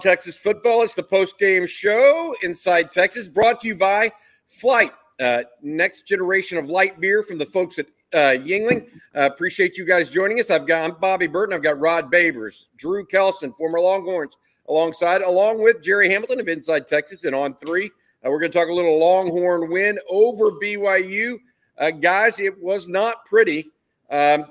[0.00, 0.82] Texas football.
[0.82, 4.10] It's the post game show inside Texas, brought to you by
[4.48, 8.88] Flight, uh, next generation of light beer from the folks at uh, Yuengling.
[9.14, 10.50] Uh, appreciate you guys joining us.
[10.50, 11.54] I've got I'm Bobby Burton.
[11.54, 14.36] I've got Rod Babers, Drew Kelson, former Longhorns,
[14.68, 17.88] alongside, along with Jerry Hamilton of Inside Texas, and On3, uh,
[18.30, 21.38] we're going to talk a little Longhorn win over BYU.
[21.78, 23.70] Uh, guys, it was not pretty.
[24.10, 24.46] Um,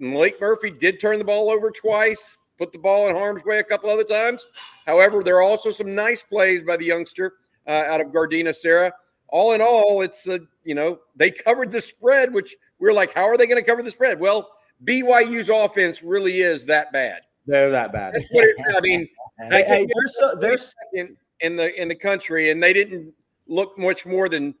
[0.00, 3.64] Maalik Murphy did turn the ball over twice put the ball in harm's way a
[3.64, 4.46] couple other times.
[4.86, 7.34] However, there are also some nice plays by the youngster
[7.66, 8.92] uh, out of Gardena Serra.
[9.28, 13.12] All in all, it's a, you know they covered the spread, which we are like,
[13.12, 14.20] how are they going to cover the spread?
[14.20, 14.50] Well,
[14.84, 17.22] BYU's offense really is that bad.
[17.46, 18.14] They're that bad.
[18.14, 19.08] That's what it, I mean.
[19.50, 20.58] hey, hey, they're so they're
[20.94, 23.12] in, in the in the country, and they didn't
[23.46, 24.54] look much more than.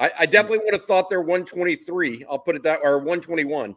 [0.00, 2.24] I, I definitely would have thought they're 123.
[2.30, 3.74] I'll put it that or 121.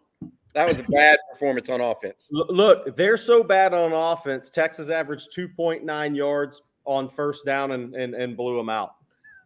[0.54, 2.28] That was a bad performance on offense.
[2.32, 4.50] Look, they're so bad on offense.
[4.50, 8.96] Texas averaged 2.9 yards on first down and, and, and blew them out.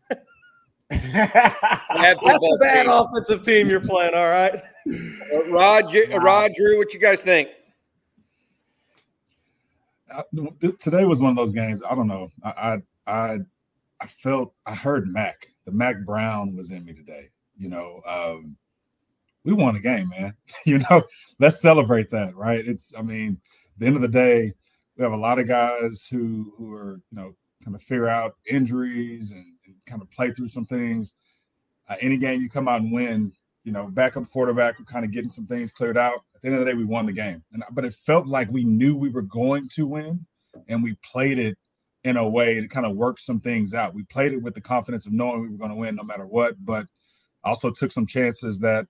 [0.89, 2.92] That's a bad team.
[2.92, 4.61] offensive team you're playing, all right?
[4.88, 6.17] Uh, Rod, wow.
[6.17, 7.50] Rod, Drew, what you guys think?
[10.11, 10.23] Uh,
[10.80, 11.81] today was one of those games.
[11.88, 12.31] I don't know.
[12.44, 13.39] I, I,
[14.00, 15.48] I felt I heard Mac.
[15.66, 17.30] The Mack Brown was in me today.
[17.58, 18.56] You know, um,
[19.46, 20.34] we won a game, man.
[20.66, 21.04] you know,
[21.40, 22.66] let's celebrate that, right?
[22.66, 23.40] It's, I mean,
[23.78, 24.52] the end of the day,
[24.98, 28.36] we have a lot of guys who who are, you know, kind of figure out
[28.50, 31.16] injuries and, and kind of play through some things.
[31.88, 33.32] Uh, any game you come out and win,
[33.64, 36.22] you know, backup quarterback, we're kind of getting some things cleared out.
[36.36, 38.50] At the end of the day, we won the game, and but it felt like
[38.52, 40.26] we knew we were going to win,
[40.68, 41.58] and we played it
[42.04, 43.94] in a way to kind of work some things out.
[43.94, 46.26] We played it with the confidence of knowing we were going to win no matter
[46.26, 46.86] what, but
[47.44, 48.86] also took some chances that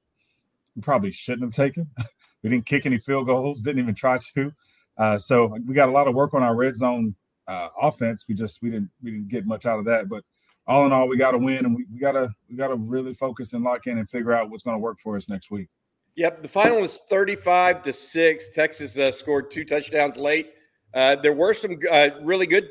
[0.75, 1.87] we probably shouldn't have taken.
[2.43, 4.51] we didn't kick any field goals, didn't even try to.
[4.97, 7.15] Uh, so we got a lot of work on our red zone
[7.47, 8.25] uh, offense.
[8.27, 10.09] We just we didn't we didn't get much out of that.
[10.09, 10.23] But
[10.67, 13.63] all in all, we got to win, and we, gotta we gotta really focus and
[13.63, 15.67] lock in and figure out what's going to work for us next week.
[16.15, 18.49] Yep, the final was thirty-five to six.
[18.49, 20.53] Texas uh, scored two touchdowns late.
[20.93, 22.69] Uh, there were some uh, really good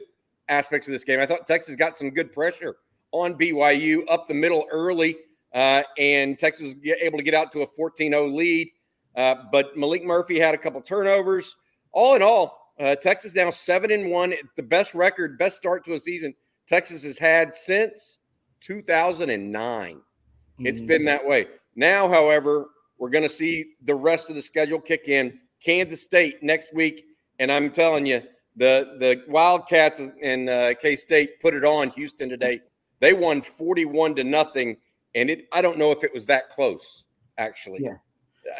[0.49, 1.21] aspects of this game.
[1.21, 2.77] I thought Texas got some good pressure
[3.13, 5.17] on BYU up the middle early.
[5.55, 8.69] Uh, and Texas was able to get out to a 14 0 lead.
[9.17, 11.55] Uh, but Maalik Murphy had a couple turnovers.
[11.93, 15.95] All in all, uh, Texas now 7 and 1, the best record, best start to
[15.95, 16.35] a season
[16.67, 18.19] Texas has had since
[18.61, 19.95] 2009.
[19.95, 20.67] Mm-hmm.
[20.67, 21.47] It's been that way.
[21.77, 22.67] Now, however,
[22.99, 25.39] we're going to see the rest of the schedule kick in.
[25.65, 27.05] Kansas State next week,
[27.39, 28.23] and I'm telling you,
[28.57, 32.61] the the Wildcats and uh, K State put it on Houston today.
[33.01, 34.77] They won 41 to nothing
[35.15, 37.05] and it I don't know if it was that close
[37.39, 37.81] actually.
[37.83, 37.97] Yeah,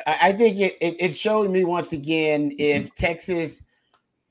[0.07, 2.95] I think it it, it showed me once again if mm-hmm.
[2.97, 3.65] Texas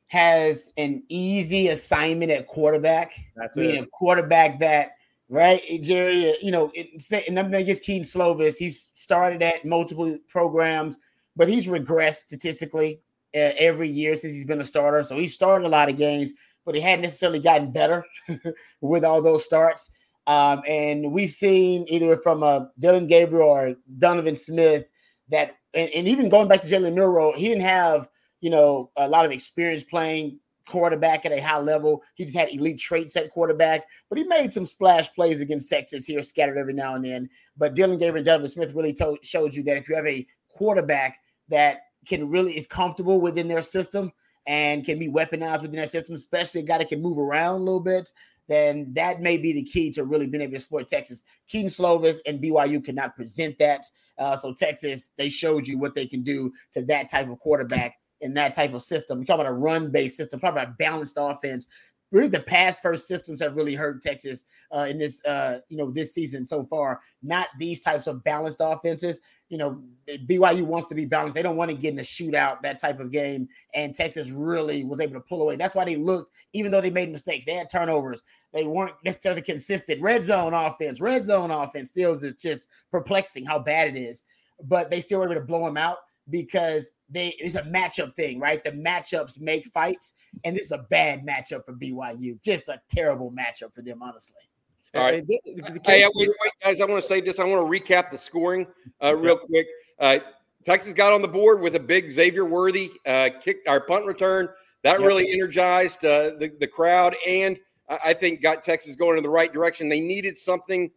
[0.07, 3.13] has an easy assignment at quarterback.
[3.35, 3.83] That's meaning it.
[3.85, 4.91] a quarterback that
[5.29, 6.35] right, Jerry.
[6.41, 8.57] You know, it, nothing against Kedon Slovis.
[8.57, 10.99] He's started at multiple programs,
[11.35, 13.01] but he's regressed statistically
[13.35, 15.03] uh, every year since he's been a starter.
[15.03, 16.33] So he started a lot of games,
[16.65, 18.05] but he hadn't necessarily gotten better
[18.81, 19.89] with all those starts.
[20.27, 24.85] Um, and we've seen either from uh, Dillon Gabriel or Donovan Smith
[25.29, 28.09] that, and, and even going back to Jalen Milroe, he didn't have,
[28.41, 32.01] you know, a lot of experience playing quarterback at a high level.
[32.15, 36.05] He just had elite traits at quarterback, but he made some splash plays against Texas
[36.05, 37.29] here, scattered every now and then.
[37.57, 41.17] But Dillon Gabriel and Donovan Smith really showed you that if you have a quarterback
[41.49, 44.11] that can really is comfortable within their system
[44.45, 47.63] and can be weaponized within their system, especially a guy that can move around a
[47.63, 48.09] little bit,
[48.47, 51.23] then that may be the key to really being able to support Texas.
[51.47, 53.85] Kedon Slovis and BYU cannot present that.
[54.17, 57.95] Uh, so Texas, they showed you what they can do to that type of quarterback
[58.21, 59.19] in that type of system.
[59.19, 61.67] We're talking about a run-based system, probably a balanced offense.
[62.11, 65.89] Really, the pass first systems have really hurt Texas uh, in this, uh, you know,
[65.89, 67.01] this season so far.
[67.23, 69.19] Not these types of balanced offenses
[69.53, 69.79] you know,
[70.27, 71.35] BYU wants to be balanced.
[71.35, 73.47] They don't want to get in a shootout, that type of game.
[73.75, 75.57] And Texas really was able to pull away.
[75.57, 78.23] That's why they looked, even though they made mistakes, they had turnovers.
[78.51, 80.01] They weren't necessarily consistent.
[80.01, 84.23] Red zone offense, red zone offense still is just perplexing how bad it is.
[84.63, 85.97] But they still were able to blow them out
[86.31, 88.63] because they it's a matchup thing, right?
[88.63, 90.13] The matchups make fights,
[90.45, 92.41] and this is a bad matchup for BYU.
[92.43, 94.49] Just a terrible matchup for them, honestly.
[94.95, 95.23] All right.
[95.27, 96.79] Hey, wait, wait, guys.
[96.79, 97.39] I want to say this.
[97.39, 98.67] I want to recap the scoring
[99.03, 99.67] uh, real quick.
[99.99, 100.19] Uh,
[100.63, 104.47] Texas got on the board with a big Xavier Worthy uh, kick, our punt return.
[104.83, 105.07] That yep.
[105.07, 107.57] really energized uh, the, the crowd and
[107.89, 109.89] I think got Texas going in the right direction.
[109.89, 110.89] They needed something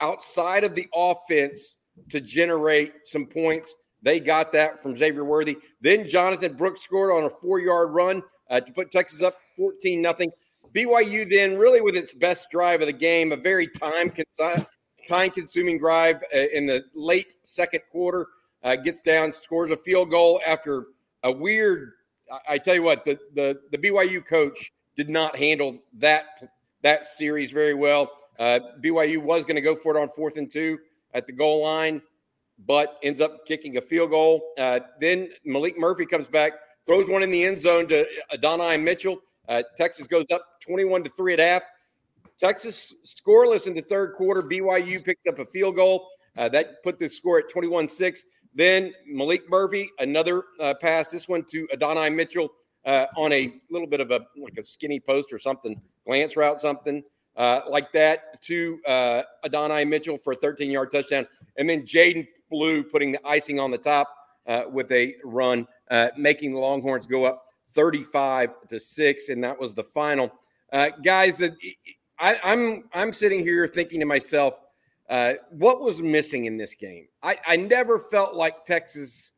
[0.00, 1.76] outside of the offense
[2.10, 3.74] to generate some points.
[4.02, 5.58] They got that from Xavier Worthy.
[5.80, 10.00] Then Jonathan Brooks scored on a four yard run uh, to put Texas up 14
[10.00, 10.30] nothing.
[10.74, 14.12] BYU then really with its best drive of the game, a very time
[15.08, 18.26] time consuming drive uh, in the late second quarter,
[18.62, 20.88] uh, gets down, scores a field goal after
[21.22, 21.92] a weird.
[22.46, 26.50] I, tell you what, the, the the BYU coach did not handle that
[26.82, 28.10] that series very well.
[28.38, 30.78] Uh, BYU was going to go for it on fourth and two
[31.14, 32.02] at the goal line,
[32.66, 34.52] but ends up kicking a field goal.
[34.58, 36.52] Uh, then Maalik Murphy comes back,
[36.84, 39.18] throws one in the end zone to Adonai Mitchell.
[39.48, 41.62] Uh, Texas goes up 21 to 3 at half.
[42.38, 44.42] Texas scoreless in the third quarter.
[44.42, 46.08] BYU picks up a field goal.
[46.36, 48.24] Uh, that put the score at 21 6.
[48.54, 52.50] Then Maalik Murphy, another uh, pass, this one to Adonai Mitchell
[52.84, 56.60] uh, on a little bit of a like a skinny post or something, glance route,
[56.60, 57.02] something
[57.36, 61.26] uh, like that to uh, Adonai Mitchell for a 13 yard touchdown.
[61.56, 64.14] And then Jaden Blue putting the icing on the top
[64.46, 65.66] uh, with a run,
[66.16, 69.28] making the Longhorns go up 35 to 6.
[69.28, 70.32] And that was the final.
[70.72, 71.42] Uh, guys,
[72.18, 74.60] I, I'm I'm sitting here thinking to myself,
[75.08, 77.08] uh, what was missing in this game?
[77.22, 79.32] I, I never felt like Texas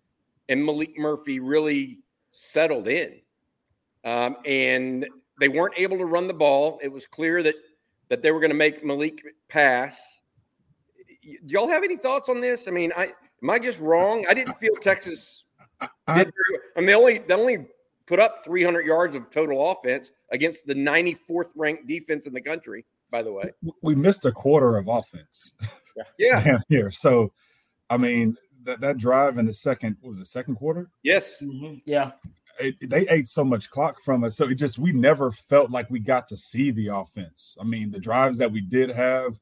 [0.49, 2.01] and malik Murphy really
[2.31, 3.21] settled in.
[4.05, 5.07] Um, and
[5.39, 6.81] they weren't able to run the ball.
[6.83, 7.55] It was clear that
[8.09, 10.21] that they were going to make Maalik pass.
[11.23, 12.67] Do y'all have any thoughts on this?
[12.67, 13.13] I mean, I
[13.43, 14.27] am I just wrong?
[14.29, 15.45] I didn't feel Texas
[16.07, 16.33] I, did.
[16.77, 17.67] I mean, they only they only
[18.11, 22.85] put up 300 yards of total offense against the 94th ranked defense in the country.
[23.09, 23.53] By the way,
[23.83, 25.57] we missed a quarter of offense.
[26.19, 26.91] Yeah, here.
[26.91, 27.33] So,
[27.89, 30.91] I mean, that that drive in the second was the second quarter.
[31.03, 31.41] Yes.
[31.41, 31.77] Mm-hmm.
[31.87, 32.13] Yeah.
[32.59, 35.89] It, they ate so much clock from us, so it just we never felt like
[35.89, 37.57] we got to see the offense.
[37.61, 39.39] I mean, the drives that we did have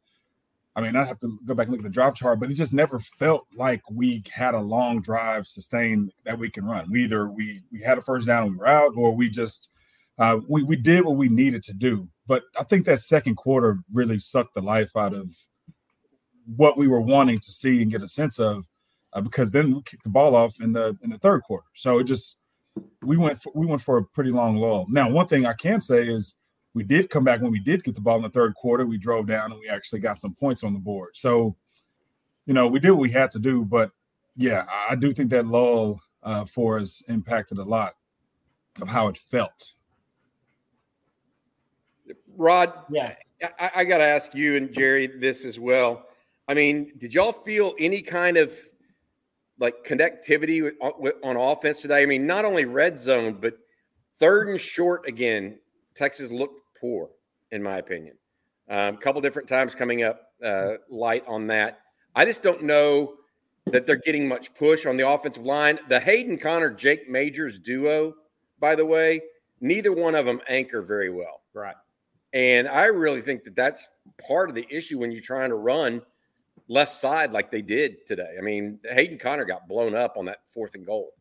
[0.78, 2.54] I mean, I have to go back and look at the drive chart, but it
[2.54, 6.88] just never felt like we had a long drive sustained that we can run.
[6.88, 9.72] We either we we had a first down and we were out, or we just
[10.18, 12.08] uh, we we did what we needed to do.
[12.28, 15.28] But I think that second quarter really sucked the life out of
[16.54, 18.64] what we were wanting to see and get a sense of,
[19.14, 21.66] uh, because then we kicked the ball off in the in the third quarter.
[21.74, 22.44] So it just
[23.02, 24.86] we went for, we went for a pretty long lull.
[24.88, 26.37] Now, one thing I can say is
[26.74, 28.86] we did come back when we did get the ball in the third quarter.
[28.86, 31.16] We drove down and we actually got some points on the board.
[31.16, 31.56] So,
[32.46, 33.64] you know, we did what we had to do.
[33.64, 33.90] But
[34.36, 37.94] yeah, I do think that lull uh, for us impacted a lot
[38.80, 39.72] of how it felt.
[42.36, 43.16] Rod, yeah,
[43.58, 46.06] I, I got to ask you and Jerry this as well.
[46.46, 48.52] I mean, did y'all feel any kind of
[49.58, 52.02] like connectivity with, with, on offense today?
[52.02, 53.58] I mean, not only red zone, but
[54.18, 55.58] third and short again.
[55.98, 57.10] Texas looked poor,
[57.50, 58.16] in my opinion.
[58.68, 61.80] A um, couple different times coming up uh, light on that.
[62.14, 63.14] I just don't know
[63.66, 65.78] that they're getting much push on the offensive line.
[65.88, 68.14] The Hayden Conner Jake Majors duo,
[68.60, 69.20] by the way,
[69.60, 71.42] neither one of them anchor very well.
[71.52, 71.74] Right.
[72.32, 73.88] And I really think that that's
[74.26, 76.02] part of the issue when you're trying to run
[76.68, 78.36] left side like they did today.
[78.38, 81.12] I mean, Hayden Conner got blown up on that fourth and goal.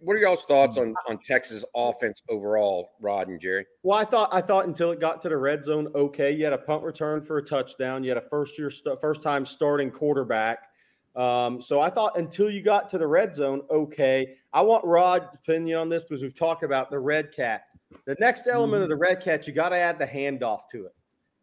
[0.00, 3.66] What are y'all's thoughts on on Texas offense overall, Rod and Jerry?
[3.82, 6.32] Well, I thought I thought until it got to the red zone, okay.
[6.32, 8.02] You had a punt return for a touchdown.
[8.02, 8.70] You had a first year
[9.00, 10.70] first time starting quarterback.
[11.16, 14.36] Um, so I thought until you got to the red zone, okay.
[14.52, 17.64] I want Rod's opinion on this because we've talked about the red cat.
[18.06, 20.94] The next element of the red cat, you got to add the handoff to it.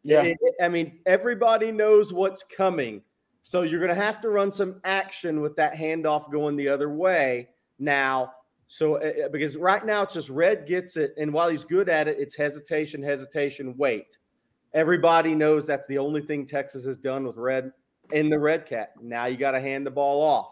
[0.04, 0.24] Yeah.
[0.24, 3.02] It, it, I mean, everybody knows what's coming.
[3.42, 6.90] So you're going to have to run some action with that handoff going the other
[6.90, 8.34] way now.
[8.68, 12.08] So uh, because right now it's just Red gets it, and while he's good at
[12.08, 14.18] it, it's hesitation, hesitation, wait.
[14.74, 17.72] Everybody knows that's the only thing Texas has done with Red
[18.12, 18.92] in the Red Cat.
[19.02, 20.52] Now you got to hand the ball off.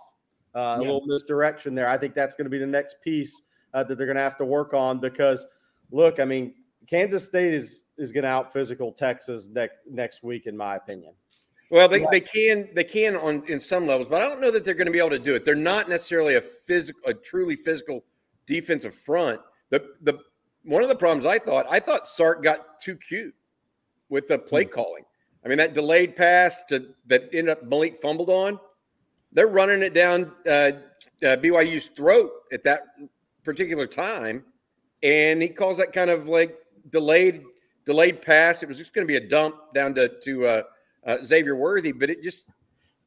[0.54, 0.86] Uh, yeah.
[0.86, 1.90] A little misdirection there.
[1.90, 3.42] I think that's going to be the next piece
[3.74, 5.46] uh, that they're going to have to work on because,
[5.92, 6.54] look, I mean,
[6.88, 11.14] Kansas State is is going to out physical Texas next next week, in my opinion.
[11.72, 14.64] Well, they, they can they can on in some levels, but I don't know that
[14.64, 15.46] they're going to be able to do it.
[15.46, 18.04] They're not necessarily a physical, a truly physical
[18.46, 19.42] defensive front.
[19.72, 20.20] The the
[20.64, 23.34] one of the problems I thought I thought Sark got too cute
[24.10, 24.72] with the play hmm.
[24.72, 25.04] calling.
[25.44, 28.60] I mean that delayed pass to that ended up Maalik fumbled on.
[29.32, 30.72] They're running it down uh, uh,
[31.38, 32.82] BYU's throat at that
[33.44, 34.46] particular time,
[35.04, 36.58] and he calls that kind of like
[36.92, 37.44] delayed
[37.86, 38.62] delayed pass.
[38.62, 40.64] It was just going to be a dump down to to uh,
[41.06, 42.48] uh, Xavier Worthy, but it just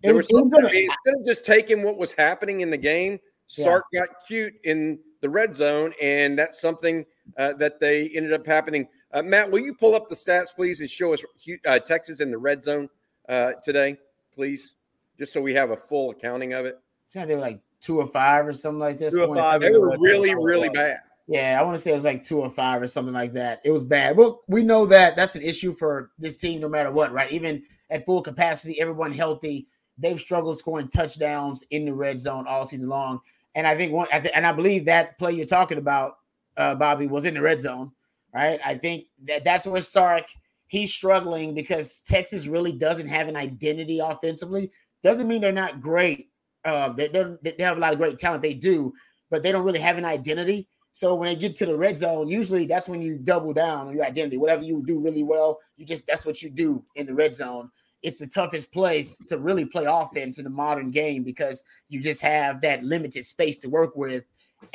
[0.02, 3.84] there was, was gonna, instead of just taking what was happening in the game, Sark
[3.92, 4.00] yeah.
[4.00, 7.04] got cute in the red zone, and that's something
[7.36, 8.86] uh, that they ended up happening.
[9.12, 11.22] Uh, Matt, will you pull up the stats, please, and show us
[11.66, 12.88] uh, Texas in the red zone
[13.28, 13.96] uh, today,
[14.32, 14.76] please,
[15.18, 16.78] just so we have a full accounting of it?
[17.06, 19.14] So they were like two or five or something like this.
[19.14, 19.62] Two or five.
[19.62, 20.98] They were really, really bad.
[21.26, 23.60] Yeah, I want to say it was like two or five or something like that.
[23.64, 24.16] It was bad.
[24.16, 27.30] Well, we know that that's an issue for this team no matter what, right?
[27.30, 29.66] Even at full capacity, everyone healthy.
[29.96, 33.20] They've struggled scoring touchdowns in the red zone all season long.
[33.54, 36.18] And I think one, and I believe that play you're talking about,
[36.56, 37.90] uh, Bobby, was in the red zone,
[38.34, 38.60] right?
[38.64, 40.26] I think that that's where Sark
[40.68, 44.70] he's struggling because Texas really doesn't have an identity offensively.
[45.02, 46.30] Doesn't mean they're not great.
[46.64, 48.42] Uh, they, they have a lot of great talent.
[48.42, 48.92] They do,
[49.30, 50.68] but they don't really have an identity.
[50.92, 53.94] So when they get to the red zone, usually that's when you double down on
[53.94, 54.36] your identity.
[54.36, 57.70] Whatever you do really well, you just that's what you do in the red zone.
[58.02, 62.20] It's the toughest place to really play offense in the modern game because you just
[62.20, 64.24] have that limited space to work with.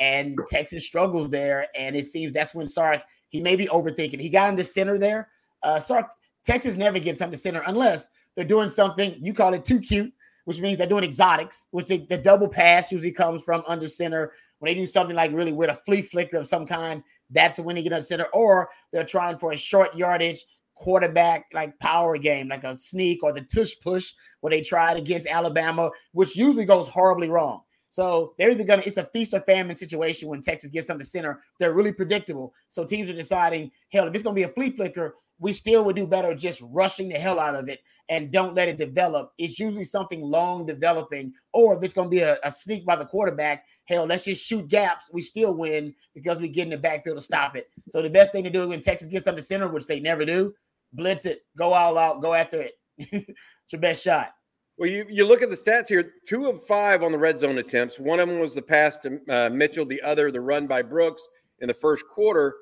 [0.00, 1.68] And Texas struggles there.
[1.76, 4.20] And it seems that's when Sark, he may be overthinking.
[4.20, 5.28] He got in the center there.
[5.62, 6.08] Uh, Sark,
[6.44, 10.12] Texas never gets on the center unless they're doing something, you call it too cute,
[10.44, 14.32] which means they're doing exotics, which they, the double pass usually comes from under center
[14.58, 17.76] when they do something like really with a flea flicker of some kind, that's when
[17.76, 22.48] they get under center, or they're trying for a short yardage quarterback like power game,
[22.48, 26.88] like a sneak or the tush push, where they tried against Alabama, which usually goes
[26.88, 27.62] horribly wrong.
[27.90, 31.04] So they're either gonna it's a feast or famine situation when Texas gets on the
[31.04, 31.40] center.
[31.60, 32.52] They're really predictable.
[32.68, 35.96] So teams are deciding, hell, if it's gonna be a flea flicker, we still would
[35.96, 39.32] do better just rushing the hell out of it and don't let it develop.
[39.38, 43.06] It's usually something long developing, or if it's to be a, a, sneak by the
[43.06, 45.06] quarterback, hell, let's just shoot gaps.
[45.12, 47.70] We still win because we get in the backfield to stop it.
[47.88, 50.24] So the best thing to do when Texas gets on the center, which they never
[50.24, 50.54] do,
[50.94, 52.72] blitz it, go all out, go after it.
[52.98, 54.32] it's your best shot.
[54.76, 57.58] Well, you, you look at the stats here two of five on the red zone
[57.58, 57.98] attempts.
[57.98, 61.28] One of them was the pass to uh, Mitchell, the other, the run by Brooks
[61.60, 62.54] in the first quarter.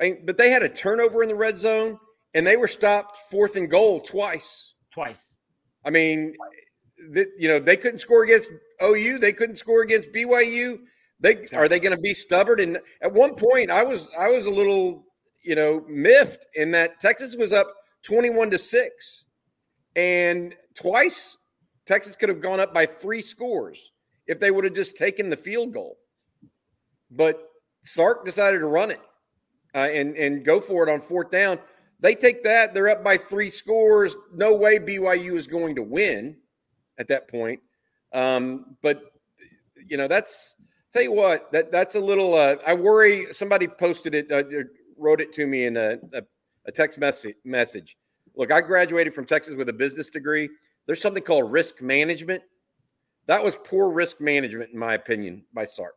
[0.00, 1.98] I mean, but they had a turnover in the red zone
[2.34, 4.74] and they were stopped fourth and goal twice.
[4.92, 5.34] Twice.
[5.84, 6.34] I mean,
[7.38, 8.50] you know they couldn't score against
[8.82, 9.18] OU.
[9.18, 10.78] They couldn't score against BYU.
[11.20, 12.60] They are they going to be stubborn?
[12.60, 15.04] And at one point, I was I was a little
[15.42, 19.24] you know miffed in that Texas was up twenty one to six,
[19.96, 21.36] and twice
[21.86, 23.92] Texas could have gone up by three scores
[24.26, 25.98] if they would have just taken the field goal.
[27.10, 27.48] But
[27.84, 29.00] Sark decided to run it
[29.74, 31.58] uh, and and go for it on fourth down.
[32.00, 34.16] They take that, they're up by three scores.
[34.32, 36.36] No way BYU is going to win
[36.98, 37.60] at that point.
[38.12, 39.02] Um, but
[39.88, 40.56] you know, that's
[40.92, 44.44] tell you what, that that's a little uh, I worry somebody posted it, uh,
[44.98, 46.22] wrote it to me in a, a,
[46.66, 47.96] a text message message.
[48.36, 50.48] Look, I graduated from Texas with a business degree.
[50.86, 52.42] There's something called risk management.
[53.26, 55.96] That was poor risk management, in my opinion, by Sark.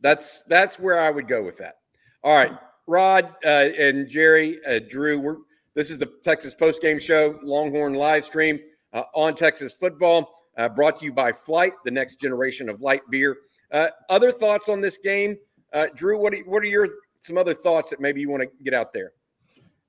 [0.00, 1.78] That's that's where I would go with that.
[2.22, 2.52] All right.
[2.86, 5.36] Rod uh, and Jerry, uh, Drew, we're,
[5.74, 8.60] this is the Texas Post Game Show, Longhorn live stream
[8.92, 13.00] uh, on Texas football, uh, brought to you by Flight, the next generation of light
[13.10, 13.38] beer.
[13.72, 15.36] Uh, other thoughts on this game,
[15.72, 16.18] uh, Drew?
[16.18, 16.88] What are, what are your
[17.24, 19.12] some other thoughts that maybe you want to get out there?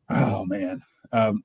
[0.10, 1.44] Oh man, um,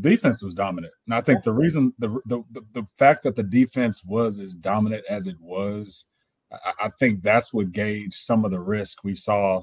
[0.00, 4.04] defense was dominant, and I think the reason the, the the fact that the defense
[4.04, 6.06] was as dominant as it was,
[6.52, 9.62] I, I think that's what gauged some of the risk we saw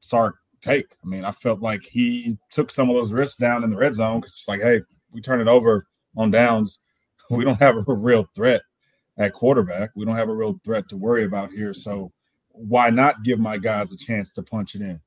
[0.00, 0.96] Sark take.
[1.04, 3.94] I mean, I felt like he took some of those risks down in the red
[3.94, 5.86] zone because it's like, hey, we turn it over
[6.16, 6.80] on downs.
[7.30, 8.62] We don't have a real threat
[9.18, 9.90] at quarterback.
[9.94, 11.74] We don't have a real threat to worry about here.
[11.74, 12.10] So
[12.58, 15.00] why not give my guys a chance to punch it in?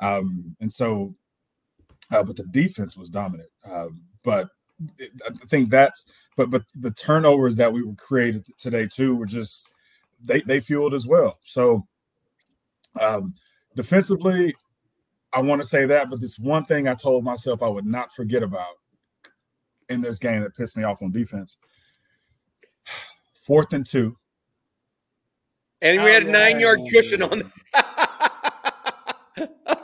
[0.00, 1.14] Um, and so,
[2.10, 3.50] uh, but the defense was dominant.
[3.70, 4.48] Um, but
[4.98, 9.26] it, I think that's, but but the turnovers that we were created today too were
[9.26, 9.72] just
[10.24, 11.38] they they fueled as well.
[11.44, 11.86] So
[13.00, 13.34] um,
[13.76, 14.54] defensively,
[15.32, 18.12] I want to say that, but this one thing I told myself I would not
[18.12, 18.76] forget about
[19.88, 21.58] in this game that pissed me off on defense.
[23.46, 24.16] Fourth and two.
[25.82, 27.50] And we had a nine yard cushion on The-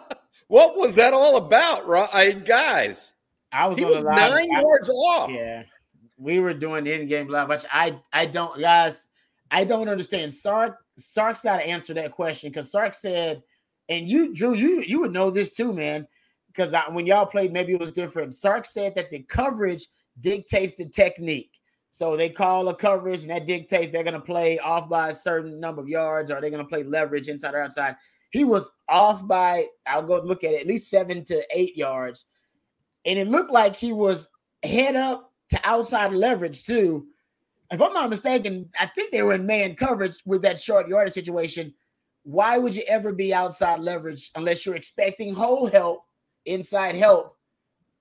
[0.49, 2.45] what was that all about, right?
[2.45, 3.15] guys?
[3.53, 5.31] I was, he was nine I, yards off.
[5.31, 5.63] Yeah.
[6.19, 9.07] We were doing the in-game live, which I I don't guys,
[9.51, 10.33] I don't understand.
[10.33, 13.43] Sark Sark's got to answer that question because Sark said–
[13.89, 16.07] and you, Drew, you you would know this too, man,
[16.49, 18.35] because when y'all played, maybe it was different.
[18.35, 19.87] Sark said that the coverage
[20.21, 21.53] dictates the technique.
[21.97, 25.15] So they call a coverage, and that dictates they're going to play off by a
[25.15, 27.97] certain number of yards, or they're going to play leverage inside or outside.
[28.33, 32.27] He was off by, I'll go look at it, at least seven to eight yards.
[33.07, 34.29] And it looked like he was
[34.63, 37.07] head up to outside leverage, too.
[37.71, 41.15] If I'm not mistaken, I think they were in man coverage with that short yardage
[41.15, 41.73] situation
[42.25, 46.03] why would you ever be outside leverage unless you're expecting whole help,
[46.45, 47.36] inside help?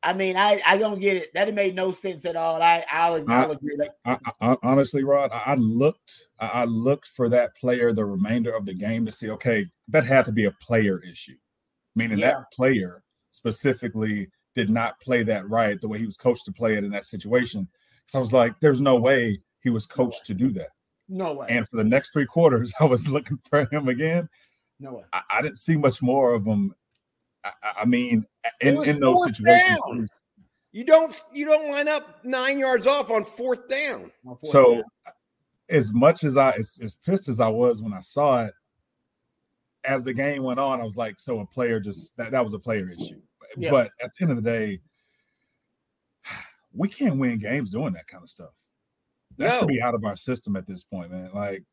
[0.05, 1.33] I mean, I, I don't get it.
[1.33, 2.62] That made no sense at all.
[2.62, 3.75] I I'll, I'll agree.
[4.05, 8.75] I, I, honestly, Rod, I, looked I looked for that player the remainder of the
[8.75, 9.31] game to see.
[9.31, 11.38] Okay, that had to be a player issue,
[11.95, 12.27] meaning yeah.
[12.27, 16.75] that player specifically did not play that right the way he was coached to play
[16.75, 17.67] it in that situation.
[18.05, 20.69] So I was like, there's no way he was coached no to do that.
[21.09, 21.47] No way.
[21.50, 24.29] And for the next three quarters, I was looking for him again.
[24.79, 25.03] No way.
[25.13, 26.75] I, I didn't see much more of him
[27.46, 28.25] I, I mean,
[28.62, 30.08] in, in those situations, down.
[30.72, 34.12] you don't you don't line up nine yards off on fourth down.
[34.25, 34.84] On fourth so, down.
[35.70, 38.54] as much as I as, as pissed as I was when I saw it,
[39.84, 42.54] as the game went on, I was like, so a player just that, that was
[42.54, 43.22] a player issue.
[43.58, 43.72] Yeah.
[43.72, 44.82] But at the end of the day,
[46.74, 48.52] we can't win games doing that kind of stuff.
[49.38, 49.60] That no.
[49.60, 51.32] should be out of our system at this point, man.
[51.34, 51.64] Like,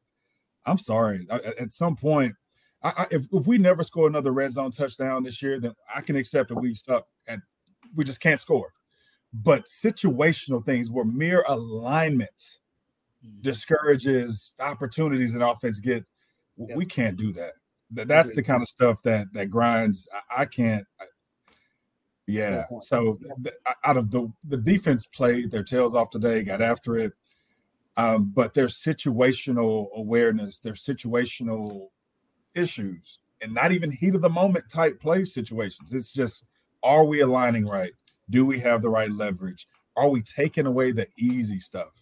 [0.67, 1.27] I'm sorry.
[1.59, 2.35] At some point,
[2.83, 6.01] I, I, if, if we never score another red zone touchdown this year, then I
[6.01, 7.41] can accept that we suck and
[7.95, 8.73] we just can't score.
[9.33, 12.59] But situational things where mere alignment
[13.25, 13.43] mm.
[13.43, 16.05] discourages opportunities and offense get,
[16.57, 17.53] we can't do that.
[17.91, 20.09] That's the kind of stuff that that grinds.
[20.31, 20.87] I, I can't.
[22.27, 22.65] Yeah.
[22.81, 23.19] So
[23.85, 27.13] out of the the defense played their tails off today, got after it.
[27.99, 31.89] Um, but their situational awareness, their situational
[32.55, 35.93] issues and not even heat of the moment type play situations.
[35.93, 36.49] It's just,
[36.83, 37.93] are we aligning right?
[38.31, 39.67] Do we have the right leverage?
[39.97, 41.93] Are we taking away the easy stuff?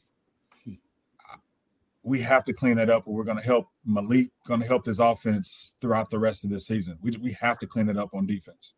[2.02, 4.84] We have to clean that up, or we're going to help Maalik, going to help
[4.84, 6.98] this offense throughout the rest of this season.
[7.02, 8.74] We, we have to clean it up on defense.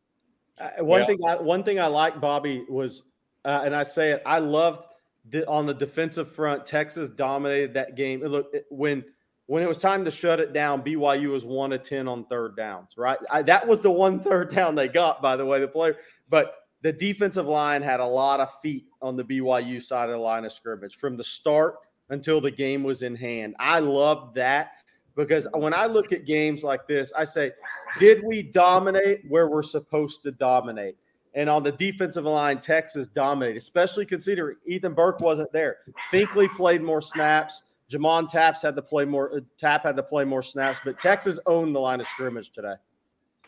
[0.58, 1.06] Uh, one yeah.
[1.06, 3.04] thing, I, one thing I like, Bobby, was,
[3.44, 4.86] uh, and I say it, I loved
[5.28, 6.66] the, on the defensive front.
[6.66, 8.22] Texas dominated that game.
[8.22, 9.04] Look, it, when
[9.46, 12.56] when it was time to shut it down, BYU was one of 10 on third
[12.56, 13.18] downs, right?
[13.30, 15.96] I, that was the one third down they got, by the way, the player.
[16.30, 20.20] But the defensive line had a lot of feet on the BYU side of the
[20.22, 21.76] line of scrimmage from the start
[22.10, 23.54] until the game was in hand.
[23.58, 24.72] I love that
[25.16, 27.52] because when I look at games like this, I say,
[27.98, 30.96] did we dominate where we're supposed to dominate?
[31.34, 35.78] And on the defensive line, Texas dominated, especially considering Ethan Burke wasn't there.
[36.12, 37.62] Finkley played more snaps.
[37.92, 39.36] J'Mond Taps had to play more.
[39.36, 42.74] Uh, Tap had to play more snaps, but Texas owned the line of scrimmage today.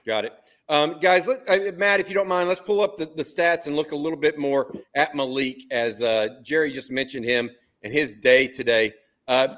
[0.07, 0.33] Got it,
[0.69, 1.27] um, guys.
[1.27, 3.93] Let, uh, Matt, if you don't mind, let's pull up the, the, stats and look
[3.93, 7.51] a little bit more at Maalik, as uh, Jerry just mentioned him
[7.83, 8.93] and his day today.
[9.27, 9.49] Uh,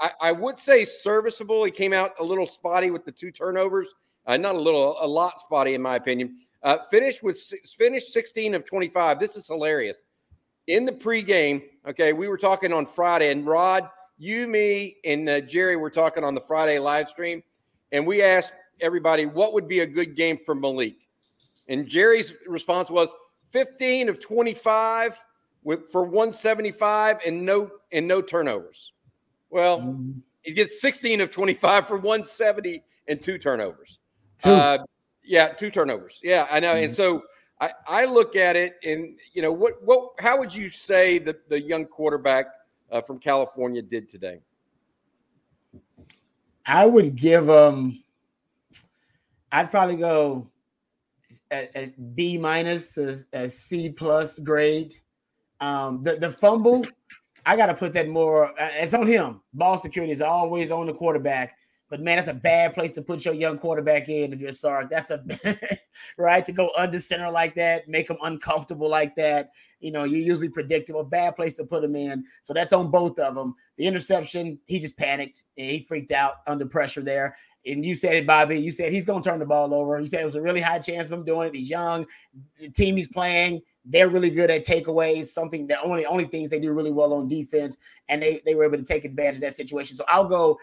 [0.00, 1.64] I, I, would say serviceable.
[1.64, 3.92] He came out a little spotty with the two turnovers.
[4.26, 6.36] Uh, not a little, a lot spotty in my opinion.
[6.90, 7.40] Finished with
[7.76, 9.18] finished 16 of 25.
[9.18, 9.96] This is hilarious.
[10.68, 15.40] In the pregame, okay, we were talking on Friday, and Rod you, me, and uh,
[15.40, 17.42] Jerry were talking on the Friday live stream,
[17.92, 20.96] and we asked everybody what would be a good game for Maalik.
[21.68, 23.14] And Jerry's response was
[23.50, 25.18] 15 of 25
[25.62, 28.92] with for 175 and no and no turnovers.
[29.50, 30.18] Well, mm-hmm.
[30.42, 33.98] he gets 16 of 25 for 170 and two turnovers.
[34.38, 34.50] Two.
[34.50, 34.78] Uh,
[35.24, 36.20] yeah, two turnovers.
[36.22, 36.74] Yeah, I know.
[36.74, 36.84] Mm-hmm.
[36.84, 37.22] And so
[37.60, 41.48] I, I look at it and you know what what how would you say that
[41.48, 42.46] the young quarterback
[42.90, 44.40] uh, from California did today?
[46.66, 48.02] I would give them.
[49.50, 50.50] I'd probably go
[51.50, 54.94] a, a B minus, a, a C plus grade.
[55.60, 56.86] Um, the the fumble,
[57.46, 58.48] I got to put that more.
[58.60, 59.40] Uh, it's on him.
[59.54, 61.56] Ball security is always on the quarterback.
[61.90, 64.90] But man, that's a bad place to put your young quarterback in if you're Sark.
[64.90, 65.24] That's a
[66.18, 69.50] right to go under center like that, make them uncomfortable like that.
[69.80, 72.24] You know, you usually predict a bad place to put him in.
[72.42, 73.54] So that's on both of them.
[73.76, 77.36] The interception, he just panicked and he freaked out under pressure there.
[77.66, 78.60] And you said it, Bobby.
[78.60, 80.00] You said he's going to turn the ball over.
[80.00, 81.54] You said it was a really high chance of him doing it.
[81.54, 82.06] He's young.
[82.58, 85.26] The team he's playing, they're really good at takeaways.
[85.26, 87.76] Something that only only things they do really well on defense,
[88.08, 89.96] and they they were able to take advantage of that situation.
[89.96, 90.58] So I'll go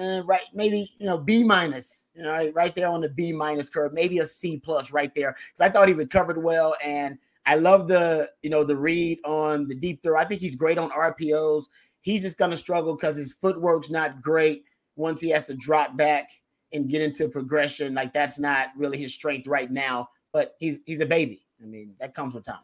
[0.00, 3.68] uh, right, maybe you know B minus, you know, right there on the B minus
[3.68, 7.54] curve, maybe a C plus right there because I thought he recovered well, and I
[7.54, 10.18] love the you know the read on the deep throw.
[10.18, 11.64] I think he's great on RPOs.
[12.00, 14.64] He's just gonna struggle because his footwork's not great
[14.96, 16.30] once he has to drop back
[16.72, 17.94] and get into progression.
[17.94, 20.08] Like that's not really his strength right now.
[20.32, 21.46] But he's he's a baby.
[21.62, 22.58] I mean, that comes with time.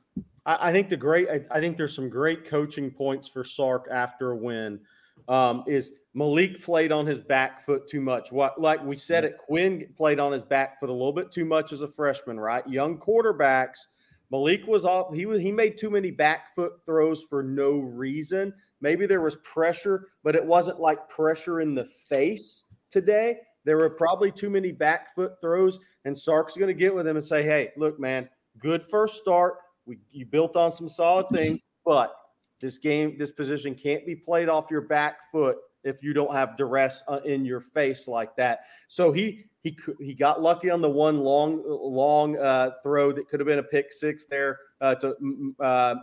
[0.44, 1.28] I, I think the great.
[1.28, 4.80] I, I, think there's some great coaching points for Sark after a win.
[5.28, 8.32] Um, is Maalik played on his back foot too much.
[8.32, 11.44] What, like we said, it Quinn played on his back foot a little bit too
[11.44, 12.66] much as a freshman, right?
[12.68, 13.86] Young quarterbacks.
[14.32, 15.14] Maalik was off.
[15.14, 18.52] He was he made too many back foot throws for no reason.
[18.80, 23.36] Maybe there was pressure, but it wasn't like pressure in the face today.
[23.64, 27.16] There were probably too many back foot throws, and Sark's going to get with him
[27.16, 29.54] and say, "Hey, look, man, good first start.
[29.86, 32.14] We you built on some solid things, but
[32.60, 36.56] this game, this position can't be played off your back foot if you don't have
[36.56, 38.60] duress uh, in your face like that.
[38.86, 43.40] So he he he got lucky on the one long long uh, throw that could
[43.40, 45.94] have been a pick six there uh, to uh,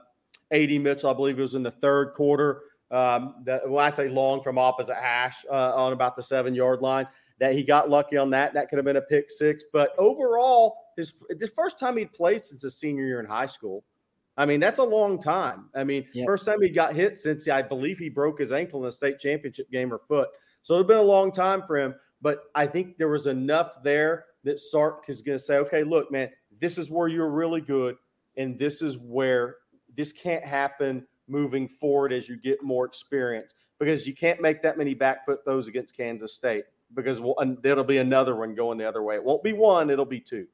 [0.52, 1.10] AD Mitchell.
[1.10, 2.62] I believe it was in the third quarter.
[2.92, 6.82] Um, that when I say long from opposite hash uh, on about the seven yard
[6.82, 7.08] line,
[7.40, 8.54] that he got lucky on that.
[8.54, 9.64] That could have been a pick six.
[9.72, 13.84] But overall, his the first time he'd played since his senior year in high school.
[14.38, 15.70] I mean, that's a long time.
[15.76, 16.26] I mean, yep.
[16.26, 19.20] first time he got hit since I believe he broke his ankle in the state
[19.20, 20.30] championship game or foot.
[20.62, 21.94] So it's been a long time for him.
[22.22, 26.12] But I think there was enough there that Sark is going to say, okay, look,
[26.12, 26.30] man,
[26.60, 27.96] this is where you're really good.
[28.38, 29.58] And this is where
[29.96, 34.78] this can't happen moving forward as you get more experience because you can't make that
[34.78, 38.88] many back foot throws against Kansas State because we'll, there'll be another one going the
[38.88, 39.16] other way.
[39.16, 40.48] It won't be one, it'll be two.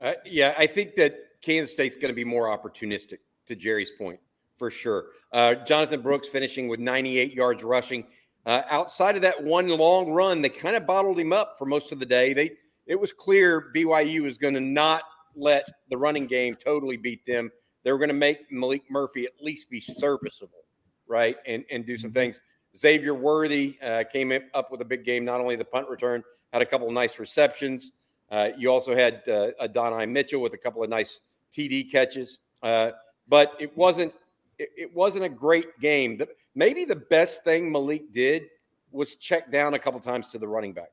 [0.00, 4.20] Uh, yeah, I think that Kansas State's going to be more opportunistic, to Jerry's point,
[4.56, 5.06] for sure.
[5.32, 8.04] Uh, Jonathan Brooks finishing with 98 yards rushing.
[8.48, 11.92] Uh, outside of that one long run, they kind of bottled him up for most
[11.92, 12.32] of the day.
[12.32, 12.52] They
[12.86, 15.02] it was clear BYU was going to not
[15.36, 17.52] let the running game totally beat them.
[17.84, 20.64] They were going to make Maalik Murphy at least be serviceable,
[21.06, 22.20] right, and and do some mm-hmm.
[22.20, 22.40] things.
[22.74, 25.26] Xavier Worthy uh, came up with a big game.
[25.26, 27.92] Not only the punt return, had a couple of nice receptions.
[28.30, 31.20] Uh, you also had uh, Adonai Mitchell with a couple of nice
[31.52, 32.92] TD catches, uh,
[33.28, 34.14] but it wasn't
[34.58, 36.16] it, it, wasn't a great game.
[36.16, 38.48] The, maybe the best thing Maalik did
[38.90, 40.90] was check down a couple times to the running back.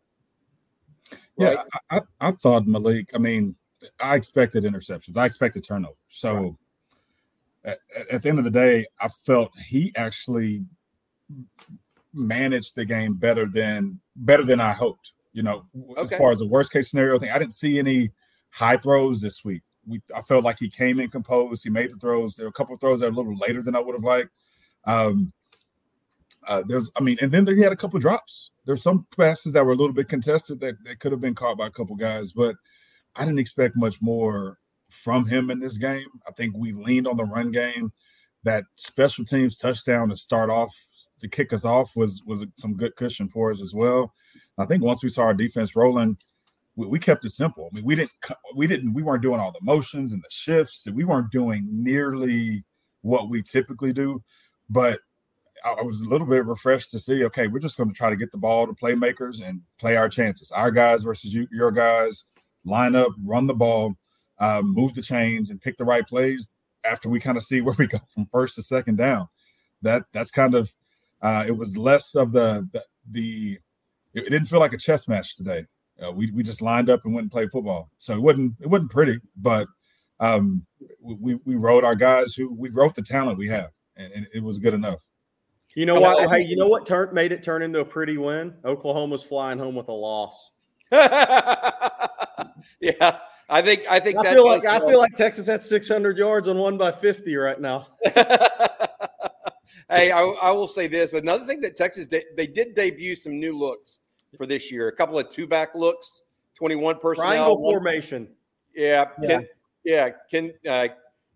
[1.38, 1.58] Right?
[1.58, 3.10] Yeah, I, I, thought Maalik.
[3.16, 3.56] I mean,
[4.02, 5.18] I expected interceptions.
[5.18, 5.98] I expected turnovers.
[6.10, 6.58] So
[7.66, 7.78] right.
[7.98, 10.64] at, at the end of the day, I felt he actually
[12.14, 15.14] managed the game better than better than I hoped.
[15.34, 15.66] You know,
[15.98, 16.02] okay.
[16.02, 18.12] as far as the worst case scenario thing, I didn't see any
[18.52, 19.64] high throws this week.
[19.86, 21.64] We I felt like he came in composed.
[21.64, 22.36] He made the throws.
[22.36, 24.04] There were a couple of throws that were a little later than I would have
[24.04, 24.30] liked.
[24.86, 25.34] Um,
[26.48, 28.52] uh, there's, I mean, and then he had a couple drops.
[28.66, 31.58] There's some passes that were a little bit contested that, that could have been caught
[31.58, 32.56] by a couple guys, but
[33.16, 36.08] I didn't expect much more from him in this game.
[36.28, 37.92] I think we leaned on the run game.
[38.44, 40.76] That special teams touchdown to start off
[41.20, 44.14] to kick us off was was some good cushion for us as well.
[44.60, 46.18] I think once we saw our defense rolling,
[46.76, 47.68] we, we, kept it simple.
[47.72, 48.12] I mean, we didn't
[48.56, 52.64] we didn't we weren't doing all the motions and the shifts, we weren't doing nearly
[53.02, 54.24] what we typically do.
[54.70, 55.00] But
[55.66, 57.24] I was a little bit refreshed to see.
[57.26, 60.08] Okay, we're just going to try to get the ball to playmakers and play our
[60.08, 60.52] chances.
[60.52, 62.26] Our guys versus you, your guys.
[62.64, 63.96] Line up, run the ball,
[64.40, 66.56] uh, move the chains, and pick the right plays.
[66.84, 69.28] After we kind of see where we go from first to second down,
[69.82, 70.74] that that's kind of
[71.22, 73.60] uh, it was less of the the, the
[74.14, 75.66] it, didn't feel like a chess match today.
[76.04, 77.90] Uh, we we just lined up and went and played football.
[77.98, 79.68] So it wasn't it wasn't pretty, but
[80.20, 80.66] um,
[81.02, 84.44] we we wrote our guys who we wrote the talent we have, and, and it
[84.44, 85.04] was good enough.
[85.76, 86.30] You know what?
[86.30, 88.54] Hey, you know what turned made it turn into a pretty win?
[88.64, 90.52] Oklahoma's flying home with a loss.
[90.92, 91.10] yeah,
[93.50, 96.58] I think I think I feel like I feel like Texas had 600 yards on
[96.58, 97.88] one by 50 right now.
[98.06, 103.38] hey, I, I, will say this: another thing that Texas de- they did debut some
[103.38, 104.00] new looks
[104.38, 104.88] for this year.
[104.88, 106.22] A couple of two back looks,
[106.56, 108.30] 21 personnel, triangle one, formation.
[108.74, 109.28] Yeah, yeah.
[109.28, 109.48] Ken,
[109.84, 110.10] yeah.
[110.32, 110.88] Ken uh,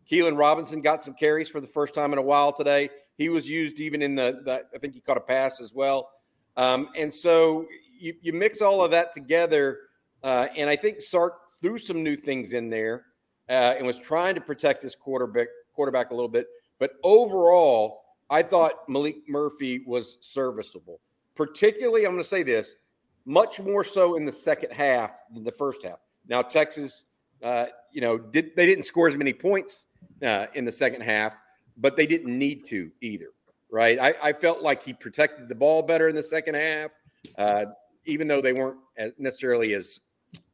[0.09, 2.89] Keilan Robinson got some carries for the first time in a while today.
[3.19, 6.09] He was used even in the, the I think he caught a pass as well.
[6.55, 7.67] Um, and so
[7.99, 9.79] you, you mix all of that together,
[10.23, 13.07] uh, and I think Sark threw some new things in there
[13.49, 16.47] uh, and was trying to protect his quarterback quarterback a little bit.
[16.79, 21.01] But overall, I thought Maalik Murphy was serviceable.
[21.35, 22.75] Particularly, I'm going to say this:
[23.25, 25.99] much more so in the second half than the first half.
[26.29, 27.03] Now, Texas,
[27.43, 29.87] uh, you know, did they didn't score as many points
[30.23, 31.35] uh, in the second half,
[31.79, 33.29] but they didn't need to either,
[33.71, 33.99] right?
[33.99, 36.91] I, I felt like he protected the ball better in the second half,
[37.37, 37.65] uh,
[38.05, 39.99] even though they weren't as necessarily as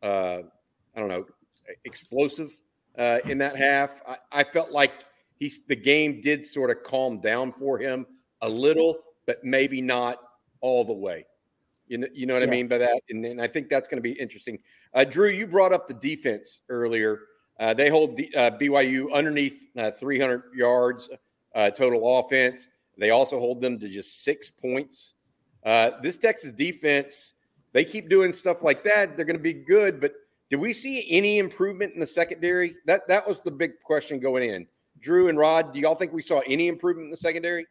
[0.03, 0.39] uh,
[0.95, 1.25] I don't know
[1.83, 2.51] explosive
[2.97, 4.01] uh, in that half.
[4.07, 5.05] I, I felt like
[5.39, 8.05] he's the game did sort of calm down for him
[8.41, 10.19] a little, but maybe not
[10.61, 11.25] all the way.
[11.88, 12.47] You know, you know what yeah.
[12.47, 14.57] I mean by that, and, and I think that's going to be interesting.
[14.93, 17.19] Uh, Drew, you brought up the defense earlier.
[17.59, 21.09] Uh, they hold the, uh, BYU underneath uh, 300 yards
[21.55, 22.67] uh, total offense.
[22.97, 25.13] They also hold them to just six points.
[25.63, 27.33] Uh, this Texas defense,
[27.73, 29.15] they keep doing stuff like that.
[29.15, 30.13] They're going to be good, but
[30.49, 32.75] did we see any improvement in the secondary?
[32.85, 34.67] That that was the big question going in.
[34.99, 37.65] Drew and Rod, do y'all think we saw any improvement in the secondary?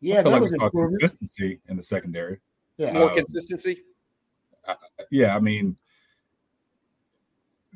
[0.00, 2.40] Yeah, that like was consistency in the secondary.
[2.76, 2.92] Yeah.
[2.92, 3.82] More consistency.
[4.66, 4.74] Uh,
[5.10, 5.76] yeah, I mean,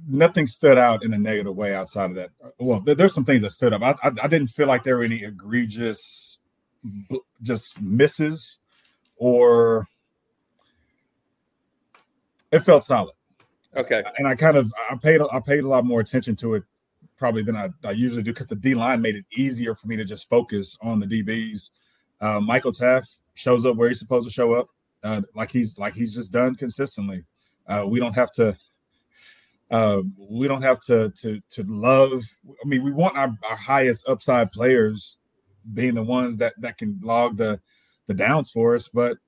[0.06, 2.30] nothing stood out in a negative way outside of that.
[2.58, 3.82] Well, there's some things that stood up.
[3.82, 6.38] I, I, I didn't feel like there were any egregious
[7.42, 8.58] just misses
[9.16, 9.86] or
[12.50, 13.14] it felt solid.
[13.76, 14.02] Okay.
[14.16, 16.64] And I kind of I paid I paid a lot more attention to it
[17.16, 19.96] probably than I, I usually do because the D line made it easier for me
[19.96, 21.70] to just focus on the DBs.
[22.20, 24.68] Uh, Michael Taaffe shows up where he's supposed to show up,
[25.02, 27.24] uh, like he's like he's just done consistently.
[27.66, 28.56] Uh, we don't have to.
[29.70, 32.22] Uh, we don't have to to to love.
[32.48, 35.18] I mean, we want our, our highest upside players
[35.74, 37.60] being the ones that that can log the
[38.06, 39.18] the downs for us, but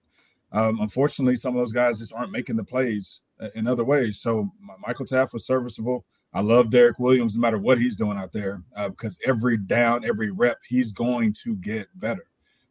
[0.52, 4.20] um, unfortunately, some of those guys just aren't making the plays uh, in other ways.
[4.20, 4.50] So
[4.86, 6.04] Michael Taaffe was serviceable.
[6.32, 10.04] I love Derek Williams no matter what he's doing out there uh, because every down,
[10.04, 12.24] every rep, he's going to get better.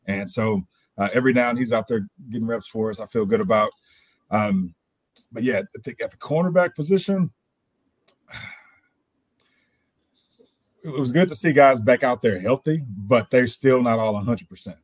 [0.08, 0.64] And so
[0.98, 3.72] uh, every down he's out there getting reps for us, I feel good about.
[4.32, 4.74] Um,
[5.32, 7.32] but yeah, I think at the cornerback position,
[10.84, 14.14] it was good to see guys back out there healthy, but they're still not all
[14.14, 14.76] 100%.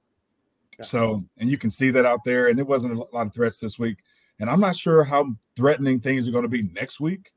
[0.84, 3.60] So, and you can see that out there, and it wasn't a lot of threats
[3.60, 3.97] this week.
[4.39, 7.31] And I'm not sure how threatening things are going to be next week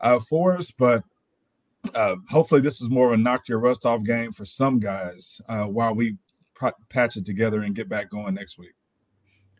[0.00, 1.04] uh, for us, but
[1.94, 5.42] uh, hopefully this is more of a knock your rust off game for some guys
[5.48, 6.16] uh, while we
[6.88, 8.74] patch it together and get back going next week.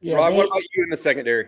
[0.00, 1.46] Yeah, Rob, they, what about you in the secondary?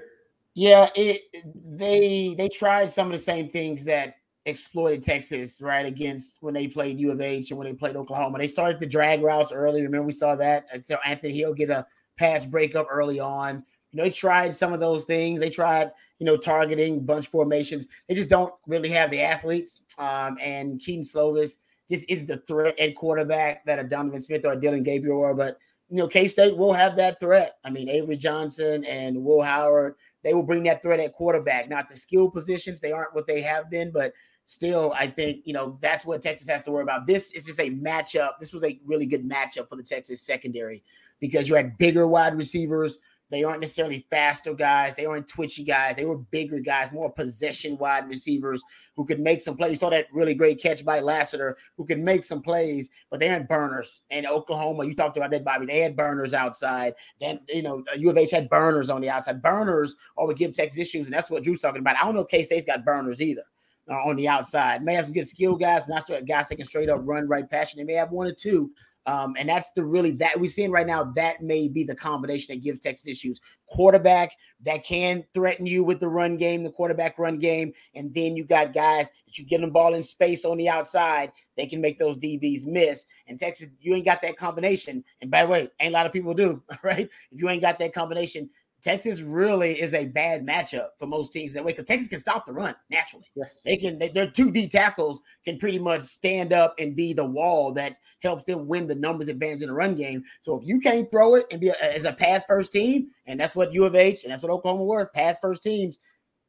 [0.56, 1.20] Yeah, it,
[1.54, 4.14] they they tried some of the same things that
[4.46, 8.38] exploited Texas right against when they played U of H and when they played Oklahoma.
[8.38, 9.82] They started the drag routes early.
[9.82, 11.86] Remember we saw that until so Anthony Hill get a
[12.18, 13.62] pass breakup early on.
[13.92, 15.40] You know, they tried some of those things.
[15.40, 15.90] They tried,
[16.20, 17.86] you know, targeting bunch formations.
[18.08, 19.82] They just don't really have the athletes.
[19.98, 24.52] Um, and Kedon Slovis just isn't the threat at quarterback that a Donovan Smith or
[24.52, 25.34] a Dillon Gabriel are.
[25.34, 25.58] But
[25.90, 27.58] you know, K State will have that threat.
[27.64, 29.94] I mean, Avery Johnson and Will Howard,
[30.26, 31.70] they will bring that threat at quarterback.
[31.70, 34.12] Not the skill positions; they aren't what they have been, but
[34.44, 37.06] still, I think you know that's what Texas has to worry about.
[37.06, 38.32] This is just a matchup.
[38.40, 40.82] This was a really good matchup for the Texas secondary
[41.20, 42.98] because you had bigger wide receivers
[43.30, 44.94] they aren't necessarily faster guys.
[44.94, 45.96] They aren't twitchy guys.
[45.96, 48.62] They were bigger guys, more possession wide receivers
[48.94, 49.72] who could make some plays.
[49.72, 53.28] You saw that really great catch by Lassiter, who could make some plays, but they
[53.28, 54.02] had burners.
[54.10, 55.66] And Oklahoma, you talked about that, Bobby.
[55.66, 56.94] They had burners outside.
[57.20, 59.42] Then, you know, U of H had burners on the outside.
[59.42, 61.06] Burners or would give Texas issues.
[61.06, 61.96] And that's what Drew's talking about.
[61.96, 63.42] I don't know if K State's got burners either.
[63.88, 66.56] Uh, on the outside, may have some good skill guys, but not sure guys that
[66.56, 67.78] can straight up run right passion.
[67.78, 68.72] They may have one or two,
[69.06, 71.04] um, and that's the really that we're seeing right now.
[71.14, 73.40] That may be the combination that gives Texas issues.
[73.68, 74.32] Quarterback
[74.64, 78.44] that can threaten you with the run game, the quarterback run game, and then you
[78.44, 81.30] got guys that you get them ball in space on the outside.
[81.56, 83.06] They can make those DBs miss.
[83.28, 85.04] And Texas, you ain't got that combination.
[85.20, 87.08] And by the way, ain't a lot of people do, right?
[87.30, 88.50] If you ain't got that combination,
[88.82, 92.46] Texas really is a bad matchup for most teams that way because Texas can stop
[92.46, 93.26] the run naturally.
[93.34, 93.62] Yes.
[93.64, 97.24] They can, they, their two D tackles can pretty much stand up and be the
[97.24, 100.22] wall that helps them win the numbers advantage in the run game.
[100.40, 103.40] So if you can't throw it and be a, as a pass first team, and
[103.40, 105.98] that's what U of H and that's what Oklahoma were, pass first teams,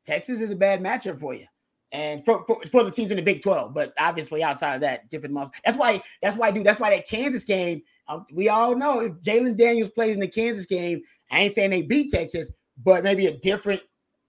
[0.06, 1.46] Texas is a bad matchup for you.
[1.92, 5.10] And for, for, for the teams in the Big 12, but obviously outside of that,
[5.10, 5.56] different muscles.
[5.66, 9.14] That's why, that's why, dude, that's why that Kansas game, um, we all know if
[9.22, 12.52] Jalon Daniels plays in the Kansas game, I ain't saying they beat Texas,
[12.84, 13.82] but maybe a different,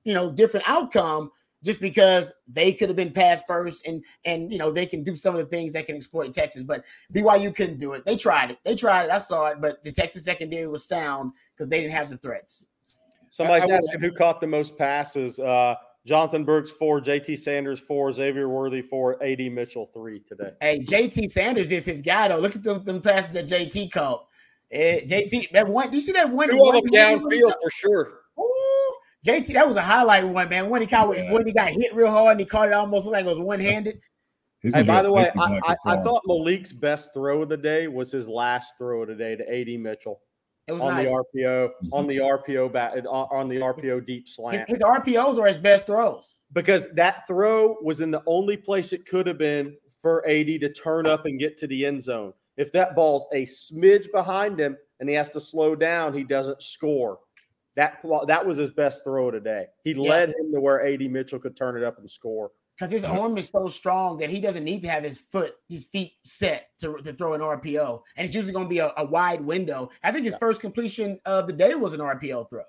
[0.05, 1.31] you know, different outcome
[1.65, 5.17] just because they could have been passed first and and you know they can do
[5.17, 8.05] some of the things that can exploit Texas, but BYU couldn't do it.
[8.05, 8.59] They tried it.
[8.65, 9.11] They tried it.
[9.11, 12.67] I saw it, but the Texas secondary was sound because they didn't have the threats.
[13.31, 15.39] Somebody's asking who caught the most passes.
[15.39, 15.75] Uh,
[16.07, 20.53] Jonathan Brooks four, JT Sanders four, Xavier Worthy four, AD Mitchell three today.
[20.61, 22.39] Hey, JT Sanders is his guy though.
[22.39, 24.25] Look at them, them passes that JT caught.
[24.73, 25.91] Uh, JT, that one.
[25.91, 26.51] Do you see that one?
[26.51, 28.13] Two of them downfield for sure.
[29.27, 30.69] JT, that was a highlight one, man.
[30.69, 31.33] When he caught, yeah.
[31.33, 33.61] when he got hit real hard and he caught it almost like it was one
[33.61, 34.01] handed.
[34.61, 38.11] Hey, by the way, I, I, I, thought Maalik's best throw of the day was
[38.11, 40.21] his last throw of the day to AD Mitchell.
[40.69, 41.07] It was on nice.
[41.07, 41.95] the RPO, mm-hmm.
[41.95, 44.69] on the RPO back, on the RPO deep slant.
[44.69, 48.93] His, his RPOs are his best throws because that throw was in the only place
[48.93, 52.33] it could have been for AD to turn up and get to the end zone.
[52.57, 56.63] If that ball's a smidge behind him and he has to slow down, he doesn't
[56.63, 57.19] score.
[57.77, 59.67] That that was his best throw today.
[59.85, 60.11] He yeah.
[60.11, 62.51] led him to where AD Mitchell could turn it up and score.
[62.79, 65.87] Because his arm is so strong that he doesn't need to have his foot, his
[65.87, 68.03] feet set to, to throw an RPO.
[68.17, 69.91] And it's usually going to be a, a, wide window.
[70.05, 72.63] I think his first completion of the day was an RPO throw.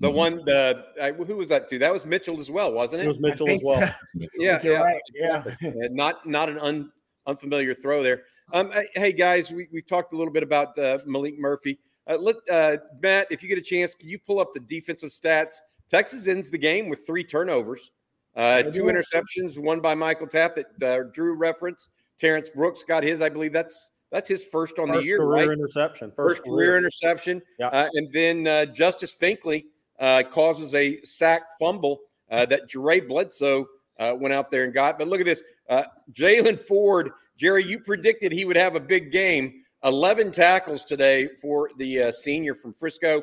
[0.00, 0.16] The mm-hmm.
[0.16, 1.78] one, the uh, who was that to?
[1.78, 3.04] That was Mitchell as well, wasn't it?
[3.04, 3.80] It was Mitchell as well.
[4.20, 4.26] So.
[4.34, 4.80] yeah, yeah.
[4.80, 5.00] Right.
[5.14, 5.44] yeah,
[5.90, 6.90] Not not an un,
[7.26, 8.24] unfamiliar throw there.
[8.52, 11.78] Um, hey guys, we we talked a little bit about uh, Maalik Murphy.
[12.08, 15.10] Uh, look, uh, Matt, if you get a chance, can you pull up the defensive
[15.10, 15.54] stats?
[15.88, 17.92] Texas ends the game with three turnovers.
[18.34, 21.88] Uh, two interceptions, one by Michael Taaffe that uh, Drew reference.
[22.18, 23.20] Terrence Brooks got his.
[23.20, 25.58] I believe that's that's his first on first the year, career right?
[25.58, 26.12] interception.
[26.14, 26.68] First, first career.
[26.68, 26.78] career.
[26.78, 27.42] interception.
[27.58, 27.68] Yeah.
[27.68, 29.64] Uh, and then uh, Justice Finkley
[29.98, 33.66] uh, causes a sack fumble uh, that Jere Bledsoe
[33.98, 34.98] uh, went out there and got.
[34.98, 35.42] But look at this.
[35.68, 39.62] Uh, Jaylan Ford, Jerry, you predicted he would have a big game.
[39.84, 43.22] 11 tackles today for the senior from Frisco.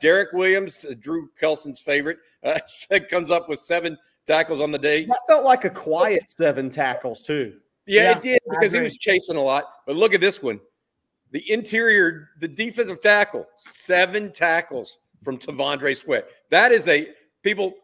[0.00, 2.18] Derek Williams, Drew Kelson's favorite,
[3.10, 5.04] comes up with seven tackles on the day.
[5.06, 7.54] That felt like a quiet seven tackles, too.
[7.86, 9.64] Yeah, yeah it did because he was chasing a lot.
[9.86, 10.60] But look at this one.
[11.32, 16.28] The interior, the defensive tackle, seven tackles from T'Vondre Sweat.
[16.50, 17.08] That is a
[17.42, 17.74] people.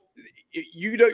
[0.52, 1.10] You know,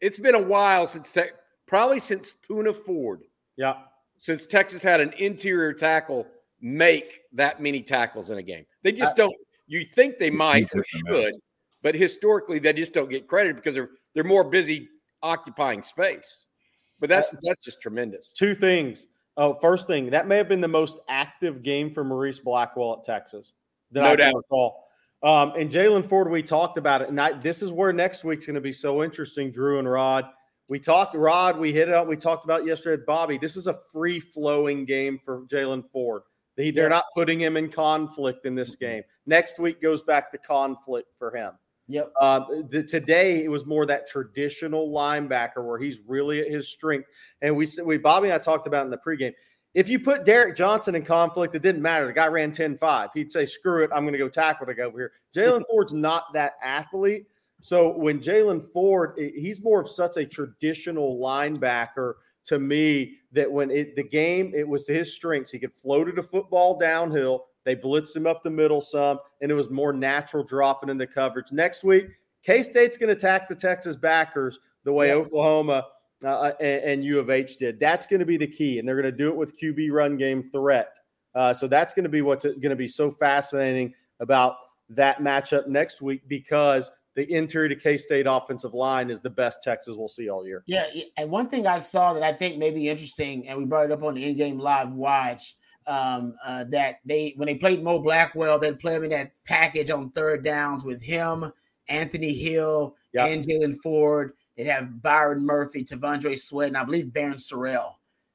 [0.00, 1.30] it's been a while since te-
[1.66, 3.22] probably since Poona Ford.
[3.56, 3.74] Yeah.
[4.18, 6.26] Since Texas had an interior tackle
[6.60, 9.36] make that many tackles in a game, they just uh, don't.
[9.66, 11.34] You think they might or should,
[11.82, 14.88] but historically they just don't get credit because they're they're more busy
[15.22, 16.46] occupying space.
[17.00, 18.30] But that's that's just tremendous.
[18.30, 19.06] Two things.
[19.36, 23.04] Oh, first thing, that may have been the most active game for Maurice Blackwell at
[23.04, 23.52] Texas
[23.92, 24.34] that no I doubt.
[24.34, 24.88] recall.
[25.22, 28.46] Um, and Jaylan Ford, we talked about it, and I, this is where next week's
[28.46, 29.52] going to be so interesting.
[29.52, 30.26] Drew and Rod,
[30.68, 31.14] we talked.
[31.14, 32.08] Rod, we hit it up.
[32.08, 33.38] We talked about yesterday with Bobby.
[33.38, 36.22] This is a free flowing game for Jaylan Ford.
[36.56, 36.96] They, they're yeah.
[36.96, 39.02] not putting him in conflict in this game.
[39.26, 41.52] Next week goes back to conflict for him.
[41.92, 42.12] Yep.
[42.18, 47.08] Uh, the, today it was more that traditional linebacker where he's really at his strength.
[47.42, 49.34] And we we Bobby and I talked about in the pregame.
[49.74, 52.06] If you put Derek Johnson in conflict, it didn't matter.
[52.06, 53.08] The guy ran 10-5.
[53.14, 55.12] He'd say, screw it, I'm going to go tackle to go over here.
[55.34, 57.26] Jaylan Ford's not that athlete.
[57.60, 62.14] So when Jaylan Ford, he's more of such a traditional linebacker
[62.46, 65.52] to me that when it the game, it was to his strengths.
[65.52, 69.50] He could float it a football downhill they blitzed him up the middle some, and
[69.50, 71.52] it was more natural dropping into coverage.
[71.52, 72.08] Next week,
[72.42, 75.14] K State's going to attack the Texas backers the way yeah.
[75.14, 75.84] Oklahoma
[76.24, 77.78] uh, uh, and, and, U of H did.
[77.78, 80.16] That's going to be the key, and they're going to do it with QB run
[80.16, 80.98] game threat.
[81.34, 84.56] Uh, so that's going to be what's going to be so fascinating about
[84.90, 89.62] that matchup next week because the interior to K State offensive line is the best
[89.62, 90.62] Texas will see all year.
[90.66, 93.86] Yeah, and one thing I saw that I think may be interesting, and we brought
[93.86, 97.98] it up on the in-game live watch um, uh, that they when they played Mo
[97.98, 101.52] Blackwell, they'd play him in that package on third downs with him,
[101.88, 103.30] Anthony Hill, yep.
[103.30, 104.32] and Jaylan Ford.
[104.56, 107.94] They'd have Byron Murphy, T'Vondre Sweat, and I believe Barryn Sorrell.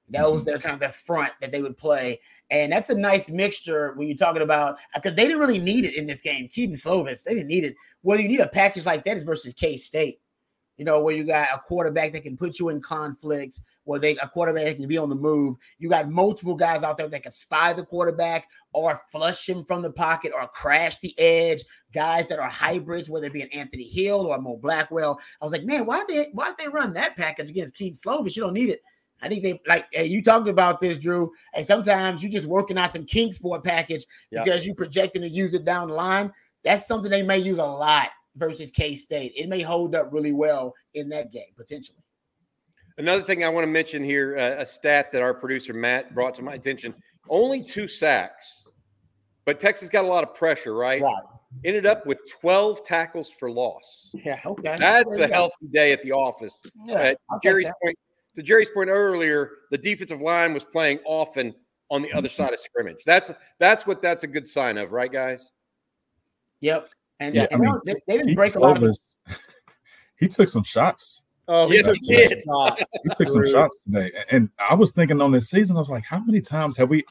[0.10, 2.19] That was their kind of the front that they would play.
[2.49, 5.95] And that's a nice mixture when you're talking about because they didn't really need it
[5.95, 6.47] in this game.
[6.47, 7.75] Kedon Slovis, they didn't need it.
[8.03, 10.21] Well, you need a package like that is versus K State,
[10.77, 14.17] you know, where you got a quarterback that can put you in conflicts, where they
[14.17, 15.56] a quarterback can be on the move.
[15.80, 19.82] You got multiple guys out there that can spy the quarterback or flush him from
[19.82, 21.63] the pocket or crash the edge.
[21.93, 25.17] Guys that are hybrids, whether it be an Anthony Hill or Mo Blackwell.
[25.41, 28.36] I was like, man, why they why did they run that package against Kedon Slovis?
[28.36, 28.82] You don't need it.
[29.21, 31.32] I think they like hey, you talked about this, Drew.
[31.54, 35.30] And sometimes you're just working out some kinks for a package because you're projecting to
[35.30, 36.34] use it down the line.
[36.65, 39.32] That's something they may use a lot versus K State.
[39.38, 42.04] It may hold up really well in that game potentially.
[42.97, 46.33] Another thing I want to mention here uh, a stat that our producer Matt brought
[46.36, 46.93] to my attention
[47.29, 48.67] only two sacks,
[49.45, 51.01] but Texas got a lot of pressure, right?
[51.01, 51.23] Right.
[51.63, 54.12] Ended up with 12 tackles for loss.
[54.13, 54.75] Yeah, okay.
[54.77, 56.57] That's a healthy day at the office.
[56.86, 57.97] Yeah, uh, Jerry's point,
[58.36, 61.55] to Jerry's point earlier, the defensive line was playing often
[61.89, 62.97] on the other side of scrimmage.
[63.05, 65.51] That's that's what that's a good sign of, right, guys?
[66.60, 66.89] Yep.
[67.19, 68.81] And, yeah, and I mean, they, they, didn't break a lot.
[68.81, 68.97] Of-
[70.17, 71.23] he took some shots.
[71.47, 72.43] Oh, yes, he did.
[72.43, 74.12] he took some shots today.
[74.31, 77.03] And I was thinking on this season, I was like, how many times have we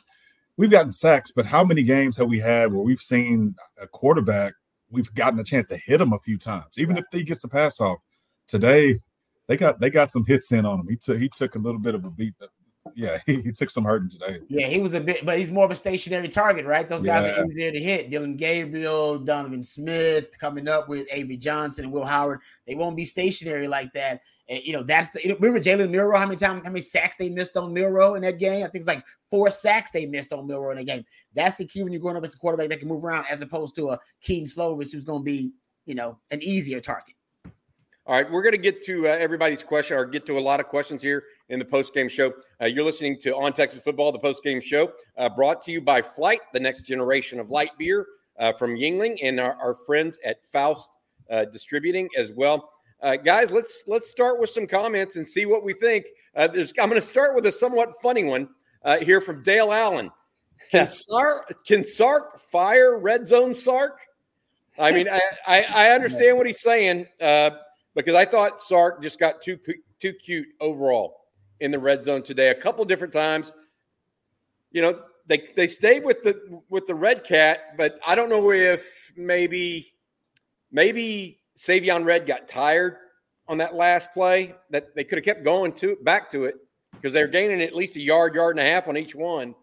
[0.57, 4.55] we've gotten sacks, but how many games have we had where we've seen a quarterback,
[4.91, 7.49] we've gotten a chance to hit him a few times, even if he gets a
[7.49, 7.99] pass off.
[8.47, 8.99] Today,
[9.49, 10.89] they got they got some hits in on him.
[10.89, 12.35] He took he took a little bit of a beat.
[12.95, 14.41] Yeah, he, he took some hurting today.
[14.49, 16.89] Yeah, he was a bit, but he's more of a stationary target, right?
[16.89, 17.41] Those guys yeah.
[17.41, 18.11] are easier to hit.
[18.11, 22.41] Dillon Gabriel, Donovan Smith, coming up with Avery Johnson and Will Howard.
[22.67, 24.21] They won't be stationary like that.
[24.49, 27.29] And you know, that's the remember Jalen Milroe, how many times, how many sacks they
[27.29, 28.65] missed on Milroe in that game?
[28.65, 31.05] I think it's like four sacks they missed on Milroe in the game.
[31.35, 33.43] That's the key when you're going up as a quarterback that can move around as
[33.43, 35.53] opposed to a Kedon Slovis who's going to be,
[35.85, 37.16] you know, an easier target.
[38.09, 40.61] All right, we're going to get to uh, everybody's question or get to a lot
[40.61, 42.33] of questions here in the post game show.
[42.63, 45.81] Uh, you're listening to On Texas Football, the post game show, uh, brought to you
[45.81, 48.07] by Flight, the next generation of light beer
[48.39, 50.89] uh, from Yuengling and our, our friends at Faust
[51.31, 52.71] uh, Distributing as well.
[53.03, 56.07] Uh, guys, let's let's start with some comments and see what we think.
[56.37, 58.49] I'm going to start with a somewhat funny one
[59.03, 60.13] here from Dale Allen.
[60.71, 63.99] Can Sark, can Sark fire red zone Sark?
[64.79, 67.07] I mean, I, I, I understand what he's saying
[67.97, 69.59] because I thought Sark just got too
[69.99, 71.23] too cute overall
[71.59, 72.51] in the red zone today.
[72.51, 73.53] A couple different times,
[74.71, 78.53] you know, they they stayed with the with the red cat, but I don't know
[78.53, 79.95] if maybe
[80.71, 82.99] maybe Savion Red got tired
[83.49, 86.57] on that last play that they could have kept going to back to it
[86.93, 89.55] because they're gaining at least a yard, yard and a half on each one.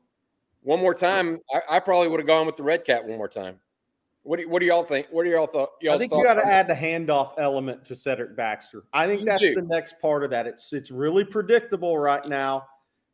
[0.62, 3.28] One more time, I, I probably would have gone with the red cat one more
[3.28, 3.60] time.
[4.24, 5.08] What do, what do y'all think?
[5.12, 5.72] What do y'all thought?
[5.90, 8.86] I think you got to add the handoff element to Cedric Baxter.
[8.94, 10.48] I think that's the next part of that.
[10.48, 12.66] It's it's really predictable right now.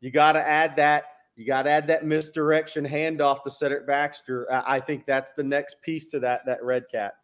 [0.01, 1.05] You got to add that.
[1.35, 4.47] You got to add that misdirection handoff to Cedric Baxter.
[4.51, 7.15] I think that's the next piece to that that red cat.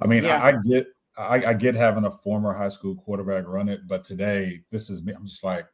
[0.00, 0.42] I mean, yeah.
[0.42, 0.86] I, I, get
[1.16, 5.04] I, I, get having a former high school quarterback run it, but today this is
[5.04, 5.12] me.
[5.12, 5.66] I'm just like,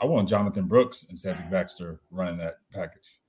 [0.00, 3.21] I want Jonathan Brooks and Cedric Baxter running that package.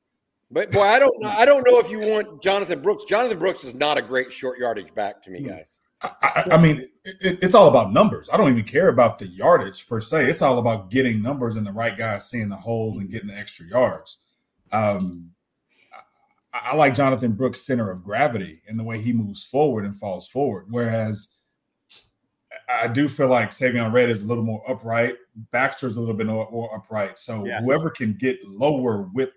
[0.54, 1.30] But boy, I don't know.
[1.30, 3.06] I don't know if you want Jonathan Brooks.
[3.06, 5.50] Jonathan Brooks is not a great short yardage back to me, hmm.
[5.50, 5.80] guys.
[6.02, 8.30] I, I mean, it, it's all about numbers.
[8.32, 10.30] I don't even care about the yardage per se.
[10.30, 13.38] It's all about getting numbers and the right guys seeing the holes and getting the
[13.38, 14.18] extra yards.
[14.72, 15.32] Um,
[16.54, 19.96] I, I like Jonathan Brooks' center of gravity and the way he moves forward and
[19.96, 20.66] falls forward.
[20.70, 21.33] Whereas
[22.70, 25.16] I do feel like Savion Red is a little more upright.
[25.52, 27.20] Baxter's a little bit more, more upright.
[27.20, 27.62] So yes.
[27.64, 29.30] whoever can get lower with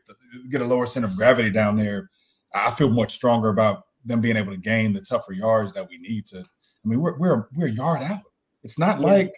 [0.50, 2.10] get a lower center of gravity down there,
[2.54, 5.98] I feel much stronger about them being able to gain the tougher yards that we
[5.98, 6.38] need to.
[6.38, 8.22] I mean, we're we're we're a yard out.
[8.62, 9.06] It's not yeah.
[9.06, 9.34] like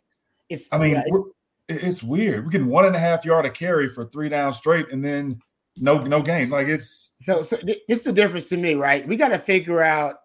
[0.48, 0.72] it's.
[0.72, 1.20] I mean, yeah,
[1.68, 2.44] it's weird.
[2.44, 5.40] We're getting one and a half yard of carry for three down straight, and then
[5.76, 6.50] no no game.
[6.50, 7.42] Like it's so.
[7.42, 9.06] so it's the difference to me, right?
[9.06, 10.16] We got to figure out.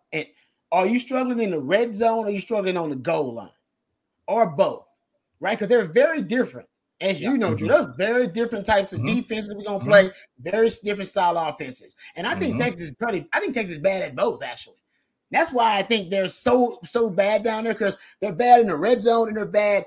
[0.74, 2.26] Are you struggling in the red zone?
[2.26, 3.52] Or are you struggling on the goal line,
[4.28, 4.86] or both?
[5.40, 5.58] Right?
[5.58, 6.68] Because they're very different.
[7.00, 7.68] As you know, mm-hmm.
[7.68, 9.16] Drew, very different types of mm-hmm.
[9.18, 9.90] defenses we're gonna mm-hmm.
[9.90, 11.96] play, very different style offenses.
[12.16, 12.64] And I think mm-hmm.
[12.64, 14.78] Texas is pretty, I think Texas is bad at both, actually.
[15.30, 18.78] That's why I think they're so so bad down there because they're bad in the
[18.78, 19.86] red zone and they're bad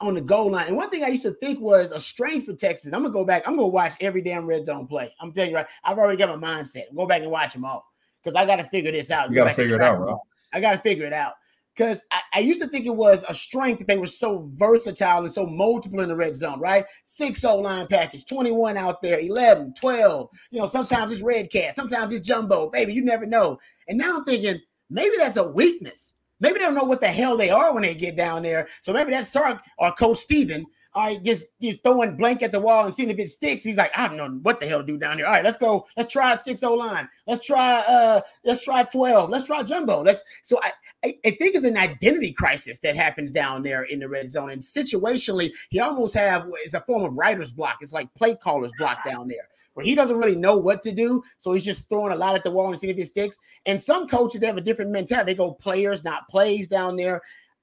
[0.00, 0.68] on the goal line.
[0.68, 2.92] And one thing I used to think was a strength for Texas.
[2.92, 3.46] I'm gonna go back.
[3.46, 5.12] I'm gonna watch every damn red zone play.
[5.20, 5.66] I'm telling you right.
[5.84, 6.94] I've already got my mindset.
[6.94, 7.86] Go back and watch them all
[8.22, 9.30] because I got to figure this out.
[9.30, 10.20] You got to figure it out, bro.
[10.52, 11.34] I got to figure it out
[11.78, 15.20] because I, I, used to think it was a strength that they were so versatile
[15.20, 16.84] and so multiple in the red zone, right?
[17.04, 20.28] Six O line package, 21 out there, 11, 12.
[20.50, 22.92] You know, sometimes it's red cat, sometimes it's jumbo, baby.
[22.92, 23.58] You never know.
[23.86, 26.14] And now I'm thinking maybe that's a weakness.
[26.40, 28.68] Maybe they don't know what the hell they are when they get down there.
[28.80, 30.66] So maybe that's Sark or Coach Steven.
[30.94, 33.62] All right, just you throwing blank at the wall and seeing if it sticks.
[33.62, 35.26] He's like, I don't know what the hell to do down here.
[35.26, 35.86] All right, let's go.
[35.96, 37.08] Let's try six O line.
[37.26, 39.30] Let's try uh, let's try twelve.
[39.30, 40.02] Let's try jumbo.
[40.02, 40.24] Let's.
[40.42, 40.72] So I,
[41.04, 44.50] I, I think it's an identity crisis that happens down there in the red zone.
[44.50, 47.78] And situationally, he almost have it's a form of writer's block.
[47.80, 51.22] It's like play caller's block down there where he doesn't really know what to do.
[51.36, 53.38] So he's just throwing a lot at the wall and seeing if it sticks.
[53.64, 55.30] And some coaches they have a different mentality.
[55.30, 57.22] They go players, not plays down there.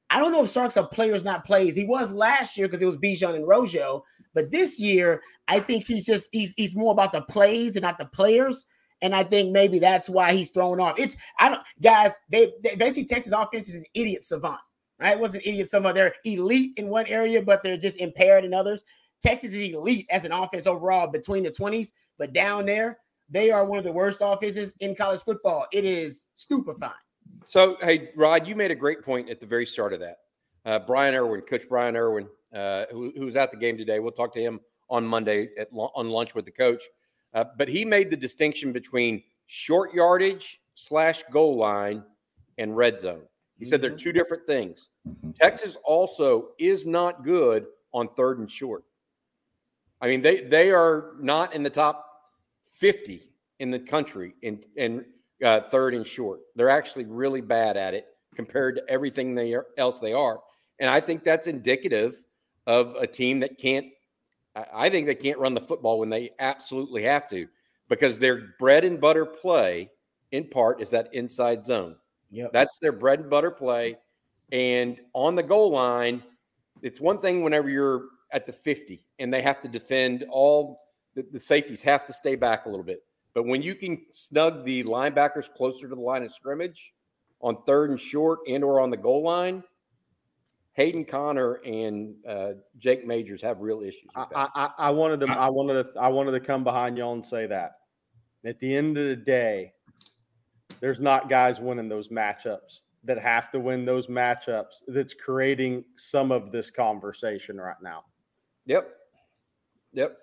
[0.10, 1.76] I don't know if Sark's are players, not plays.
[1.76, 4.04] He was last year because it was Bijan and Rojo.
[4.34, 7.98] But this year, I think he's just he's he's more about the plays and not
[7.98, 8.66] the players.
[9.02, 11.00] And I think maybe that's why he's thrown off.
[11.00, 14.60] It's I don't guys, they, they basically Texas offense is an idiot savant,
[15.00, 15.20] right?
[15.20, 15.96] What's an idiot savant?
[15.96, 18.84] They're elite in one area, but they're just impaired in others.
[19.22, 23.00] Texas is elite as an offense overall between the 20s, but down there,
[23.30, 25.66] they are one of the worst offenses in college football.
[25.72, 26.92] It is stupefying.
[27.48, 30.18] So, hey, Rod, you made a great point at the very start of that.
[30.66, 34.00] Uh, Brian Irwin, Coach Brian Irwin, uh, who, who's at the game today.
[34.00, 36.84] We'll talk to him on Monday at on lunch with the coach.
[37.34, 42.04] Uh, but he made the distinction between short yardage slash goal line
[42.58, 43.22] and red zone.
[43.60, 44.00] He said they're mm-hmm.
[44.00, 44.90] two different things.
[45.08, 45.32] Mm-hmm.
[45.32, 48.84] Texas also is not good on third and short.
[50.02, 52.06] I mean, they they are not in the top
[52.80, 53.30] 50
[53.60, 55.06] in the country in in
[55.44, 56.42] uh, third and short.
[56.56, 60.40] They're actually really bad at it compared to everything they are, else they are.
[60.80, 62.24] And I think that's indicative
[62.68, 63.88] of a team that can't.
[64.74, 67.46] I think they can't run the football when they absolutely have to,
[67.90, 69.92] because their bread and butter play,
[70.32, 71.98] in part, is that inside zone.
[72.32, 73.98] Yeah, that's their bread and butter play.
[74.52, 76.24] And on the goal line,
[76.82, 80.82] it's one thing whenever you're at the 50 and they have to defend all
[81.16, 83.04] the, the safeties have to stay back a little bit.
[83.36, 86.94] But when you can snug the linebackers closer to the line of scrimmage
[87.42, 89.62] on third and short and or on the goal line,
[90.74, 94.10] Hayden Conner and uh, Jake Majors have real issues.
[94.16, 94.26] I,
[94.56, 97.46] I, I, wanted to I wanted to I wanted to come behind y'all and say
[97.46, 97.74] that.
[98.46, 99.74] At the end of the day,
[100.80, 106.32] there's not guys winning those matchups that have to win those matchups that's creating some
[106.32, 108.04] of this conversation right now.
[108.66, 108.90] Yep.
[109.94, 110.18] Yep.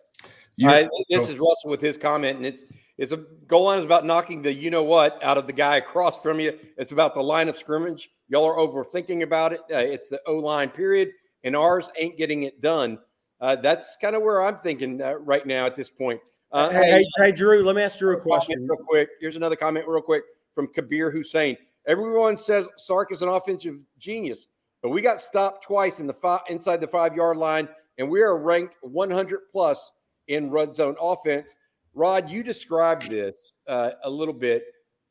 [0.64, 2.64] I, this is Russell with his comment, and it's
[3.02, 3.16] It's a
[3.48, 6.38] goal line is about knocking the you know what out of the guy across from
[6.38, 6.56] you.
[6.76, 8.10] It's about the line of scrimmage.
[8.28, 9.58] Y'all are overthinking about it.
[9.62, 11.10] Uh, it's the O line period,
[11.42, 13.00] and ours ain't getting it done.
[13.40, 16.20] Uh, that's kind of where I'm thinking uh, right now at this point.
[16.52, 19.08] Uh, hey, hey, hey, Drew, let me ask Drew a question real quick.
[19.20, 20.22] Here's another comment, real quick,
[20.54, 21.56] from Kabir Hussein.
[21.88, 24.46] Everyone says Sark is an offensive genius,
[24.80, 28.22] but we got stopped twice in the five, inside the five yard line, and we
[28.22, 29.90] are ranked 100 plus
[30.28, 31.56] in red zone offense.
[31.94, 34.64] Rod, you described this uh, a little bit.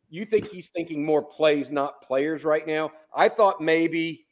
[0.10, 2.92] You think he's thinking more plays, not players, right now?
[3.16, 4.26] I thought maybe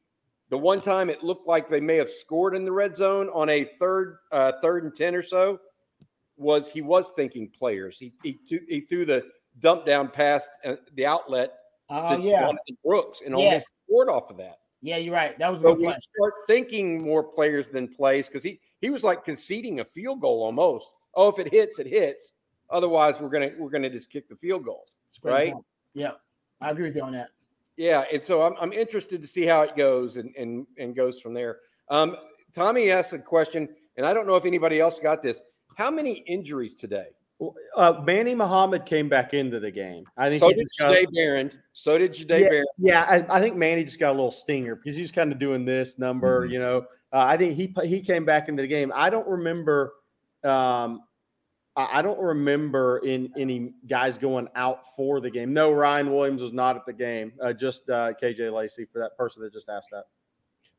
[0.49, 3.49] the one time it looked like they may have scored in the red zone on
[3.49, 5.59] a third, uh, third and ten or so
[6.37, 7.99] was he was thinking players.
[7.99, 9.25] He he, he threw the
[9.59, 11.53] dump down past uh, the outlet
[11.89, 12.41] uh, yeah.
[12.41, 13.45] Jonathan Brooks and yes.
[13.45, 14.59] almost scored off of that.
[14.81, 15.37] Yeah, you're right.
[15.37, 19.25] That was so we start thinking more players than plays because he he was like
[19.25, 20.89] conceding a field goal almost.
[21.15, 22.33] Oh, if it hits, it hits.
[22.69, 24.85] Otherwise, we're gonna we're gonna just kick the field goal,
[25.23, 25.53] right?
[25.53, 25.65] Point.
[25.93, 26.11] Yeah,
[26.61, 27.29] I agree with you on that.
[27.77, 31.21] Yeah, and so I'm I'm interested to see how it goes and and and goes
[31.21, 31.59] from there.
[31.89, 32.15] Um,
[32.53, 35.41] Tommy asked a question, and I don't know if anybody else got this.
[35.75, 37.07] How many injuries today?
[37.75, 40.03] Uh, Manny Muhammad came back into the game.
[40.17, 41.51] I think so did Jahdae Barron.
[41.71, 42.65] So did Jahdae yeah, Barron.
[42.77, 45.39] Yeah, I, I, think Manny just got a little stinger because he was kind of
[45.39, 46.41] doing this number.
[46.41, 46.53] Mm-hmm.
[46.53, 46.77] You know,
[47.13, 48.91] uh, I think he he came back into the game.
[48.93, 49.93] I don't remember.
[50.43, 51.01] Um,
[51.75, 55.53] I don't remember in any guys going out for the game.
[55.53, 57.31] No, Ryan Williams was not at the game.
[57.41, 60.05] Uh, just uh, KJ Lacey for that person that just asked that.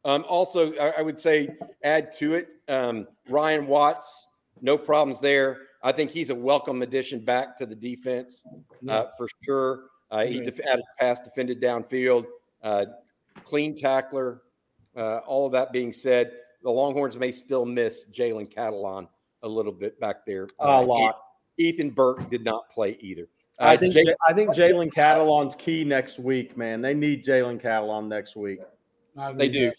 [0.05, 1.51] Um, also, I, I, would say
[1.85, 4.29] add to it um, Ryan Watts.
[4.63, 5.59] No problems there.
[5.83, 8.45] I think he's a welcome addition back to the defense
[8.89, 9.85] uh, for sure.
[10.11, 12.27] Uh, he def- added pass defended downfield,
[12.63, 12.87] uh,
[13.45, 14.43] clean tackler.
[14.97, 16.33] Uh, all of that being said,
[16.63, 19.07] the Longhorns may still miss Jalen Catalon
[19.43, 20.49] a little bit back there.
[20.61, 21.23] a uh, lot.
[21.59, 23.29] Ethan Burke did not play either.
[23.59, 26.81] I think J- I think Jalen Catalon's key next week, man.
[26.81, 28.61] They need Jalen Catalon next week.
[29.35, 29.71] They do.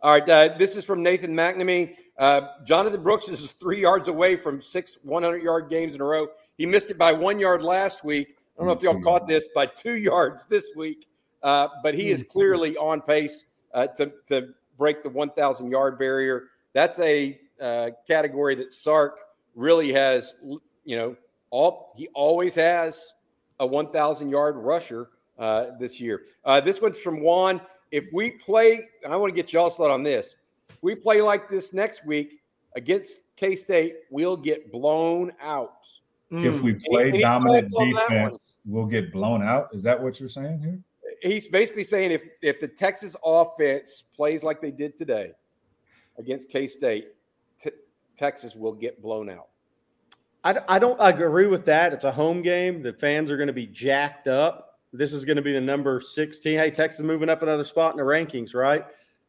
[0.00, 1.96] All right, uh, this is from Nathan McNamee.
[2.18, 6.28] Uh, Jonathan Brooks is three yards away from six 100 yard games in a row.
[6.58, 8.36] He missed it by one yard last week.
[8.56, 11.06] I don't know if y'all caught this by two yards this week,
[11.42, 16.48] uh, but he is clearly on pace uh, to, to break the 1,000 yard barrier.
[16.72, 19.20] That's a uh, category that Sark
[19.54, 20.34] really has,
[20.84, 21.16] you know,
[21.50, 23.12] all he always has
[23.60, 26.22] a 1,000 yard rusher uh, this year.
[26.64, 27.60] this one's from Juan
[27.92, 30.36] if we play, I want to get y'all's thought on this.
[30.70, 32.40] If we play like this next week
[32.74, 35.86] against K State, we'll get blown out.
[36.30, 39.68] If we play any, dominant any defense, we'll get blown out.
[39.74, 40.78] Is that what you're saying here?
[41.20, 45.32] He's basically saying if if the Texas offense plays like they did today
[46.16, 47.12] against K State, t-
[48.16, 49.48] Texas will get blown out.
[50.44, 51.92] I, I don't agree with that.
[51.92, 52.82] It's a home game.
[52.82, 54.78] The fans are going to be jacked up.
[54.92, 56.58] This is going to be the number 16.
[56.58, 58.84] Hey, Texas moving up another spot in the rankings, right?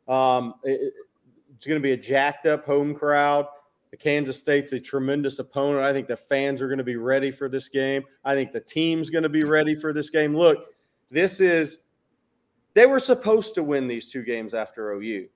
[0.07, 0.93] Um, it,
[1.55, 3.47] it's going to be a jacked up home crowd.
[3.91, 5.85] The Kansas State's a tremendous opponent.
[5.85, 8.03] I think the fans are going to be ready for this game.
[8.25, 10.35] I think the team's going to be ready for this game.
[10.35, 10.65] Look,
[11.11, 11.79] this is
[12.73, 15.27] they were supposed to win these two games after OU.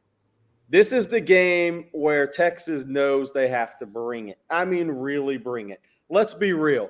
[0.70, 4.40] This is the game where Texas knows they have to bring it.
[4.50, 5.82] I mean, really bring it.
[6.10, 6.90] Let's be real.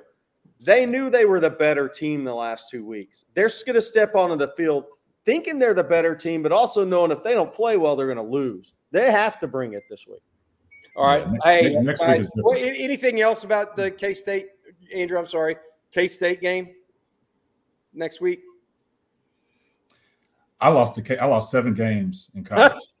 [0.60, 3.24] They knew they were the better team the last two weeks.
[3.34, 4.86] They're just going to step onto the field
[5.24, 8.16] thinking they're the better team, but also knowing if they don't play well, they're going
[8.16, 8.72] to lose.
[8.90, 10.22] They have to bring it this week.
[10.96, 11.26] All right.
[11.44, 14.46] hey, next guys, what, anything else about the K State,
[14.92, 15.16] Andrew?
[15.16, 15.54] I'm sorry,
[15.92, 16.70] K State game
[17.94, 18.40] next week?
[20.60, 21.18] I lost the K.
[21.18, 22.82] I lost seven games in college.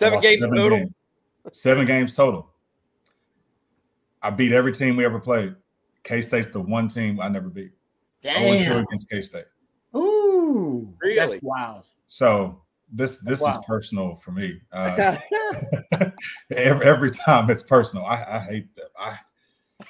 [0.00, 0.78] seven games seven total.
[0.78, 0.92] Games.
[1.52, 2.50] Seven games total.
[4.22, 5.54] I beat every team we ever played.
[6.02, 7.72] K State's the one team I never beat.
[8.22, 8.84] Damn.
[8.84, 9.44] against K State.
[9.94, 11.16] Ooh, really?
[11.16, 11.90] That's wild.
[12.08, 13.58] So this this wow.
[13.58, 14.60] is personal for me.
[14.72, 15.16] Uh,
[16.50, 18.04] every, every, time it's personal.
[18.04, 18.90] I, I hate that.
[18.98, 19.18] I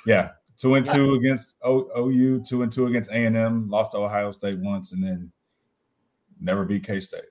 [0.06, 3.68] yeah, two and two against o, OU, two and two against A and M.
[3.68, 5.32] Lost to Ohio State once, and then
[6.40, 7.22] never beat K State.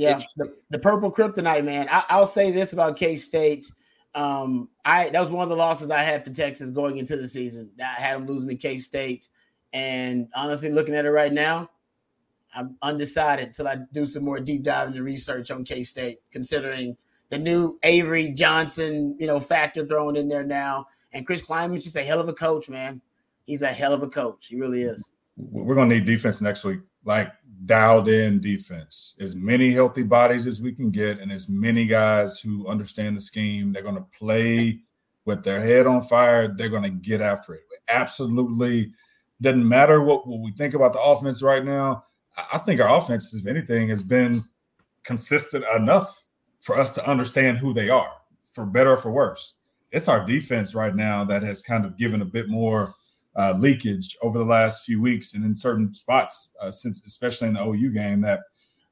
[0.00, 1.86] Yeah, the, the, purple kryptonite, man.
[1.90, 3.70] I, will say this about K State.
[4.14, 7.28] Um, I that was one of the losses I had for Texas going into the
[7.28, 7.70] season.
[7.78, 9.28] I had them losing to K State,
[9.74, 11.68] and honestly, looking at it right now,
[12.54, 16.96] I'm undecided until I do some more deep dive into research on K State, considering
[17.28, 21.96] the new Avery Johnson, you know, factor thrown in there now, and Chris Klieman's just
[21.96, 23.02] a hell of a coach, man.
[23.44, 24.46] He's a hell of a coach.
[24.46, 25.12] He really is.
[25.36, 26.80] We're gonna need defense next week.
[27.04, 27.32] Like
[27.66, 29.14] dialed in defense.
[29.20, 33.20] As many healthy bodies as we can get, and as many guys who understand the
[33.20, 33.72] scheme.
[33.72, 34.80] They're going to play
[35.24, 37.60] with their head on fire, they're going to get after it.
[37.88, 38.92] Absolutely
[39.40, 42.04] doesn't matter what, what we think about the offense right now.
[42.52, 44.44] I think our offense, if anything, has been
[45.02, 46.24] consistent enough
[46.60, 48.12] for us to understand who they are,
[48.52, 49.54] for better or for worse.
[49.92, 52.94] It's our defense right now that has kind of given a bit more
[53.36, 57.54] uh, leakage over the last few weeks and in certain spots, uh, since especially in
[57.54, 58.20] the OU game.
[58.20, 58.40] That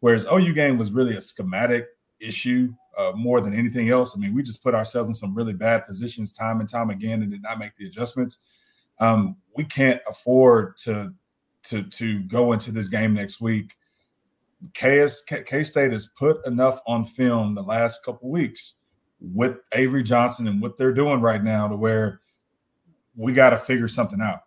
[0.00, 1.86] whereas OU game was really a schematic
[2.20, 4.16] issue uh, more than anything else.
[4.16, 7.22] I mean, we just put ourselves in some really bad positions time and time again
[7.22, 8.38] and did not make the adjustments.
[9.00, 11.14] Um, we can't afford to
[11.64, 13.74] to to go into this game next week.
[14.74, 18.76] K State has put enough on film the last couple weeks
[19.20, 22.20] with Avery Johnson and what they're doing right now to where
[23.18, 24.40] we got to figure something out.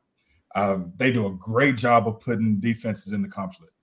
[0.56, 3.74] Um, they do a great job of putting defenses in the conflict.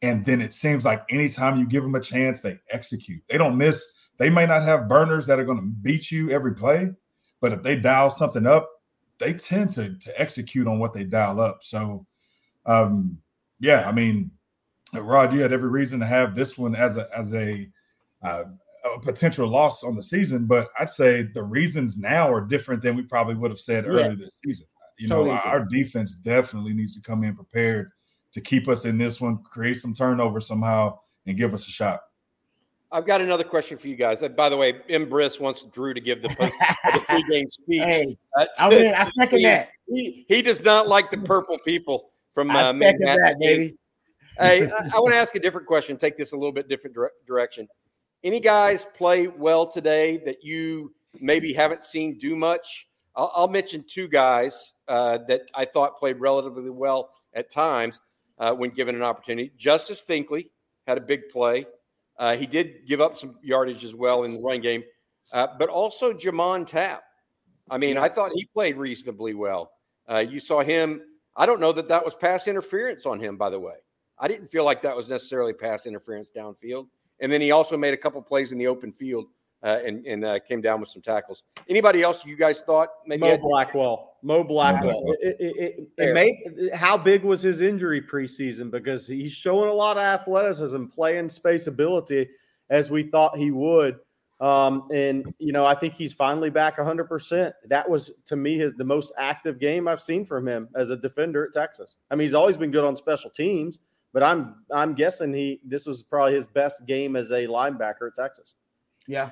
[0.00, 3.22] And then it seems like anytime you give them a chance, they execute.
[3.28, 3.92] They don't miss.
[4.16, 6.90] They may not have burners that are going to beat you every play,
[7.40, 8.68] but if they dial something up,
[9.18, 11.62] they tend to, to execute on what they dial up.
[11.62, 12.06] So,
[12.66, 13.18] um,
[13.60, 14.32] yeah, I mean,
[14.94, 17.68] Rod, you had every reason to have this one as a as a,
[18.22, 18.44] uh,
[18.94, 22.96] a potential loss on the season, but I'd say the reasons now are different than
[22.96, 24.66] we probably would have said earlier this season.
[24.98, 27.92] You totally know, our, our defense definitely needs to come in prepared
[28.32, 32.00] to keep us in this one, create some turnover somehow, and give us a shot.
[32.90, 34.22] I've got another question for you guys.
[34.22, 35.08] Uh, by the way, M.
[35.08, 36.52] Briss wants Drew to give the, post,
[36.84, 37.82] the pregame speech.
[37.82, 39.70] Hey, uh, I, mean, I second he, that.
[39.88, 43.76] He, he does not like the purple people from uh, I second that, baby.
[44.38, 45.96] hey, I, I want to ask a different question.
[45.96, 47.66] Take this a little bit different dire- direction.
[48.24, 52.86] Any guys play well today that you maybe haven't seen do much?
[53.16, 58.00] I'll, I'll mention two guys uh, that I thought played relatively well at times
[58.38, 59.50] uh, when given an opportunity.
[59.56, 60.50] Justice Finkley
[60.86, 61.66] had a big play.
[62.16, 64.84] Uh, he did give up some yardage as well in the running game,
[65.32, 67.02] uh, but also J'Mond Tapp.
[67.70, 69.72] I mean, I thought he played reasonably well.
[70.08, 71.00] Uh, you saw him.
[71.36, 73.74] I don't know that that was pass interference on him, by the way.
[74.18, 76.86] I didn't feel like that was necessarily pass interference downfield.
[77.22, 79.26] And then he also made a couple plays in the open field
[79.62, 81.44] uh, and, and uh, came down with some tackles.
[81.68, 83.20] Anybody else you guys thought maybe?
[83.20, 84.16] Mo had- Blackwell.
[84.22, 85.02] Mo Blackwell.
[85.20, 88.70] It, it, it, it may, how big was his injury preseason?
[88.70, 92.28] Because he's showing a lot of athleticism, playing space ability
[92.70, 93.98] as we thought he would.
[94.40, 97.04] Um, and you know, I think he's finally back 100.
[97.04, 100.90] percent That was to me his the most active game I've seen from him as
[100.90, 101.94] a defender at Texas.
[102.10, 103.78] I mean, he's always been good on special teams,
[104.12, 108.14] but I'm I'm guessing he this was probably his best game as a linebacker at
[108.16, 108.54] Texas.
[109.08, 109.30] Yeah.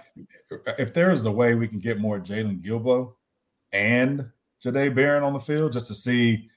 [0.78, 3.14] If there is a way we can get more Jalen Guilbeau
[3.72, 4.28] and
[4.64, 6.48] Jahdae Barron on the field just to see.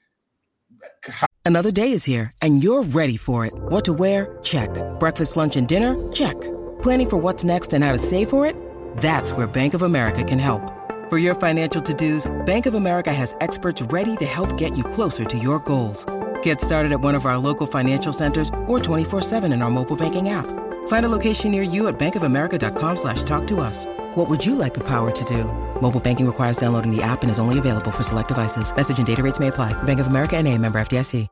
[1.04, 3.52] How- Another day is here and you're ready for it.
[3.54, 4.38] What to wear?
[4.42, 4.70] Check.
[4.98, 5.94] Breakfast, lunch, and dinner?
[6.12, 6.34] Check.
[6.82, 8.56] Planning for what's next and how to save for it?
[8.96, 10.62] That's where Bank of America can help.
[11.10, 15.24] For your financial to-dos, Bank of America has experts ready to help get you closer
[15.24, 16.04] to your goals.
[16.44, 20.28] Get started at one of our local financial centers or 24-7 in our mobile banking
[20.28, 20.46] app.
[20.88, 23.86] Find a location near you at bankofamerica.com slash talk to us.
[24.14, 25.44] What would you like the power to do?
[25.80, 28.74] Mobile banking requires downloading the app and is only available for select devices.
[28.74, 29.72] Message and data rates may apply.
[29.84, 31.28] Bank of America and a member FDIC.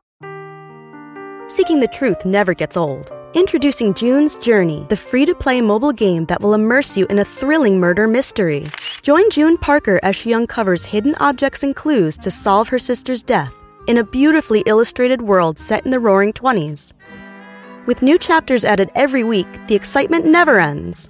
[1.47, 3.11] Seeking the truth never gets old.
[3.35, 8.07] Introducing June's Journey, the free-to-play mobile game that will immerse you in a thrilling murder
[8.07, 8.65] mystery.
[9.03, 13.62] Join June Parker as she uncovers hidden objects and clues to solve her sister's death
[13.87, 16.93] in a beautifully illustrated world set in the roaring 20s.
[17.85, 21.09] With new chapters added every week, the excitement never ends.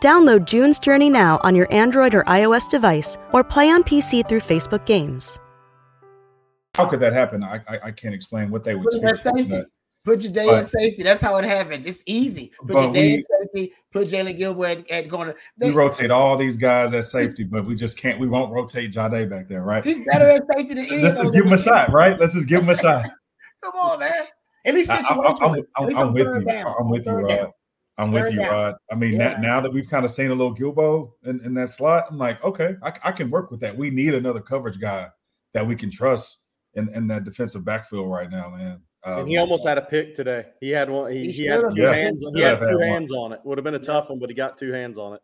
[0.00, 4.40] Download June's Journey now on your Android or iOS device or play on PC through
[4.40, 5.38] Facebook Games.
[6.74, 7.44] How could that happen?
[7.44, 9.62] I I, I can't explain what they would put at safety.
[10.04, 11.02] Put your day but, at safety.
[11.02, 11.86] That's how it happens.
[11.86, 12.50] It's easy.
[12.66, 13.72] Put your day at safety.
[13.92, 15.36] Put Jalen Guilbeau at, at going to.
[15.58, 18.18] We rotate all these guys at safety, but we just can't.
[18.18, 19.84] We won't rotate Jahdae back there, right?
[19.84, 21.02] He's better at safety than any.
[21.02, 22.18] Let's just give him a shot, right?
[22.18, 23.04] Let's just give him a shot.
[23.62, 24.12] Come on, man.
[24.64, 25.64] At least situationally.
[25.76, 26.44] I, am with you.
[26.44, 26.74] Down.
[26.78, 27.28] I'm with you, Rod.
[27.28, 27.52] Down.
[27.98, 28.52] I'm with third you, down.
[28.52, 28.74] Rod.
[28.90, 29.38] I mean, yeah.
[29.38, 32.42] now, that we've kind of seen a little Guilbeau in, in that slot, I'm like,
[32.42, 33.76] okay, I, I, can work with that.
[33.76, 35.08] We need another coverage guy
[35.54, 36.44] that we can trust
[36.74, 38.80] in, in that defensive backfield right now, man.
[39.04, 40.46] Um, and he almost had a pick today.
[40.60, 41.10] He had one.
[41.10, 41.92] He, he, he had two yeah.
[41.92, 42.24] hands.
[42.34, 43.40] He had two hands on it.
[43.44, 45.20] Would have been a tough one, but he got two hands on it.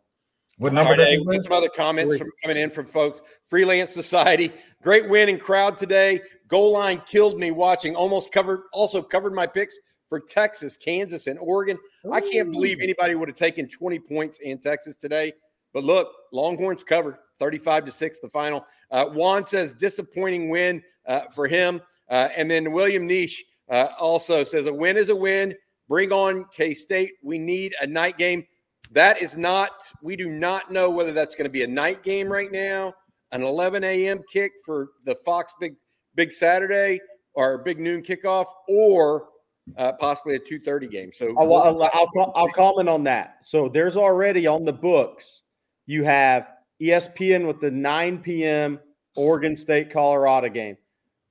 [0.58, 3.22] What number does he Some other comments from coming in from folks.
[3.46, 4.52] Freelance Society,
[4.82, 6.20] great win and crowd today.
[6.48, 7.94] Goal line killed me watching.
[7.94, 8.62] Almost covered.
[8.72, 11.78] Also covered my picks for Texas, Kansas, and Oregon.
[12.06, 12.12] Ooh.
[12.12, 15.32] I can't believe anybody would have taken 20 points in Texas today.
[15.72, 18.18] But look, Longhorns cover 35 to six.
[18.18, 18.66] The final.
[18.90, 21.80] Uh, Juan says disappointing win uh, for him.
[22.08, 25.54] Uh, and then William Niche uh, also says a win is a win.
[25.88, 27.12] Bring on K State.
[27.22, 28.44] We need a night game.
[28.90, 29.70] That is not,
[30.02, 32.94] we do not know whether that's going to be a night game right now,
[33.32, 34.22] an 11 a.m.
[34.32, 35.74] kick for the Fox Big
[36.14, 37.00] Big Saturday
[37.34, 39.28] or big noon kickoff, or
[39.76, 41.10] uh, possibly a 2:30 game.
[41.12, 43.36] So I'll, I'll, I'll, I'll comment on that.
[43.42, 45.42] So there's already on the books.
[45.86, 46.48] You have
[46.82, 48.80] ESPN with the 9 p.m.
[49.16, 50.76] Oregon State Colorado game.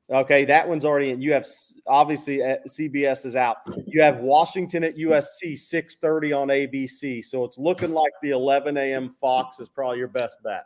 [0.10, 1.22] Okay, that one's already in.
[1.22, 1.46] You have
[1.86, 3.58] obviously uh, CBS is out.
[3.86, 7.24] You have Washington at USC 6:30 on ABC.
[7.24, 9.10] So it's looking like the 11 a.m.
[9.10, 10.64] Fox is probably your best bet.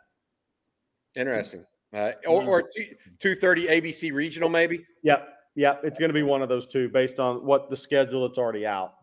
[1.16, 1.64] Interesting.
[1.92, 2.64] Uh, or or
[3.18, 4.86] two thirty ABC regional maybe.
[5.02, 5.80] Yep, yep.
[5.84, 8.66] It's going to be one of those two based on what the schedule that's already
[8.66, 8.94] out.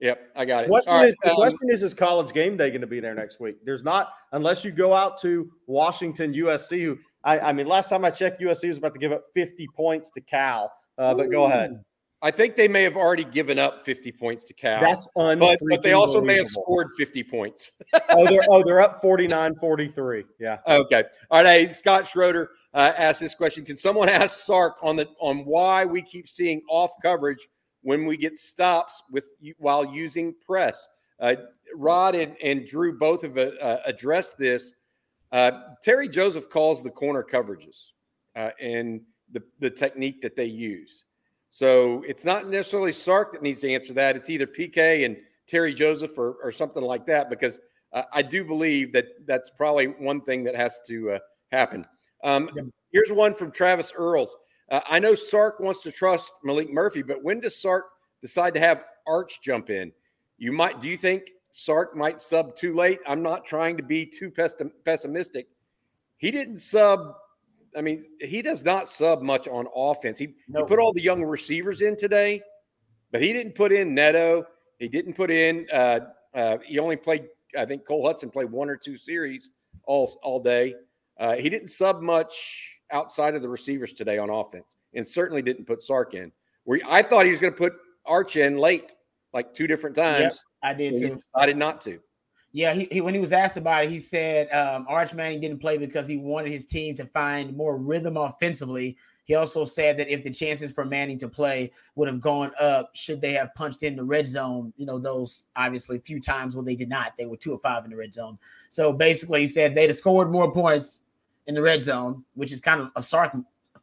[0.00, 0.66] Yep, I got it.
[0.66, 3.40] Question is, the um, question is, is college game day going to be there next
[3.40, 3.56] week?
[3.64, 6.82] There's not, unless you go out to Washington, USC.
[6.82, 9.66] Who I, I mean, last time I checked, USC was about to give up 50
[9.74, 10.72] points to Cal.
[10.96, 11.82] Uh, but go ahead.
[12.22, 14.80] I think they may have already given up 50 points to Cal.
[14.80, 15.38] That's un.
[15.38, 17.72] But, but, they also may have scored 50 points.
[18.10, 20.24] oh, they're oh they're up 49-43.
[20.40, 20.58] Yeah.
[20.66, 21.04] Okay.
[21.30, 21.66] All right.
[21.66, 25.84] Hey, Scott Schroeder uh, asked this question: Can someone ask Sark on the on why
[25.84, 27.48] we keep seeing off coverage
[27.82, 29.26] when we get stops with
[29.58, 30.88] while using press?
[31.20, 31.34] Uh,
[31.74, 34.72] Rod and, and Drew both have uh, addressed this.
[35.32, 35.52] Uh,
[35.82, 37.92] Terry Joseph calls the corner coverages
[38.36, 39.00] uh, and
[39.32, 41.04] the the technique that they use.
[41.50, 44.14] So it's not necessarily Sark that needs to answer that.
[44.14, 45.16] It's either PK and
[45.46, 47.58] Terry Joseph or, or something like that, because
[47.92, 51.18] uh, I do believe that that's probably one thing that has to uh,
[51.50, 51.86] happen.
[52.22, 52.50] Um,
[52.92, 54.34] Here's one from Travis Earls.
[54.70, 57.84] Uh, I know Sark wants to trust Maalik Murphy, but when does Sark
[58.22, 59.92] decide to have Arch jump in?
[60.38, 60.80] You might.
[60.80, 63.00] Do you think Sark might sub too late?
[63.06, 64.30] I'm not trying to be too
[64.84, 65.48] pessimistic.
[66.18, 67.14] He didn't sub
[67.74, 70.18] I mean, he does not sub much on offense.
[70.18, 72.40] He, he put all the young receivers in today,
[73.10, 74.46] but he didn't put in Neto.
[74.78, 75.66] He didn't put in.
[75.70, 76.00] Uh,
[76.34, 77.26] uh, he only played.
[77.56, 79.50] I think Cole Hudson played one or two series
[79.84, 80.74] all all day.
[81.18, 85.66] Uh, he didn't sub much outside of the receivers today on offense, and certainly didn't
[85.66, 86.32] put Sark in.
[86.64, 87.74] Where I thought he was going to put
[88.06, 88.92] Arch in late,
[89.34, 90.20] like two different times.
[90.20, 90.34] Yep,
[90.66, 91.10] I did too.
[91.10, 92.00] Decided not to.
[92.52, 95.60] Yeah, he, he, when he was asked about it, he said um, Arch Manning didn't
[95.60, 98.96] play because he wanted his team to find more rhythm offensively.
[99.26, 102.90] He also said that if the chances for Manning to play would have gone up,
[102.94, 106.64] should they have punched in the red zone, you know, those obviously few times when
[106.64, 108.38] they did not, they were two or five in the red zone.
[108.70, 111.02] So basically, he said they'd have scored more points
[111.46, 113.36] in the red zone, which is kind of a Sark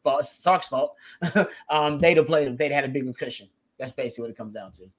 [0.04, 0.96] fault, Sark's fault.
[1.70, 3.48] um, they'd have played if they'd had a bigger cushion.
[3.78, 4.90] That's basically what it comes down to.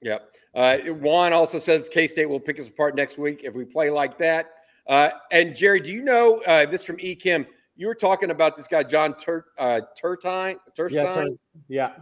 [0.00, 0.18] Yeah.
[0.54, 3.90] Uh, Juan also says K State will pick us apart next week if we play
[3.90, 4.46] like that.
[4.86, 7.46] Uh, and Jerry, do you know uh, this from E Kim?
[7.76, 10.56] You were talking about this guy John Tur- uh, Turtine.
[10.90, 11.26] Yeah,
[11.68, 11.92] yeah.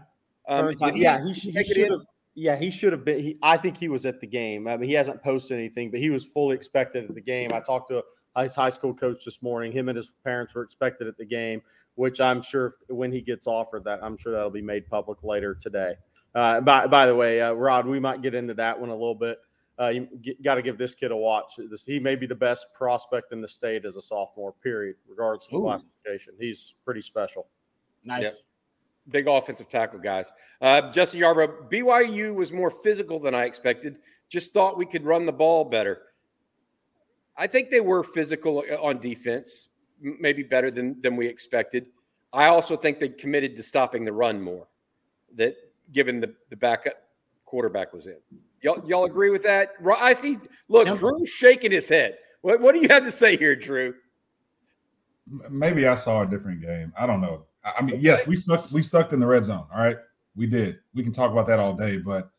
[0.49, 2.01] Um, he, yeah, he, he should have.
[2.39, 3.19] Yeah, he should have been.
[3.19, 4.69] He, I think he was at the game.
[4.69, 7.51] I mean, he hasn't posted anything, but he was fully expected at the game.
[7.53, 8.05] I talked to
[8.39, 9.73] his high school coach this morning.
[9.73, 11.63] Him and his parents were expected at the game,
[11.95, 15.23] which I'm sure if, when he gets offered that, I'm sure that'll be made public
[15.25, 15.95] later today.
[16.35, 19.15] Uh, by, by the way, uh, Rod, we might get into that one a little
[19.15, 19.39] bit.
[19.79, 20.09] Uh, you
[20.43, 21.59] got to give this kid a watch.
[21.59, 25.47] This, he may be the best prospect in the state as a sophomore, period, regardless
[25.49, 25.63] of Ooh.
[25.63, 26.33] classification.
[26.39, 27.47] He's pretty special.
[28.05, 28.23] Nice.
[28.23, 28.33] Yep.
[29.09, 30.33] Big offensive tackle, guys.
[30.61, 33.97] Uh, Justin Yarbrough, BYU was more physical than I expected.
[34.31, 36.03] Just thought we could run the ball better.
[37.37, 39.69] I think they were physical uh, on defense,
[40.01, 41.87] maybe better than, than we expected.
[42.33, 44.67] I also think they committed to stopping the run more.
[45.35, 45.55] That
[45.93, 46.95] given the, the backup
[47.45, 48.17] quarterback was in.
[48.63, 49.75] Y'all, y'all agree with that?
[49.99, 50.39] I see.
[50.69, 52.17] Look, Drew's shaking his head.
[52.43, 53.95] What, what do you have to say here, Drew?
[55.51, 56.93] Maybe I saw a different game.
[56.99, 57.47] I don't know.
[57.65, 58.71] I mean, yes, we sucked.
[58.71, 59.67] We sucked in the red zone.
[59.73, 59.97] All right,
[60.37, 60.79] we did.
[60.95, 62.31] We can talk about that all day, but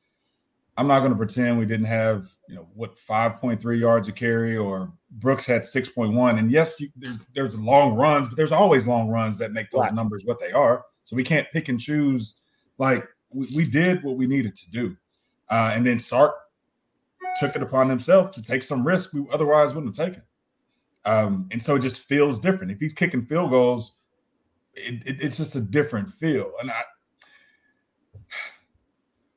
[0.77, 4.55] I'm not going to pretend we didn't have, you know, what 5.3 yards a carry
[4.55, 6.37] or Brooks had 6.1.
[6.37, 9.81] And yes, you, there, there's long runs, but there's always long runs that make those
[9.81, 9.93] right.
[9.93, 10.85] numbers what they are.
[11.03, 12.41] So we can't pick and choose.
[12.77, 14.97] Like we, we did what we needed to do.
[15.49, 16.35] Uh, and then Sark
[17.39, 20.23] took it upon himself to take some risk we otherwise wouldn't have taken.
[21.05, 22.71] Um, and so it just feels different.
[22.71, 23.93] If he's kicking field goals,
[24.73, 26.51] it, it, it's just a different feel.
[26.59, 26.81] And I,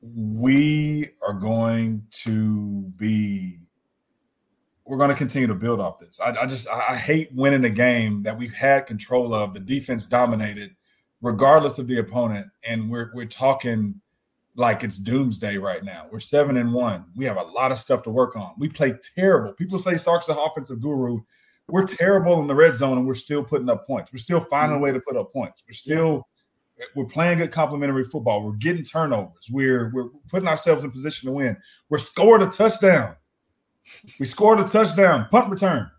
[0.01, 3.59] we are going to be,
[4.85, 6.19] we're going to continue to build off this.
[6.19, 9.53] I, I just, I hate winning a game that we've had control of.
[9.53, 10.75] The defense dominated
[11.21, 12.47] regardless of the opponent.
[12.67, 14.01] And we're we're talking
[14.55, 16.07] like it's doomsday right now.
[16.11, 17.05] We're seven and one.
[17.15, 18.51] We have a lot of stuff to work on.
[18.57, 19.53] We play terrible.
[19.53, 21.21] People say Sark's the offensive guru.
[21.67, 24.11] We're terrible in the red zone, and we're still putting up points.
[24.11, 24.83] We're still finding a mm-hmm.
[24.83, 25.63] way to put up points.
[25.67, 26.27] We're still
[26.95, 28.43] we're playing good complementary football.
[28.43, 29.47] We're getting turnovers.
[29.49, 31.57] We're we're putting ourselves in position to win.
[31.89, 33.15] We're scored a touchdown.
[34.19, 35.89] We scored a touchdown, punt return.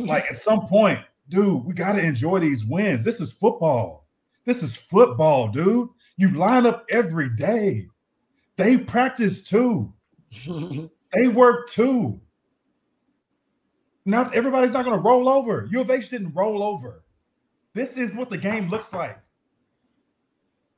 [0.00, 3.04] like at some point, dude, we got to enjoy these wins.
[3.04, 4.06] This is football.
[4.44, 5.88] This is football, dude.
[6.16, 7.86] You line up every day.
[8.56, 9.92] They practice too.
[11.12, 12.20] they work too.
[14.04, 15.68] Not everybody's not going to roll over.
[15.70, 17.04] U of H didn't roll over.
[17.74, 19.18] This is what the game looks like.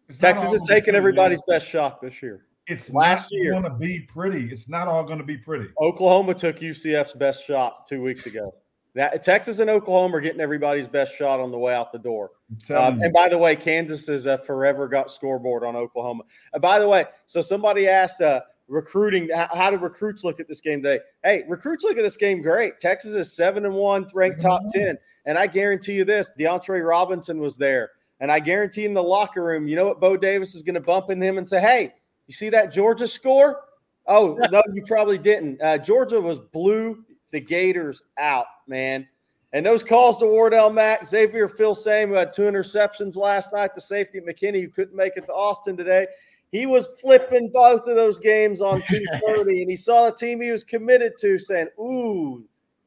[0.08, 2.44] It's Texas is taking everybody's uh, best shot this year.
[2.66, 4.46] It's last year It's going to be pretty.
[4.46, 5.68] It's not all going to be pretty.
[5.80, 8.54] Oklahoma took UCF's best shot two weeks ago.
[8.94, 12.30] That Texas and Oklahoma are getting everybody's best shot on the way out the door.
[12.70, 16.22] Uh, and by the way, Kansas is a forever got scoreboard on Oklahoma.
[16.52, 20.46] Uh, by the way, so somebody asked uh, recruiting, how, how do recruits look at
[20.46, 21.02] this game today?
[21.24, 22.78] Hey, recruits look at this game great.
[22.78, 27.40] Texas is seven and one, ranked top ten, and I guarantee you this: DeAndre Robinson
[27.40, 27.90] was there,
[28.20, 30.00] and I guarantee in the locker room, you know what?
[30.00, 31.92] Bo Davis is going to bump in him and say, "Hey,
[32.28, 33.60] you see that Georgia score?
[34.06, 35.60] Oh no, you probably didn't.
[35.60, 37.04] Uh, Georgia was blew
[37.34, 39.06] the Gators out, man.
[39.52, 43.80] And those calls to Wardell Mack, Xavier Filsaime, who had two interceptions last night, the
[43.80, 46.06] safety at McKinney, who couldn't make it to Austin today.
[46.50, 50.50] He was flipping both of those games on 230, and he saw the team he
[50.50, 52.44] was committed to saying, Ooh,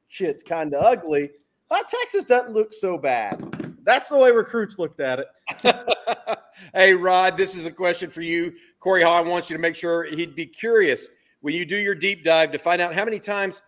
[0.07, 1.31] shit's kind of ugly.
[1.69, 3.75] But Texas doesn't look so bad.
[3.83, 6.39] That's the way recruits looked at it.
[6.73, 8.53] hey, Rod, this is a question for you.
[8.79, 11.09] Corey Hall wants you to make sure he'd be curious
[11.41, 13.61] when you do your deep dive to find out how many times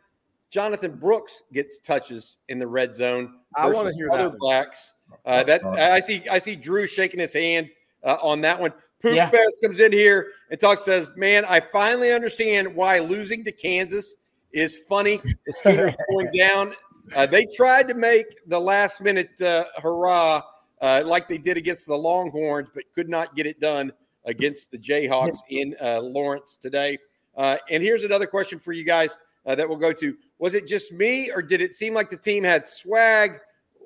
[0.49, 3.35] Jonathan Brooks gets touches in the red zone.
[3.55, 4.93] I want to hear other that blacks.
[5.25, 6.27] Uh, that I see.
[6.29, 7.69] I see Drew shaking his hand
[8.03, 8.71] uh, on that one.
[9.01, 9.29] Poop yeah.
[9.29, 10.83] Fest comes in here and talks.
[10.85, 14.15] Says, "Man, I finally understand why losing to Kansas
[14.51, 15.21] is funny.
[15.45, 16.73] The Steelers going down.
[17.15, 20.41] Uh, they tried to make the last minute uh, hurrah
[20.81, 23.91] uh, like they did against the Longhorns, but could not get it done
[24.25, 26.97] against the Jayhawks in uh, Lawrence today.
[27.35, 29.17] and here's another question for you guys
[29.55, 30.15] that we'll go to.
[30.39, 33.39] Was it just me, or did it seem like the team had swag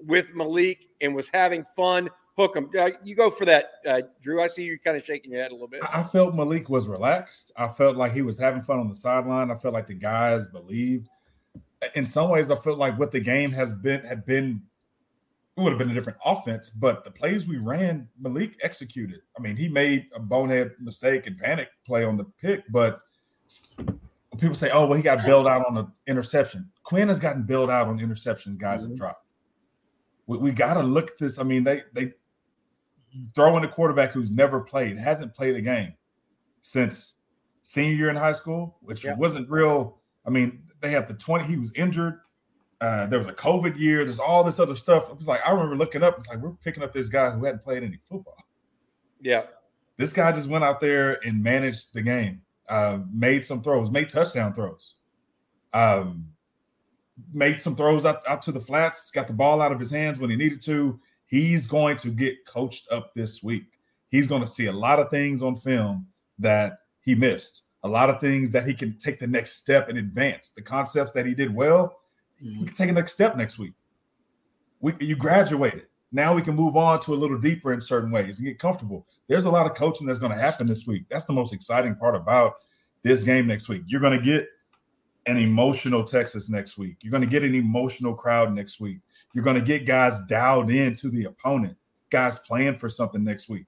[0.06, 2.10] with Maalik and was having fun?
[2.38, 2.70] Hook him.
[2.78, 4.42] Uh, you go for that, uh, Drew.
[4.42, 5.82] I see you kind of shaking your head a little bit.
[5.92, 7.52] I felt Maalik was relaxed.
[7.56, 9.52] I felt like he was having fun on the sideline.
[9.52, 11.10] I felt like the guys believed.
[11.96, 14.64] In some ways, I felt like what the game has been had been
[15.56, 19.22] it would have been a different offense, but the plays we ran, Malik executed.
[19.38, 23.02] I mean, he made a bonehead mistake and panic play on the pick, but
[24.40, 27.70] people say, "Oh, well, he got bailed out on the interception." Quinn has gotten bailed
[27.70, 28.58] out on interceptions.
[28.58, 28.92] Guys mm-hmm.
[28.92, 29.26] have dropped.
[30.28, 31.40] We, we got to look at this.
[31.40, 32.14] I mean, they they
[33.36, 35.94] throw in a quarterback who's never played, hasn't played a game
[36.62, 37.16] since
[37.62, 40.00] senior year in high school, which wasn't real.
[40.26, 41.46] I mean, they have the twenty.
[41.46, 42.20] He was injured.
[42.82, 44.04] Uh, there was a COVID year.
[44.04, 45.10] There's all this other stuff.
[45.10, 46.20] It was like I remember looking up.
[46.20, 48.38] It's like we're picking up this guy who hadn't played any football.
[49.22, 49.44] Yeah,
[49.98, 54.10] this guy just went out there and managed the game uh, made some throws, made
[54.10, 54.96] touchdown throws,
[55.74, 56.28] um,
[57.34, 60.20] made some throws out, out to the flats, got the ball out of his hands
[60.20, 61.00] when he needed to.
[61.26, 63.66] He's going to get coached up this week.
[64.10, 66.08] He's going to see a lot of things on film
[66.40, 69.98] that he missed, a lot of things that he can take the next step and
[69.98, 70.50] advance.
[70.50, 72.00] The concepts that he did well,
[72.44, 72.60] mm-hmm.
[72.60, 73.74] we can take a next step next week.
[74.80, 75.88] We, you graduated.
[76.16, 79.08] Now we can move on to a little deeper in certain ways and get comfortable.
[79.28, 81.06] There's a lot of coaching that's going to happen this week.
[81.10, 82.54] That's the most exciting part about
[83.02, 83.82] this game next week.
[83.88, 84.48] You're going to get
[85.26, 86.98] an emotional Texas next week.
[87.02, 89.00] You're going to get an emotional crowd next week.
[89.34, 91.76] You're going to get guys dialed in to the opponent,
[92.12, 93.66] guys playing for something next week.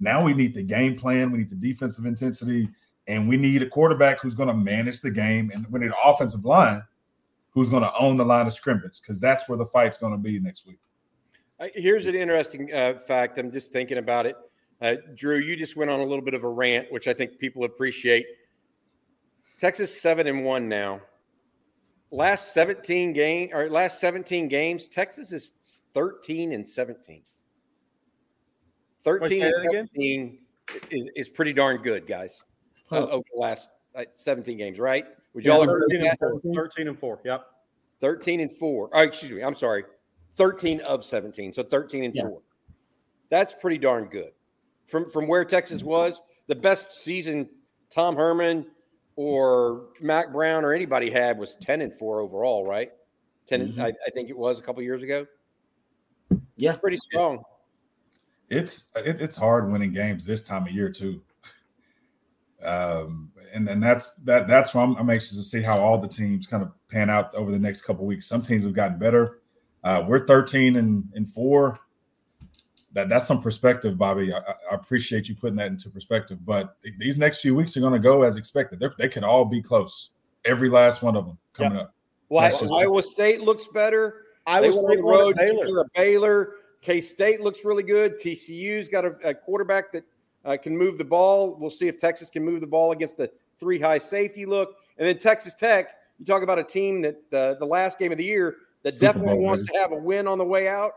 [0.00, 2.70] Now we need the game plan, we need the defensive intensity,
[3.06, 5.94] and we need a quarterback who's going to manage the game, and we need an
[6.04, 6.82] offensive line
[7.50, 10.18] who's going to own the line of scrimmage because that's where the fight's going to
[10.18, 10.78] be next week.
[11.74, 13.38] Here's an interesting uh, fact.
[13.38, 14.36] I'm just thinking about it.
[14.80, 17.38] Uh, Drew, you just went on a little bit of a rant, which I think
[17.38, 18.26] people appreciate.
[19.58, 21.00] Texas seven and one now.
[22.10, 27.22] Last 17 game or last 17 games, Texas is 13 and 17.
[29.02, 30.38] 13 and 17
[30.90, 32.42] is, is, pretty darn good, guys.
[32.92, 33.68] Uh, over the last
[34.14, 35.06] 17 games, right?
[35.34, 35.80] Would you yeah, all agree?
[35.90, 37.20] 13 and, 4, 13 and 4.
[37.24, 37.46] Yep.
[38.00, 38.90] 13 and 4.
[38.92, 39.42] Oh, excuse me.
[39.42, 39.84] I'm sorry.
[40.36, 42.22] 13 of 17, so 13 and yeah.
[42.22, 42.40] 4.
[43.30, 44.32] That's pretty darn good.
[44.86, 47.48] From from where Texas was, the best season
[47.90, 48.66] Tom Herman
[49.16, 52.90] or Mack Brown or anybody had was 10 and 4 overall, right?
[53.46, 53.80] 10 mm-hmm.
[53.80, 55.26] I, I, think it was a couple years ago.
[56.56, 57.42] Yeah, it's pretty strong.
[58.48, 61.22] It's it, it's hard winning games this time of year too.
[62.62, 66.08] Um, and then that's that that's why I'm, I'm anxious to see how all the
[66.08, 68.26] teams kind of pan out over the next couple weeks.
[68.26, 69.40] Some teams have gotten better
[69.86, 71.78] uh, we're 13 and, and four.
[72.92, 74.32] That, that's some perspective, Bobby.
[74.32, 76.44] I, I, appreciate you putting that into perspective.
[76.44, 78.80] But th- these next few weeks are going to go as expected.
[78.80, 80.10] They're, they could all be close.
[80.44, 81.82] every last one of them coming yep.
[81.82, 81.94] up.
[82.30, 84.24] Well, just, Iowa State looks better.
[84.44, 85.84] Iowa State road Baylor.
[85.94, 86.54] Baylor.
[86.82, 88.18] K State looks really good.
[88.18, 90.04] TCU's got a, a quarterback that
[90.44, 91.56] uh, can move the ball.
[91.60, 93.30] We'll see if Texas can move the ball against the
[93.60, 94.78] three high safety look.
[94.98, 98.18] And then Texas Tech, you talk about a team that uh, the last game of
[98.18, 98.56] the year
[98.86, 100.92] that Super definitely wants to have a win on the way out.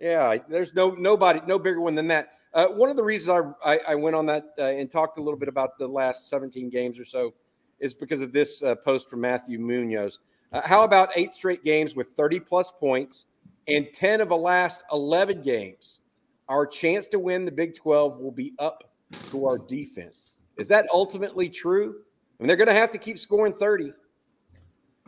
[0.00, 2.32] Yeah, there's no nobody, no bigger one than that.
[2.54, 5.22] Uh, one of the reasons I, I, I went on that uh, and talked a
[5.22, 7.32] little bit about the last 17 games or so
[7.78, 10.18] is because of this uh, post from Matthew Munoz.
[10.52, 13.26] Uh, how about eight straight games with 30 plus points
[13.68, 16.00] and 10 of the last 11 games?
[16.48, 18.92] Our chance to win the Big 12 will be up
[19.30, 20.34] to our defense.
[20.58, 21.94] Is that ultimately true?
[22.00, 23.92] I mean, they're going to have to keep scoring 30.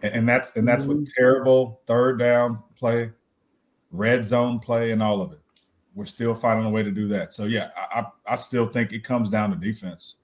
[0.02, 3.12] And that's and that's with terrible third down play,
[3.90, 5.38] red zone play, and all of it.
[5.94, 7.32] We're still finding a way to do that.
[7.32, 10.16] So yeah, I I still think it comes down to defense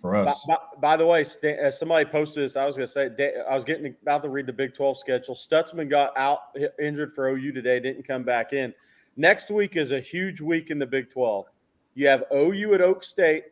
[0.00, 0.44] for us.
[0.46, 2.56] By, by, by the way, uh, somebody posted this.
[2.56, 5.34] I was going to say I was getting about to read the Big 12 schedule.
[5.34, 8.72] Stutsman got out injured for OU today, didn't come back in.
[9.16, 11.46] Next week is a huge week in the Big 12.
[11.94, 13.44] You have OU at Oak State.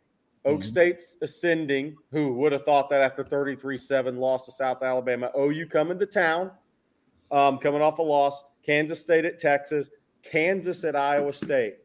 [0.47, 0.69] Oak mm-hmm.
[0.69, 1.97] State's ascending.
[2.13, 5.31] Who would have thought that after 33 7 loss to South Alabama?
[5.39, 6.53] OU coming to town,
[7.31, 8.43] um, coming off a loss.
[8.65, 9.91] Kansas State at Texas.
[10.23, 11.77] Kansas at Iowa State.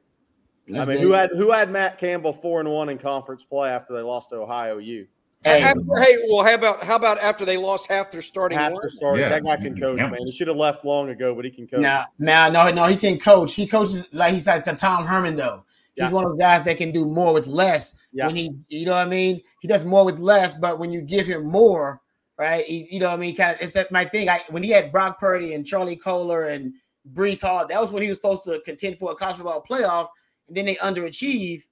[0.74, 3.94] I mean, who had who had Matt Campbell four and one in conference play after
[3.94, 5.08] they lost to Ohio U?
[5.44, 8.58] Hey, after, hey, well, how about how about after they lost half their starting?
[8.58, 9.22] Half their starting.
[9.22, 9.30] Yeah.
[9.30, 10.16] That guy can coach, man.
[10.24, 11.82] He should have left long ago, but he can coach.
[11.82, 13.56] Nah, nah, no, no, he can coach.
[13.56, 15.66] He coaches like he's like the Tom Herman though.
[16.04, 17.98] He's one of those guys that can do more with less.
[18.12, 18.28] Yeah.
[18.28, 20.56] When he, you know what I mean, he does more with less.
[20.56, 22.02] But when you give him more,
[22.38, 22.66] right?
[22.66, 23.36] He, you know what I mean.
[23.36, 24.30] Kind of, it's that my thing.
[24.30, 26.74] I when he had Brock Purdy and Charlie Kolar and
[27.14, 30.08] Breece Hall, that was when he was supposed to contend for a college football playoff
[30.48, 31.64] and then they underachieve.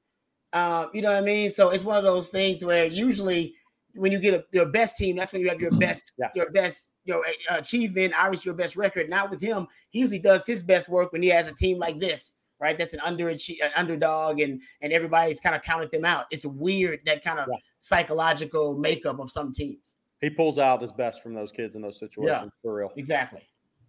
[0.53, 1.51] Um, you know what I mean?
[1.51, 3.55] So it's one of those things where usually
[3.93, 6.29] when you get a, your best team, that's when you have your best, yeah.
[6.35, 9.09] your best, your achievement, obviously your best record.
[9.09, 9.67] Not with him.
[9.89, 12.77] He usually does his best work when he has a team like this, right?
[12.77, 13.39] That's an under an
[13.75, 16.25] underdog, and and everybody's kind of counted them out.
[16.31, 17.57] It's weird that kind of yeah.
[17.79, 19.95] psychological makeup of some teams.
[20.21, 22.91] He pulls out his best from those kids in those situations yeah, for real.
[22.97, 23.41] Exactly.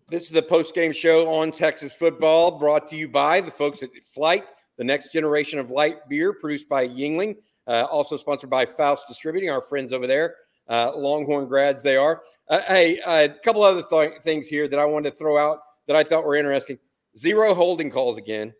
[0.09, 3.83] This is the post game show on Texas football, brought to you by the folks
[3.83, 4.45] at Flight
[4.81, 9.51] the next generation of light beer produced by Yuengling, uh, also sponsored by Faust Distributing,
[9.51, 10.37] our friends over there.
[10.67, 12.23] Uh, Longhorn grads, they are.
[12.49, 15.97] Uh, hey, a couple other th- things here that I wanted to throw out that
[15.97, 16.79] I thought were interesting.
[17.15, 18.55] Zero holding calls again.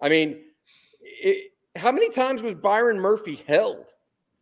[0.00, 0.42] I mean,
[1.00, 3.86] it, how many times was Byron Murphy held?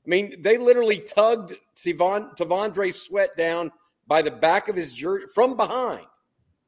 [0.07, 3.71] I mean, they literally tugged Tavon, T'Vondre Sweat down
[4.07, 6.07] by the back of his jersey from behind.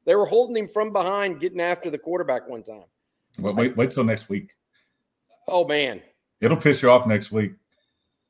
[0.05, 2.85] They were holding him from behind, getting after the quarterback one time.
[3.39, 4.53] Well, wait, wait till next week.
[5.47, 6.01] Oh man,
[6.39, 7.53] it'll piss you off next week.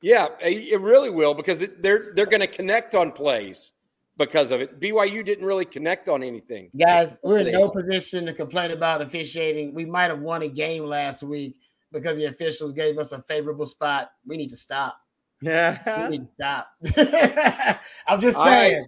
[0.01, 3.73] Yeah, it really will because it, they're they're going to connect on plays
[4.17, 4.79] because of it.
[4.79, 6.69] BYU didn't really connect on anything.
[6.77, 9.73] Guys, we're in no position to complain about officiating.
[9.73, 11.57] We might have won a game last week
[11.91, 14.11] because the officials gave us a favorable spot.
[14.25, 14.97] We need to stop.
[15.41, 17.79] Yeah, we need to stop.
[18.07, 18.85] I'm just saying.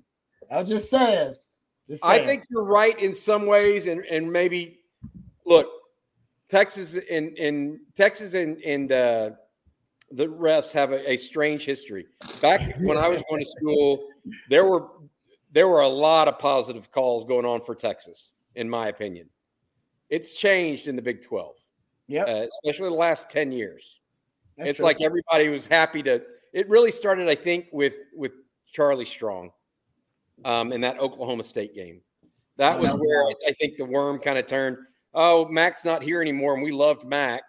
[0.51, 1.34] I, am just saying.
[1.89, 2.21] just saying.
[2.21, 4.80] I think you're right in some ways, and and maybe
[5.45, 5.67] look
[6.47, 9.32] Texas and in Texas and and uh,
[10.11, 12.05] the refs have a, a, strange history.
[12.39, 14.07] Back when I was going to school,
[14.47, 14.89] there were
[15.54, 19.30] there were a lot of positive calls going on for Texas, in my opinion.
[20.10, 21.56] It's changed in the Big Twelve,
[22.08, 24.01] yeah, uh, especially the last ten years.
[24.58, 24.86] That's it's true.
[24.86, 26.22] like everybody was happy to.
[26.51, 28.34] It really started, I think, with with
[28.68, 29.51] Charlie Strong,
[30.43, 32.01] um, in that Oklahoma State game.
[32.58, 34.78] That was where I, I think the worm kind of turned
[35.14, 37.43] oh, Mack's not here anymore, and we loved Mac.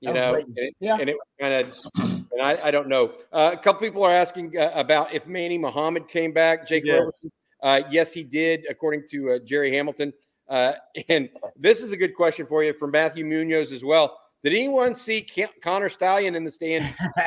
[0.00, 0.98] You know, and it, yeah.
[1.00, 3.12] and it was kind of, and I, I don't know.
[3.32, 6.66] Uh, a couple people are asking uh, about if Manny Muhammad came back.
[6.66, 6.94] Jake yeah.
[6.94, 7.30] Robertson,
[7.62, 10.12] uh, yes, he did, according to uh, Jerry Hamilton.
[10.48, 10.72] Uh,
[11.08, 14.18] and this is a good question for you from Matthew Munoz as well.
[14.42, 15.26] Did anyone see
[15.62, 16.84] Connor Stalions in the stand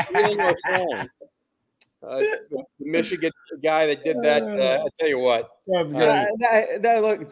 [0.08, 1.18] stealing our songs?
[2.04, 3.32] Uh, the, Michigan
[3.64, 4.43] guy that did that.
[4.43, 5.50] Uh, I tell you what.
[5.76, 7.28] Uh, that, that, look,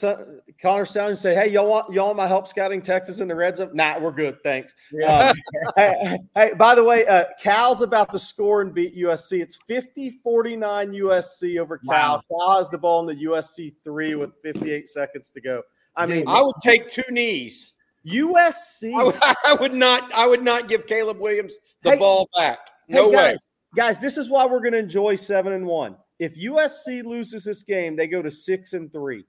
[0.59, 3.57] Connor Sound say, "Hey, y'all want y'all want my help scouting Texas in the red
[3.57, 4.73] zone?" Nah, we're good, thanks.
[4.91, 5.29] Yeah.
[5.29, 5.35] Um,
[5.75, 9.39] hey, hey, by the way, uh, Cal's about to score and beat USC.
[9.39, 10.57] It's 50-49
[10.99, 12.15] USC over Cal.
[12.15, 12.21] Wow.
[12.27, 15.61] Cal has the ball in the USC three with 58 seconds to go.
[15.95, 17.73] I mean, I would take two knees.
[18.07, 18.93] USC.
[18.95, 20.11] I would, I would not.
[20.11, 21.53] I would not give Caleb Williams
[21.83, 22.57] the hey, ball back.
[22.89, 23.35] No hey, way
[23.75, 25.95] guys, this is why we're going to enjoy seven and one.
[26.19, 29.25] If USC loses this game, they go to six and three.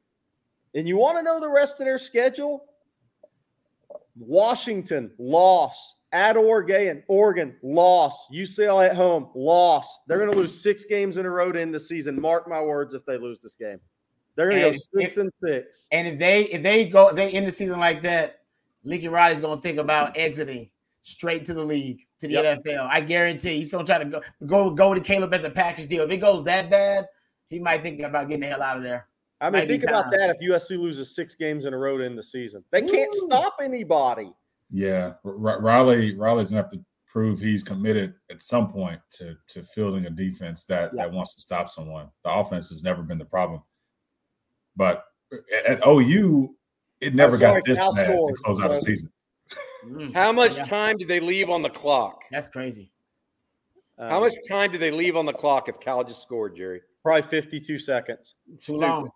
[0.75, 2.65] And you want to know the rest of their schedule?
[4.19, 8.27] Washington loss at Oregon, Oregon, loss.
[8.33, 9.99] UCLA at home, loss.
[10.07, 12.21] They're going to lose six games in a row to end the season.
[12.21, 13.81] Mark my words if they lose this game.
[14.37, 15.89] They're going to go six if, and six.
[15.93, 18.41] And if they if they go if they end the season like that,
[18.85, 20.71] Lincoln Riley's going to think about exiting
[21.03, 22.65] straight to the league to the yep.
[22.65, 22.89] NFL.
[22.91, 25.89] I guarantee he's going to try to go go go to Caleb as a package
[25.89, 26.05] deal.
[26.05, 27.07] If it goes that bad,
[27.49, 29.09] he might think about getting the hell out of there.
[29.41, 30.31] I mean, think about that.
[30.31, 33.27] If USC loses six games in a row in the season, they can't Ooh.
[33.27, 34.33] stop anybody.
[34.71, 39.63] Yeah, R- Riley Riley's gonna have to prove he's committed at some point to to
[39.63, 41.03] fielding a defense that yeah.
[41.03, 42.09] that wants to stop someone.
[42.25, 43.63] The offense has never been the problem,
[44.75, 45.37] but uh,
[45.69, 46.55] at OU,
[47.01, 49.13] it never got this bad scored, to close out a season.
[49.87, 50.13] Mm.
[50.13, 52.25] How much time did they leave on the clock?
[52.31, 52.91] That's crazy.
[53.99, 56.83] How much time did they leave on the clock if Cal just scored, Jerry?
[57.03, 58.35] Probably 52 seconds.
[58.61, 59.11] Too long.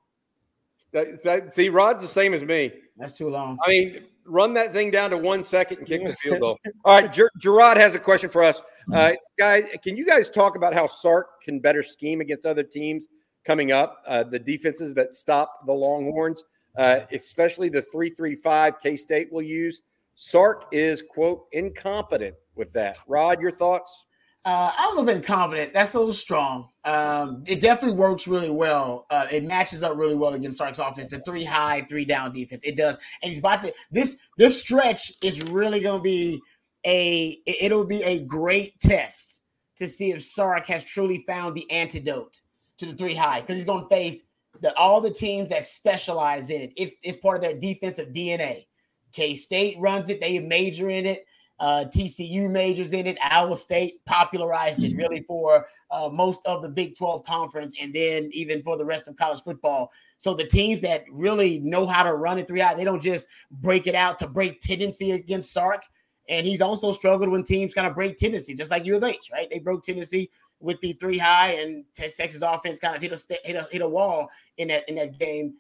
[0.93, 2.73] That, that, see, Rod's the same as me.
[2.97, 3.59] That's too long.
[3.65, 6.59] I mean, run that thing down to one second and kick the field goal.
[6.85, 8.95] All right, Ger- Gerard has a question for us, mm-hmm.
[8.95, 9.65] uh, guys.
[9.85, 13.07] Can you guys talk about how Sark can better scheme against other teams
[13.45, 14.03] coming up?
[14.07, 16.45] Uh, the defenses that stop the Longhorns,
[16.77, 19.83] uh, especially the three-three-five K State will use.
[20.23, 22.99] Sark is quote incompetent with that.
[23.09, 24.05] Rod, your thoughts?
[24.45, 25.73] Uh, I don't know if incompetent.
[25.73, 26.69] That's a little strong.
[26.85, 29.07] Um, it definitely works really well.
[29.09, 31.09] Uh, it matches up really well against Sark's offense.
[31.09, 32.63] The three high, three down defense.
[32.65, 33.73] It does, and he's about to.
[33.91, 36.39] This this stretch is really going to be
[36.85, 37.39] a.
[37.47, 39.41] It'll be a great test
[39.79, 42.43] to see if Sark has truly found the antidote
[42.77, 44.21] to the three high because he's going to face
[44.61, 46.73] the all the teams that specialize in it.
[46.77, 48.67] It's it's part of their defensive DNA.
[49.13, 50.21] K State runs it.
[50.21, 51.27] They major in it.
[51.59, 53.19] Uh, TCU majors in it.
[53.21, 58.31] Iowa State popularized it really for uh, most of the Big 12 conference and then
[58.33, 59.91] even for the rest of college football.
[60.19, 63.27] So the teams that really know how to run it three out, they don't just
[63.51, 65.83] break it out to break tendency against Sark.
[66.29, 69.31] And he's also struggled when teams kind of break tendency, just like U of H,
[69.33, 69.49] right?
[69.51, 70.31] They broke tendency
[70.61, 73.89] with the three high, and Texas offense kind of hit a hit a, hit a
[73.89, 75.55] wall in that in that game.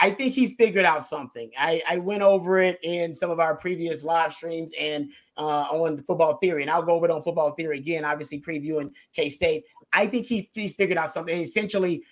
[0.00, 1.50] I think he's figured out something.
[1.58, 6.02] I, I, went over it in some of our previous live streams and uh, on
[6.02, 8.04] football theory, and I'll go over it on football theory again.
[8.04, 9.64] Obviously, previewing K State.
[9.92, 11.40] I think he, he's figured out something.
[11.40, 12.02] Essentially,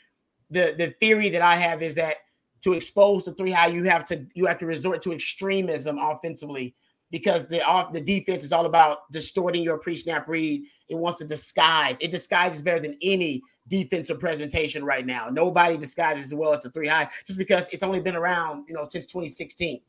[0.50, 2.16] the the theory that I have is that
[2.62, 6.74] to expose the three high, you have to you have to resort to extremism offensively
[7.12, 10.64] because the off the defense is all about distorting your pre-snap read.
[10.88, 11.96] It wants to disguise.
[12.00, 15.28] It disguises better than any defensive presentation right now.
[15.30, 18.74] Nobody disguises as well as a three high just because it's only been around, you
[18.74, 19.80] know, since 2016.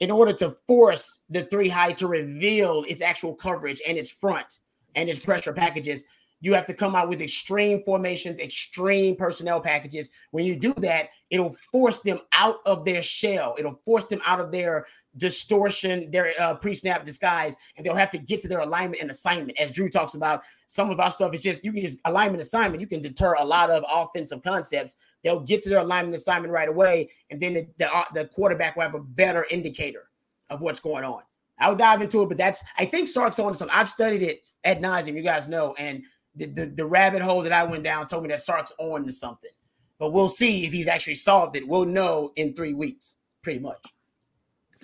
[0.00, 4.58] In order to force the three high to reveal its actual coverage and its front
[4.96, 6.04] and its pressure packages,
[6.42, 10.10] you have to come out with extreme formations, extreme personnel packages.
[10.32, 13.54] When you do that, it'll force them out of their shell.
[13.58, 14.86] It'll force them out of their
[15.16, 19.58] distortion, their uh, pre-snap disguise, and they'll have to get to their alignment and assignment.
[19.58, 22.80] As Drew talks about, some of our stuff is just you can just alignment assignment.
[22.80, 24.96] You can deter a lot of offensive concepts.
[25.22, 28.74] They'll get to their alignment assignment right away, and then the, the, uh, the quarterback
[28.74, 30.10] will have a better indicator
[30.50, 31.22] of what's going on.
[31.60, 33.76] I'll dive into it, but that's I think Sark's on something.
[33.76, 36.02] I've studied it at nauseum, you guys know, and
[36.36, 39.12] the, the, the rabbit hole that I went down told me that Sark's on to
[39.12, 39.50] something.
[39.98, 41.66] But we'll see if he's actually solved it.
[41.66, 43.84] We'll know in three weeks, pretty much.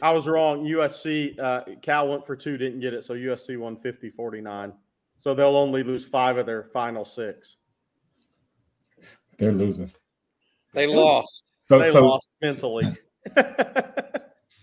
[0.01, 0.65] I was wrong.
[0.65, 3.03] USC, uh, Cal went for two, didn't get it.
[3.03, 4.73] So USC won 50 49.
[5.21, 7.57] So they'll only lose five of their final six.
[9.39, 9.91] They're losing.
[10.73, 11.45] They lost.
[11.63, 12.85] So they so, lost mentally.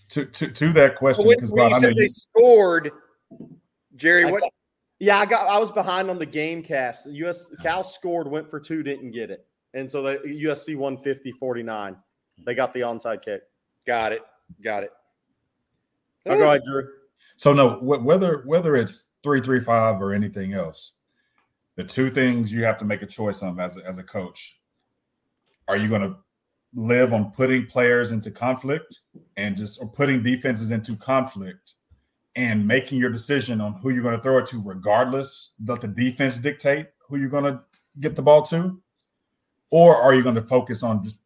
[0.10, 2.92] to, to, to that question, because when, when you said they scored,
[3.96, 4.44] Jerry, what?
[5.06, 7.06] Yeah, I got I was behind on the game cast.
[7.06, 9.46] US Cal scored, went for two, didn't get it.
[9.76, 11.96] And so the USC 150 49.
[12.44, 13.44] They got the onside kick.
[13.86, 14.22] Got it.
[14.64, 14.92] Got it.
[16.28, 16.88] I'll go ahead, Drew.
[17.38, 20.94] So no, whether whether it's three three five or anything else,
[21.76, 24.60] the two things you have to make a choice on as a, as a coach:
[25.68, 26.16] are you going to
[26.74, 29.02] live on putting players into conflict
[29.38, 31.76] and just or putting defenses into conflict
[32.36, 35.88] and making your decision on who you're going to throw it to, regardless let the
[35.88, 37.62] defense dictate who you're going to
[38.00, 38.82] get the ball to,
[39.72, 41.22] or are you going to focus on just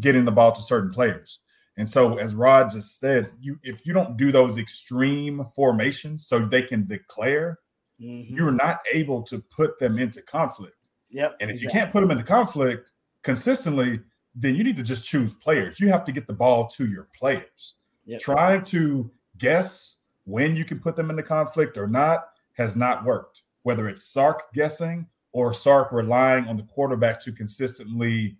[0.00, 1.40] getting the ball to certain players?
[1.76, 6.38] And so, as Rod just said, you if you don't do those extreme formations so
[6.38, 7.58] they can declare,
[8.00, 8.34] mm-hmm.
[8.34, 10.76] you're not able to put them into conflict.
[11.10, 11.36] Yep.
[11.40, 11.64] And if exactly.
[11.64, 12.90] you can't put them into conflict
[13.22, 14.00] consistently,
[14.34, 15.80] then you need to just choose players.
[15.80, 17.74] You have to get the ball to your players.
[18.04, 18.20] Yep.
[18.20, 23.42] Trying to guess when you can put them into conflict or not has not worked.
[23.62, 28.36] Whether it's Sark guessing or Sark relying on the quarterback to consistently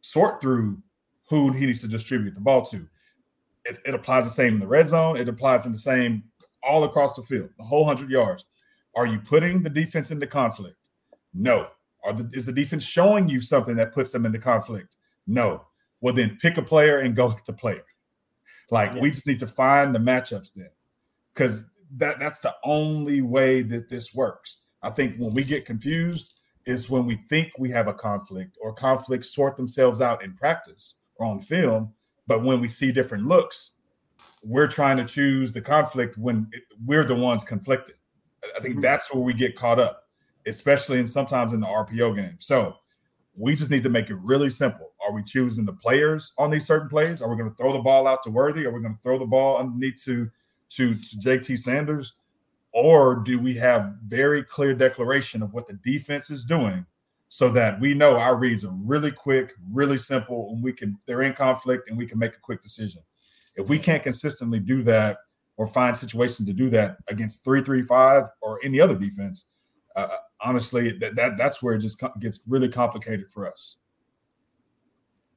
[0.00, 0.82] sort through
[1.28, 2.86] who he needs to distribute the ball to.
[3.64, 5.16] It, it, applies the same in the red zone.
[5.16, 6.22] It applies in the same
[6.62, 8.44] all across the field, the whole hundred yards.
[8.94, 10.88] Are you putting the defense into conflict?
[11.34, 11.68] No.
[12.04, 14.96] Are the, is the defense showing you something that puts them into conflict?
[15.26, 15.66] No.
[16.00, 17.84] Well, then pick a player and go with the player.
[18.70, 19.00] Like yeah.
[19.00, 20.70] we just need to find the matchups then,
[21.36, 24.62] because that that's the only way that this works.
[24.82, 28.72] I think when we get confused is when we think we have a conflict or
[28.72, 31.92] conflicts sort themselves out in practice or on film,
[32.26, 33.74] but when we see different looks,
[34.42, 37.96] we're trying to choose the conflict when it, we're the ones conflicted.
[38.56, 38.82] I think mm-hmm.
[38.82, 40.04] that's where we get caught up,
[40.46, 42.36] especially in sometimes in the RPO game.
[42.38, 42.76] So
[43.36, 44.92] we just need to make it really simple.
[45.06, 47.22] Are we choosing the players on these certain plays?
[47.22, 48.66] Are we going to throw the ball out to Worthy?
[48.66, 50.30] Are we going to throw the ball underneath to
[50.70, 52.14] to, to JT Sanders?
[52.72, 56.84] Or do we have very clear declaration of what the defense is doing
[57.28, 61.22] so that we know our reads are really quick, really simple, and we can they're
[61.22, 63.02] in conflict and we can make a quick decision.
[63.56, 65.18] If we can't consistently do that
[65.56, 69.46] or find situations to do that against three three five or any other defense,
[69.96, 70.08] uh,
[70.40, 73.76] honestly, that, that that's where it just gets really complicated for us.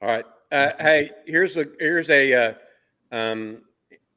[0.02, 0.26] All right.
[0.52, 2.54] Uh, hey, here's a here's a uh,
[3.12, 3.62] um,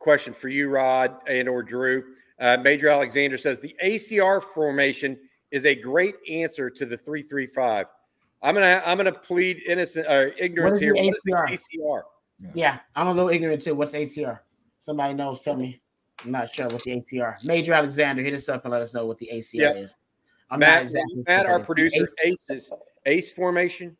[0.02, 2.02] question for you, Rod and or Drew.
[2.40, 5.18] Uh, Major Alexander says the ACR formation
[5.50, 7.86] is a great answer to the three three five.
[8.42, 10.94] I'm gonna I'm gonna plead innocent or uh, ignorance here.
[10.94, 11.48] What is ACR?
[11.48, 12.02] ACR?
[12.40, 12.50] Yeah.
[12.54, 13.74] yeah, I'm a little ignorant too.
[13.74, 14.40] What's ACR?
[14.80, 15.42] Somebody knows?
[15.42, 15.80] Tell me.
[16.24, 17.44] I'm not sure what the ACR.
[17.44, 19.72] Major Alexander, hit us up and let us know what the ACR yeah.
[19.72, 19.96] is.
[20.50, 22.72] I'm Matt, exactly Matt, our producer, ace, aces,
[23.06, 23.96] ace formation.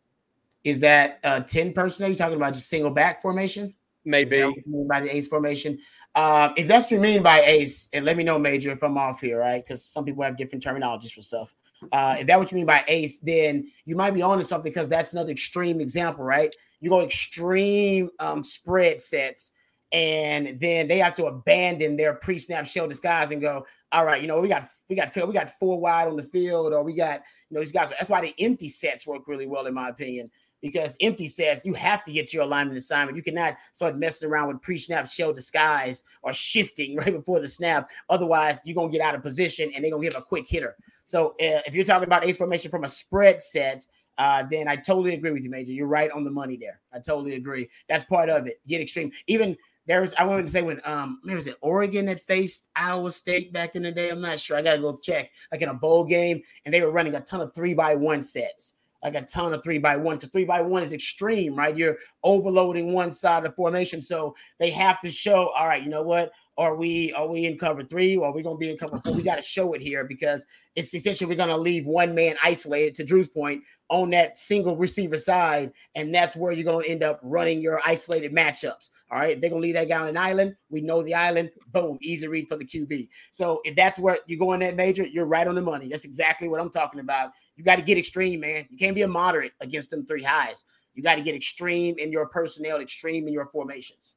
[0.65, 2.11] Is that uh 10 personnel?
[2.11, 3.75] You talking about just single back formation?
[4.05, 4.43] Maybe
[4.89, 5.79] by the ace formation.
[6.15, 8.99] Um, if that's what you mean by ace, and let me know, Major, if I'm
[8.99, 9.65] off here, right?
[9.65, 11.55] Because some people have different terminologies for stuff.
[11.91, 14.71] Uh, if that's what you mean by ace, then you might be on to something
[14.71, 16.55] because that's another extreme example, right?
[16.81, 19.51] You go extreme um, spread sets
[19.93, 24.29] and then they have to abandon their pre-snap shell disguise and go, all right, you
[24.29, 27.23] know, we got we got we got four wide on the field, or we got
[27.51, 27.91] you know these guys.
[27.91, 30.31] That's why the empty sets work really well, in my opinion,
[30.63, 33.17] because empty sets you have to get to your alignment assignment.
[33.17, 37.91] You cannot start messing around with pre-snap shell disguise or shifting right before the snap.
[38.09, 40.77] Otherwise, you're gonna get out of position and they're gonna give a quick hitter.
[41.05, 43.85] So uh, if you're talking about ace formation from a spread set,
[44.19, 45.73] uh, then I totally agree with you, Major.
[45.73, 46.81] You're right on the money there.
[46.93, 47.69] I totally agree.
[47.89, 48.61] That's part of it.
[48.67, 49.11] Get extreme.
[49.27, 49.57] Even
[49.87, 53.53] there's I wanted to say when um maybe was it Oregon that faced Iowa State
[53.53, 54.11] back in the day.
[54.11, 54.57] I'm not sure.
[54.57, 55.31] I gotta go check.
[55.51, 58.23] Like in a bowl game, and they were running a ton of three by one
[58.23, 60.17] sets, like a ton of three by one.
[60.17, 61.77] Because three by one is extreme, right?
[61.77, 65.49] You're overloading one side of the formation, so they have to show.
[65.57, 66.33] All right, you know what?
[66.59, 69.15] Are we are we in cover three or are we gonna be in cover four?
[69.15, 70.47] We got to show it here because
[70.77, 75.19] it's essentially we're gonna leave one man isolated to Drew's point on that single receiver
[75.19, 78.91] side, and that's where you're gonna end up running your isolated matchups.
[79.11, 81.51] All right, if they're gonna leave that guy on an island, we know the island.
[81.69, 83.09] Boom, easy read for the QB.
[83.31, 85.89] So if that's where you go in that major, you're right on the money.
[85.89, 87.33] That's exactly what I'm talking about.
[87.63, 88.67] You got to get extreme, man.
[88.71, 90.65] You can't be a moderate against them three highs.
[90.95, 94.17] You got to get extreme in your personnel, extreme in your formations.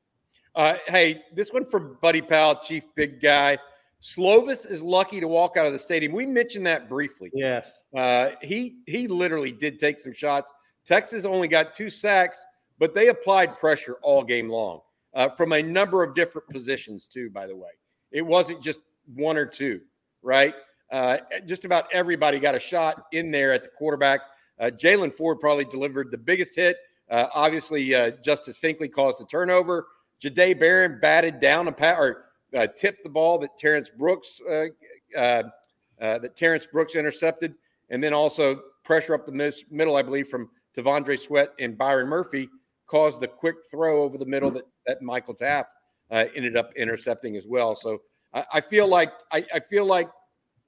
[0.55, 3.59] Uh, hey, this one from Buddy Powell, Chief Big Guy.
[4.01, 6.11] Slovis is lucky to walk out of the stadium.
[6.11, 7.29] We mentioned that briefly.
[7.35, 7.85] Yes.
[7.95, 10.51] Uh, he he literally did take some shots.
[10.83, 12.43] Texas only got two sacks,
[12.79, 14.81] but they applied pressure all game long
[15.13, 17.69] uh, from a number of different positions, too, by the way.
[18.11, 18.79] It wasn't just
[19.13, 19.81] one or two,
[20.23, 20.55] right?
[20.91, 24.21] Uh, just about everybody got a shot in there at the quarterback.
[24.59, 26.77] Uh, Jaylan Ford probably delivered the biggest hit.
[27.09, 29.87] Uh, obviously, uh, Justice Finkley caused a turnover.
[30.23, 32.25] Jahdae Barron batted down a pat or
[32.55, 37.55] uh, tipped the ball that Terrence Brooks that Terrence Brooks intercepted,
[37.89, 42.49] and then also pressure up the middle, I believe, from T'Vondre Sweat and Byron Murphy
[42.87, 45.65] caused the quick throw over the middle that, that Michael Taaffe
[46.11, 47.75] uh, ended up intercepting as well.
[47.75, 48.01] So
[48.33, 50.09] I, I feel like I, I, feel like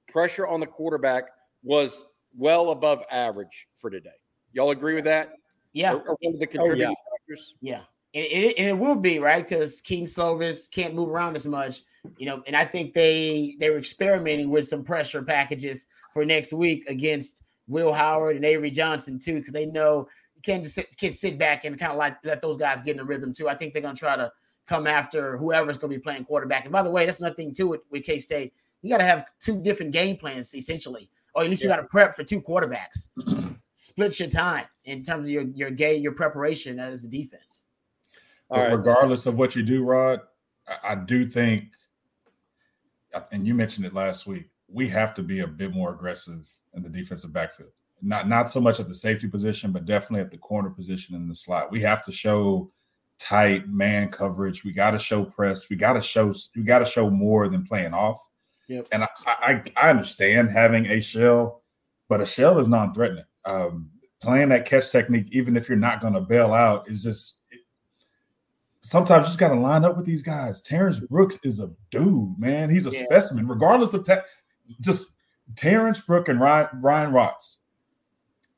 [0.08, 1.24] pressure on the quarterback
[1.62, 2.04] was
[2.36, 4.10] well above average for today.
[4.52, 5.34] Y'all agree with that?
[5.72, 5.94] Yeah.
[5.94, 7.18] Or, or one of the contributing oh, yeah.
[7.18, 7.54] factors?
[7.60, 7.80] Yeah.
[8.14, 11.82] And it, and it will be right because Kedon Slovis can't move around as much,
[12.16, 12.42] you know.
[12.46, 17.42] And I think they they were experimenting with some pressure packages for next week against
[17.66, 21.38] Will Howard and Avery Johnson too, because they know you can't just sit, can't sit
[21.38, 23.46] back and kind of like let those guys get in the rhythm too.
[23.46, 24.32] I think they're gonna try to
[24.66, 26.64] come after whoever's gonna be playing quarterback.
[26.64, 28.54] And by the way, that's nothing to it with K State.
[28.82, 31.86] You got to have two different game plans essentially, or at least you got to
[31.86, 33.08] prep for two quarterbacks.
[33.74, 37.64] Split your time in terms of your your game, your preparation as a defense.
[38.50, 38.72] Right.
[38.72, 40.20] Regardless of what you do, Rod,
[40.66, 41.64] I, I do think,
[43.30, 46.82] and you mentioned it last week, we have to be a bit more aggressive in
[46.82, 47.70] the defensive backfield
[48.02, 51.28] not not so much at the safety position, but definitely at the corner position in
[51.28, 51.70] the slot.
[51.70, 52.70] We have to show
[53.18, 54.64] tight man coverage.
[54.64, 55.68] We got to show press.
[55.68, 58.18] We got to show we got to show more than playing off.
[58.68, 58.88] Yep.
[58.92, 61.62] And I, I, I understand having a shell,
[62.08, 63.24] but a shell is non-threatening.
[63.44, 63.90] Um,
[64.20, 67.60] playing that catch technique, even if you're not going to bail out, is just it,
[68.80, 70.60] sometimes you just got to line up with these guys.
[70.62, 72.68] Terrence Brooks is a dude, man.
[72.70, 73.04] He's a yeah.
[73.04, 74.16] specimen, regardless of te-
[74.80, 75.14] just
[75.56, 77.14] Terrence Brooks and Ryan, Ryan.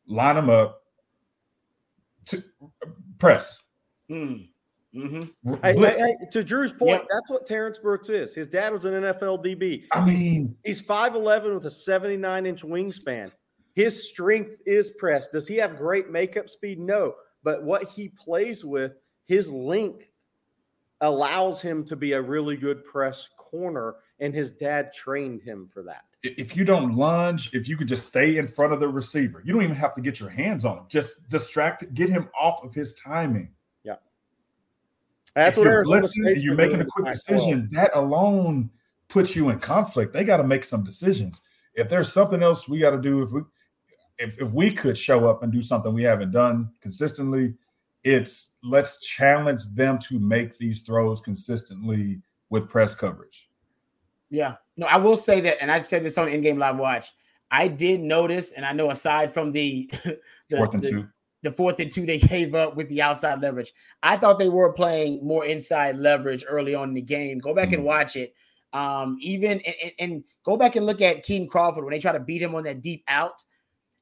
[0.09, 0.83] Line them up.
[2.27, 2.43] To,
[3.19, 3.63] press.
[4.11, 4.50] Mm.
[4.95, 5.55] Mm-hmm.
[5.63, 7.07] Hey, hey, to Drew's point, yep.
[7.13, 8.35] that's what Terrence Brooks is.
[8.35, 9.85] His dad was an NFL DB.
[9.93, 13.31] I mean, he's 5'11 with a 79 inch wingspan.
[13.75, 15.29] His strength is press.
[15.29, 16.81] Does he have great makeup speed?
[16.81, 17.15] No.
[17.45, 18.93] But what he plays with,
[19.27, 20.07] his length
[21.01, 25.83] allows him to be a really good press corner, and his dad trained him for
[25.85, 26.03] that.
[26.23, 29.55] If you don't lunge, if you could just stay in front of the receiver, you
[29.55, 30.85] don't even have to get your hands on him.
[30.89, 33.51] Just distract, get him off of his timing
[35.35, 36.43] that's if what Arizona State.
[36.43, 37.69] You're making a quick decision.
[37.73, 38.71] That alone
[39.09, 40.13] puts you in conflict.
[40.13, 41.41] They got to make some decisions.
[41.75, 43.43] If there's something else we got to do, if we
[44.19, 47.55] if, if we could show up and do something we haven't done consistently,
[48.05, 52.21] it's let's challenge them to make these throws consistently
[52.51, 53.49] with press coverage.
[54.31, 54.57] Yeah.
[54.77, 57.13] No, I will say that, and I said this on in-game live watch.
[57.51, 61.09] I did notice, and I know aside from the, the fourth and the, two,
[61.43, 63.73] the fourth and two they gave up with the outside leverage.
[64.03, 67.39] I thought they were playing more inside leverage early on in the game.
[67.39, 67.75] Go back mm-hmm.
[67.77, 68.35] and watch it.
[68.73, 72.21] Um, even and, and, go back and look at Kitan Crawford when they try to
[72.21, 73.43] beat him on that deep out.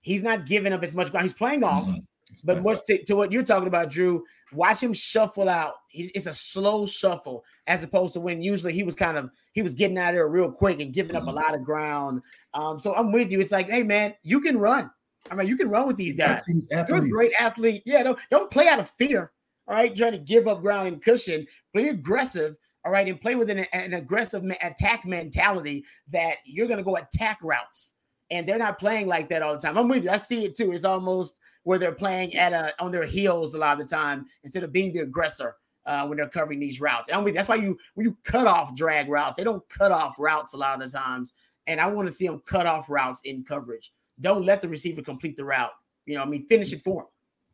[0.02, 1.24] He's not giving up as much ground.
[1.24, 1.86] He's playing off.
[1.86, 1.98] Mm-hmm.
[2.44, 5.74] But much to, to, what you're talking about, Drew, watch him shuffle out.
[5.92, 9.74] It's a slow shuffle as opposed to when usually he was kind of he was
[9.74, 11.36] getting out of there real quick and giving up a mm-hmm.
[11.36, 12.20] lot of ground.
[12.54, 13.40] Um, so I'm with you.
[13.40, 14.90] It's like, hey man, you can run.
[15.30, 16.42] I mean, you can run with these guys.
[16.46, 17.82] These You're a great athlete.
[17.84, 19.32] Yeah, don't, don't play out of fear.
[19.66, 21.46] All right, trying to give up ground and cushion.
[21.74, 22.56] Play aggressive.
[22.84, 26.96] All right, and play with an, an aggressive attack mentality that you're going to go
[26.96, 27.94] attack routes.
[28.30, 29.76] And they're not playing like that all the time.
[29.76, 30.10] I'm with you.
[30.10, 30.72] I see it too.
[30.72, 34.26] It's almost where they're playing at a on their heels a lot of the time
[34.44, 37.08] instead of being the aggressor uh, when they're covering these routes.
[37.08, 37.34] And with.
[37.34, 40.56] That's why you when you cut off drag routes, they don't cut off routes a
[40.56, 41.32] lot of the times.
[41.66, 43.92] And I want to see them cut off routes in coverage.
[44.20, 45.70] Don't let the receiver complete the route.
[46.06, 47.06] You know, I mean, finish it for him.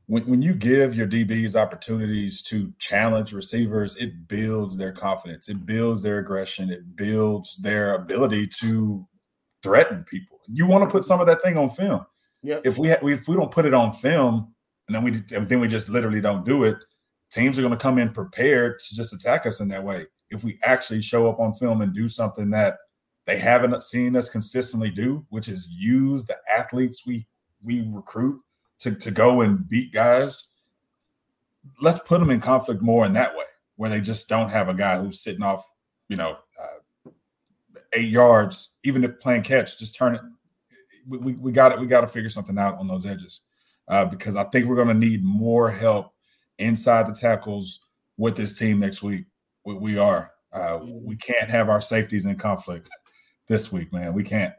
[0.06, 5.64] When, when you give your DBs opportunities to challenge receivers, it builds their confidence, it
[5.64, 9.06] builds their aggression, it builds their ability to
[9.62, 10.40] threaten people.
[10.46, 12.04] You want to put some of that thing on film.
[12.42, 12.58] Yeah.
[12.64, 14.54] If we ha- if we don't put it on film,
[14.86, 15.10] and then we
[15.46, 16.76] then we just literally don't do it,
[17.30, 20.06] teams are going to come in prepared to just attack us in that way.
[20.30, 22.76] If we actually show up on film and do something that
[23.26, 27.26] they haven't seen us consistently do, which is use the athletes we
[27.62, 28.40] we recruit
[28.80, 30.48] to, to go and beat guys.
[31.80, 33.44] Let's put them in conflict more in that way,
[33.76, 35.64] where they just don't have a guy who's sitting off,
[36.08, 37.10] you know, uh,
[37.94, 40.20] eight yards, even if playing catch, just turn it.
[41.06, 41.80] We, got it.
[41.80, 43.40] We got to figure something out on those edges
[43.88, 46.12] uh, because I think we're going to need more help
[46.58, 47.80] inside the tackles
[48.16, 49.24] with this team next week.
[49.64, 50.32] We, we are.
[50.52, 52.88] Uh, we can't have our safeties in conflict
[53.48, 54.12] this week, man.
[54.12, 54.54] We can't.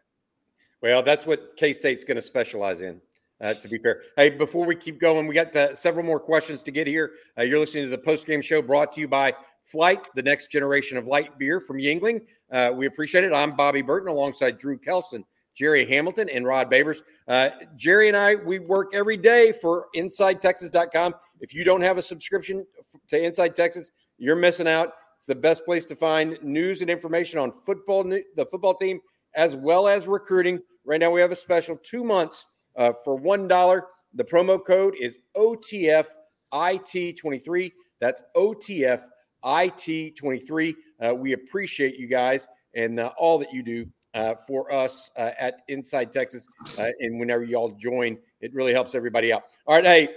[0.81, 3.01] Well, that's what K State's going to specialize in.
[3.41, 6.61] Uh, to be fair, hey, before we keep going, we got uh, several more questions
[6.61, 7.13] to get here.
[7.37, 9.33] Uh, you're listening to the post game show brought to you by
[9.65, 12.21] Flight, the next generation of light beer from Yuengling.
[12.51, 13.33] Uh, we appreciate it.
[13.33, 15.25] I'm Bobby Burton alongside Drew Kelson,
[15.55, 16.99] Jerry Hamilton, and Rod Babers.
[17.27, 21.15] Uh, Jerry and I, we work every day for InsideTexas.com.
[21.41, 22.65] If you don't have a subscription
[23.07, 24.93] to Inside Texas, you're missing out.
[25.17, 28.99] It's the best place to find news and information on football, the football team,
[29.35, 30.59] as well as recruiting.
[30.85, 33.85] Right now, we have a special two months uh, for one dollar.
[34.13, 37.71] The promo code is OTFIT23.
[37.99, 40.75] That's OTFIT23.
[41.03, 45.31] Uh, we appreciate you guys and uh, all that you do uh, for us uh,
[45.37, 46.47] at Inside Texas.
[46.77, 49.43] Uh, and whenever y'all join, it really helps everybody out.
[49.67, 50.09] All right, hey,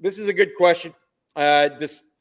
[0.00, 0.94] this is a good question.
[1.34, 1.68] Uh,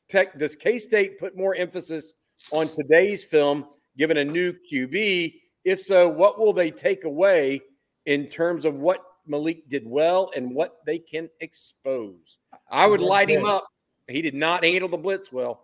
[0.07, 2.14] Tech, does K State put more emphasis
[2.52, 3.65] on today's film,
[3.98, 5.36] given a new QB?
[5.64, 7.61] If so, what will they take away
[8.06, 12.38] in terms of what Maalik did well and what they can expose?
[12.69, 13.65] I would light him up.
[14.07, 15.64] He did not handle the blitz well.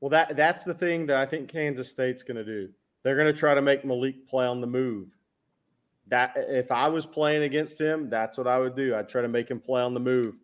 [0.00, 2.68] Well, that that's the thing that I think Kansas State's going to do.
[3.02, 5.08] They're going to try to make Maalik play on the move.
[6.08, 8.94] That if I was playing against him, that's what I would do.
[8.94, 10.36] I'd try to make him play on the move.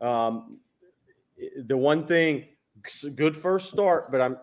[0.00, 0.58] Um,
[1.64, 2.46] the one thing
[3.14, 4.36] good first start, but I'm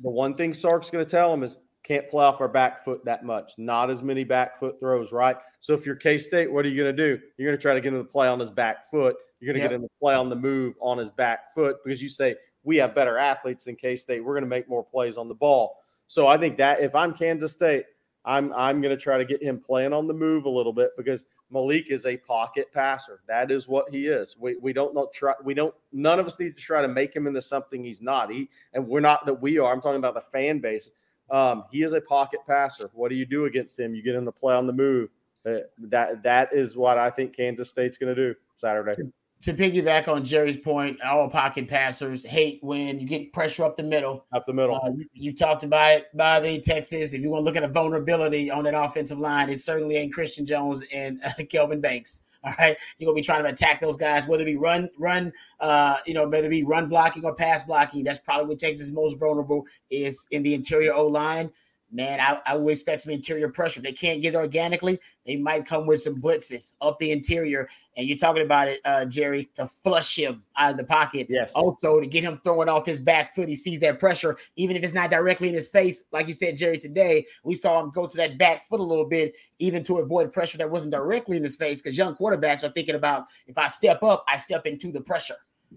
[0.00, 3.04] the one thing Sark's going to tell him is can't play off our back foot
[3.06, 3.52] that much.
[3.56, 5.36] Not as many back foot throws, right?
[5.60, 7.22] So if you're K State, what are you going to do?
[7.36, 9.16] You're going to try to get him to play on his back foot.
[9.40, 9.70] You're going to yep.
[9.70, 12.76] get him to play on the move on his back foot because you say we
[12.76, 14.22] have better athletes than K State.
[14.22, 15.76] We're going to make more plays on the ball.
[16.08, 17.86] So I think that if I'm Kansas State,
[18.24, 20.90] I'm I'm going to try to get him playing on the move a little bit
[20.96, 23.20] because Maalik is a pocket passer.
[23.26, 24.36] That is what he is.
[24.38, 27.14] We, we don't not try we don't none of us need to try to make
[27.14, 28.30] him into something he's not.
[28.30, 29.72] He and we're not that we are.
[29.72, 30.90] I'm talking about the fan base.
[31.30, 32.90] Um, he is a pocket passer.
[32.94, 33.94] What do you do against him?
[33.94, 35.10] You get him to play on the move.
[35.46, 38.94] Uh, that that is what I think Kansas State's going to do Saturday
[39.42, 43.82] to piggyback on Jerry's point, all pocket passers hate when you get pressure up the
[43.82, 44.26] middle.
[44.32, 44.76] Up the middle.
[44.76, 47.14] Uh, you, you, talked about it, Bobby, Texas.
[47.14, 50.12] If you want to look at a vulnerability on that offensive line, it certainly ain't
[50.12, 52.22] Christian Jones and uh, Kelvin Banks.
[52.44, 55.32] All right, you're gonna be trying to attack those guys, whether it be run, run,
[55.58, 58.04] uh, you know, whether it be run blocking or pass blocking.
[58.04, 61.50] That's probably what Texas is most vulnerable is in the interior O line
[61.90, 63.80] man, I, I would expect some interior pressure.
[63.80, 67.68] If they can't get it organically, they might come with some blitzes up the interior.
[67.96, 71.26] And you're talking about it, uh, Jerry, to flush him out of the pocket.
[71.28, 71.52] Yes.
[71.54, 73.48] Also to get him throwing off his back foot.
[73.48, 76.04] He sees that pressure, even if it's not directly in his face.
[76.12, 79.08] Like you said, Jerry, today we saw him go to that back foot a little
[79.08, 81.82] bit, even to avoid pressure that wasn't directly in his face.
[81.82, 85.36] Because young quarterbacks are thinking about if I step up, I step into the pressure.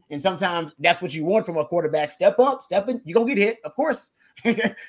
[0.09, 2.11] And sometimes that's what you want from a quarterback.
[2.11, 4.11] Step up, step in, you're gonna get hit, of course.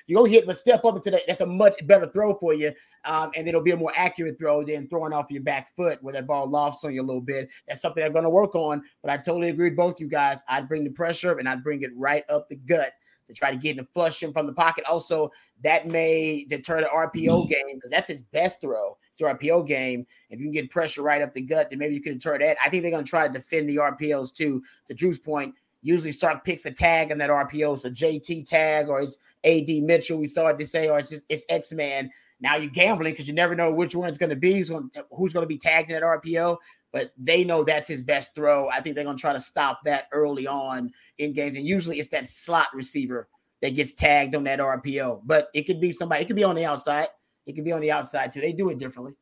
[0.07, 1.23] you go hit, but step up into that.
[1.27, 2.73] That's a much better throw for you.
[3.05, 6.15] Um, and it'll be a more accurate throw than throwing off your back foot where
[6.15, 7.49] that ball lofts on you a little bit.
[7.67, 8.83] That's something I'm going to work on.
[9.03, 10.43] But I totally agree with both you guys.
[10.49, 12.93] I'd bring the pressure and I'd bring it right up the gut
[13.29, 14.85] to try to get him flush him from the pocket.
[14.85, 15.31] Also,
[15.63, 18.97] that may deter the RPO game because that's his best throw.
[19.09, 20.07] It's the RPO game.
[20.31, 22.57] If you can get pressure right up the gut, then maybe you can deter that.
[22.65, 24.63] I think they're going to try to defend the RPOs too.
[24.87, 27.75] To Drew's point, Usually Sark picks a tag in that RPO.
[27.75, 30.19] It's a JT tag or it's AD Mitchell.
[30.19, 32.11] We saw it to say, or it's, it's X Man.
[32.41, 34.91] Now you're gambling because you never know which one's going to be, who's going
[35.33, 36.57] to be tagged in that RPO.
[36.93, 38.69] But they know that's his best throw.
[38.69, 41.57] I think they're going to try to stop that early on in games.
[41.57, 43.29] And usually it's that slot receiver
[43.61, 45.23] that gets tagged on that RPO.
[45.25, 47.09] But it could be somebody, it could be on the outside.
[47.47, 48.41] It could be on the outside too.
[48.41, 49.15] They do it differently.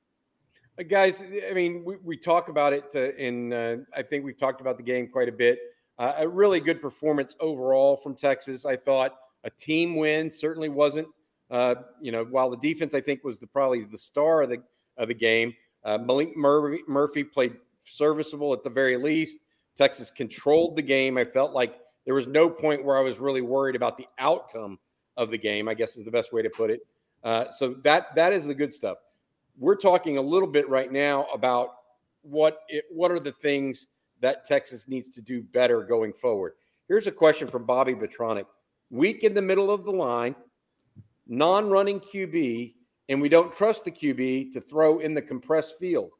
[0.88, 4.78] Guys, I mean, we, we talk about it in, uh, I think we've talked about
[4.78, 5.58] the game quite a bit.
[6.00, 8.64] Uh, a really good performance overall from Texas.
[8.64, 11.06] I thought a team win certainly wasn't.
[11.50, 14.62] Uh, you know, while the defense I think was the probably the star of the
[14.96, 15.52] of the game.
[15.84, 17.54] Uh, Maalik Murphy, Murphy played
[17.84, 19.40] serviceable at the very least.
[19.76, 21.18] Texas controlled the game.
[21.18, 21.74] I felt like
[22.06, 24.78] there was no point where I was really worried about the outcome
[25.18, 25.68] of the game.
[25.68, 26.80] I guess is the best way to put it.
[27.24, 28.96] Uh, so that that is the good stuff.
[29.58, 31.74] We're talking a little bit right now about
[32.22, 33.86] what it, what are the things
[34.20, 36.54] that Texas needs to do better going forward.
[36.88, 38.46] Here's a question from Bobby Betronic.
[38.90, 40.34] Weak in the middle of the line,
[41.26, 42.74] non running QB,
[43.08, 46.10] and we don't trust the QB to throw in the compressed field.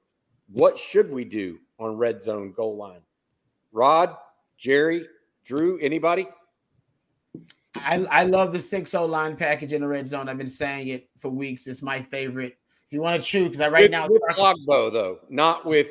[0.53, 3.01] What should we do on red zone goal line?
[3.73, 4.17] Rod,
[4.57, 5.07] Jerry,
[5.45, 6.27] Drew, anybody?
[7.75, 10.29] I, I love the 6 0 line package in the red zone.
[10.29, 11.67] I've been saying it for weeks.
[11.67, 12.59] It's my favorite.
[12.87, 15.91] If you want to choose, because I right with, now with Agbo, though, not with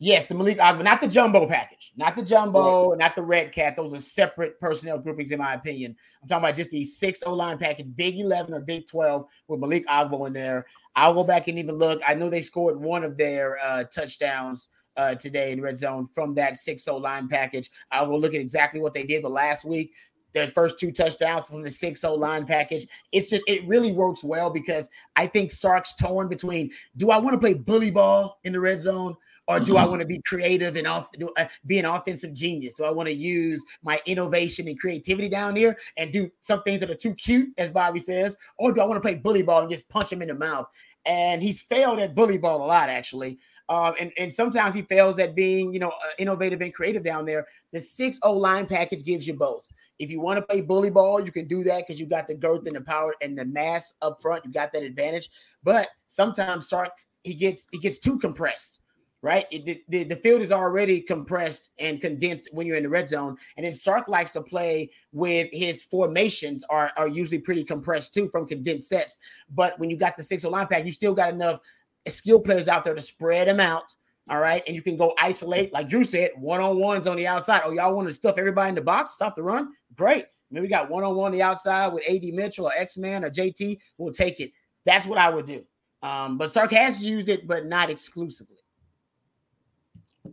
[0.00, 3.74] Yes, the Malik Agbo, not the jumbo package, not the jumbo, not the red cat.
[3.76, 5.96] Those are separate personnel groupings, in my opinion.
[6.22, 9.58] I'm talking about just the six O line package, Big 11 or Big 12 with
[9.58, 10.66] Malik Agbo in there.
[10.94, 12.00] I'll go back and even look.
[12.06, 16.34] I know they scored one of their uh, touchdowns uh, today in red zone from
[16.34, 17.70] that 6 O line package.
[17.90, 19.92] I will look at exactly what they did, but last week,
[20.32, 22.86] their first two touchdowns from the 6 0 line package.
[23.12, 27.34] It's just, it really works well because I think Sark's torn between do I want
[27.34, 29.16] to play bully ball in the red zone?
[29.48, 29.90] Or do I mm-hmm.
[29.90, 32.74] want to be creative and off, uh, be an offensive genius?
[32.74, 36.80] Do I want to use my innovation and creativity down here and do some things
[36.80, 39.62] that are too cute, as Bobby says, or do I want to play bully ball
[39.62, 40.68] and just punch him in the mouth?
[41.06, 43.38] And he's failed at bully ball a lot, actually.
[43.70, 47.24] Um, and, and sometimes he fails at being, you know, uh, innovative and creative down
[47.24, 47.46] there.
[47.72, 49.66] The 6 0 line package gives you both.
[49.98, 52.34] If you want to play bully ball, you can do that because you've got the
[52.34, 54.44] girth and the power and the mass up front.
[54.44, 55.30] You got that advantage.
[55.64, 56.92] But sometimes Sark
[57.24, 58.80] he gets he gets too compressed
[59.22, 59.46] right?
[59.50, 63.36] It, the, the, field is already compressed and condensed when you're in the red zone.
[63.56, 68.28] And then Sark likes to play with his formations are, are usually pretty compressed too
[68.30, 69.18] from condensed sets.
[69.50, 71.60] But when you got the six line pack, you still got enough
[72.06, 73.92] skill players out there to spread them out.
[74.30, 74.62] All right.
[74.66, 77.62] And you can go isolate, like Drew said, one on ones on the outside.
[77.64, 79.70] Oh, y'all want to stuff everybody in the box, stop the run?
[79.94, 80.26] Great.
[80.50, 83.24] Maybe we got one on one on the outside with AD Mitchell or X Man
[83.24, 83.78] or JT.
[83.96, 84.52] We'll take it.
[84.84, 85.64] That's what I would do.
[86.02, 88.57] Um, but Sark has used it, but not exclusively.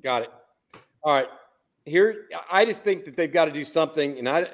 [0.06, 0.30] Got it.
[1.02, 1.28] All right.
[1.86, 4.20] Here, I just think that they've got to do something.
[4.20, 4.50] And I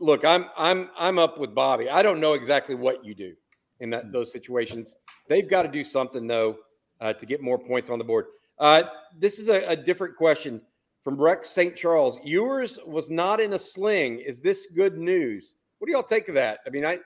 [0.00, 1.88] look, I'm I'm I'm up with Bobby.
[1.88, 3.32] I don't know exactly what you do
[3.78, 4.96] in that those situations.
[5.28, 6.56] They've got to do something though
[7.00, 8.26] uh, to get more points on the board.
[8.58, 8.82] Uh,
[9.16, 10.60] this is a, a different question.
[11.04, 11.76] from Rex St.
[11.76, 12.18] Charles.
[12.24, 14.18] Ewers was not in a sling.
[14.18, 15.54] Is this good news?
[15.78, 16.58] What do y'all take of that?
[16.66, 16.98] I mean, I,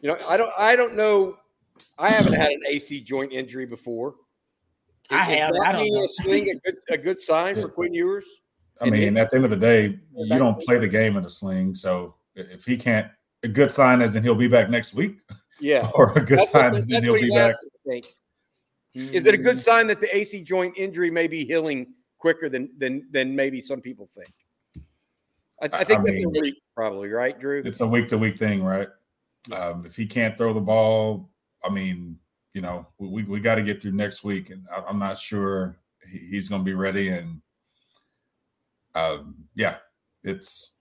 [0.00, 1.36] you know, I don't, I don't know.
[1.98, 4.14] I haven't had an AC joint injury before.
[5.10, 5.54] I have.
[5.64, 6.04] I don't know.
[6.04, 8.24] a sling a good, a good sign for Quinn Ewers?
[8.80, 11.30] I mean, at the end of the day, you don't play the game in a
[11.30, 11.74] sling.
[11.74, 13.10] So if he can't,
[13.42, 15.20] a good sign as in he'll be back next week.
[15.60, 15.90] Yeah.
[15.94, 17.56] or a good that's sign what, as in he'll be back.
[18.94, 22.70] Is it a good sign that the AC joint injury may be healing quicker than
[22.78, 24.32] than than maybe some people think?
[25.60, 27.62] I, I think I that's mean, a week, probably, right, Drew?
[27.64, 28.88] It's a week to week thing, right?
[29.52, 31.30] Um, if he can't throw the ball,
[31.64, 32.18] I mean,
[32.58, 35.78] you know, we we got to get through next week, and I, am not sure
[36.10, 37.06] he, he's going to be ready.
[37.06, 37.40] And
[38.96, 39.76] um, yeah,
[40.24, 40.72] it's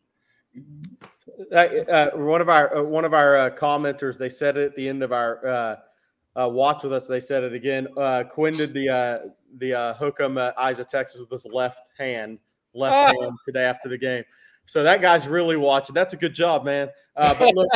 [1.51, 4.17] uh, uh, one of our uh, one of our uh, commenters.
[4.17, 5.75] They said it at the end of our uh,
[6.35, 7.05] uh, watch with us.
[7.07, 7.85] They said it again.
[8.31, 12.39] Quinn did the the hook 'em eyes of Texas with his left hand,
[12.73, 13.21] left oh.
[13.21, 14.23] hand today after the game.
[14.65, 15.93] So that guy's really watching.
[15.93, 16.89] That's a good job, man.
[17.15, 17.69] but look,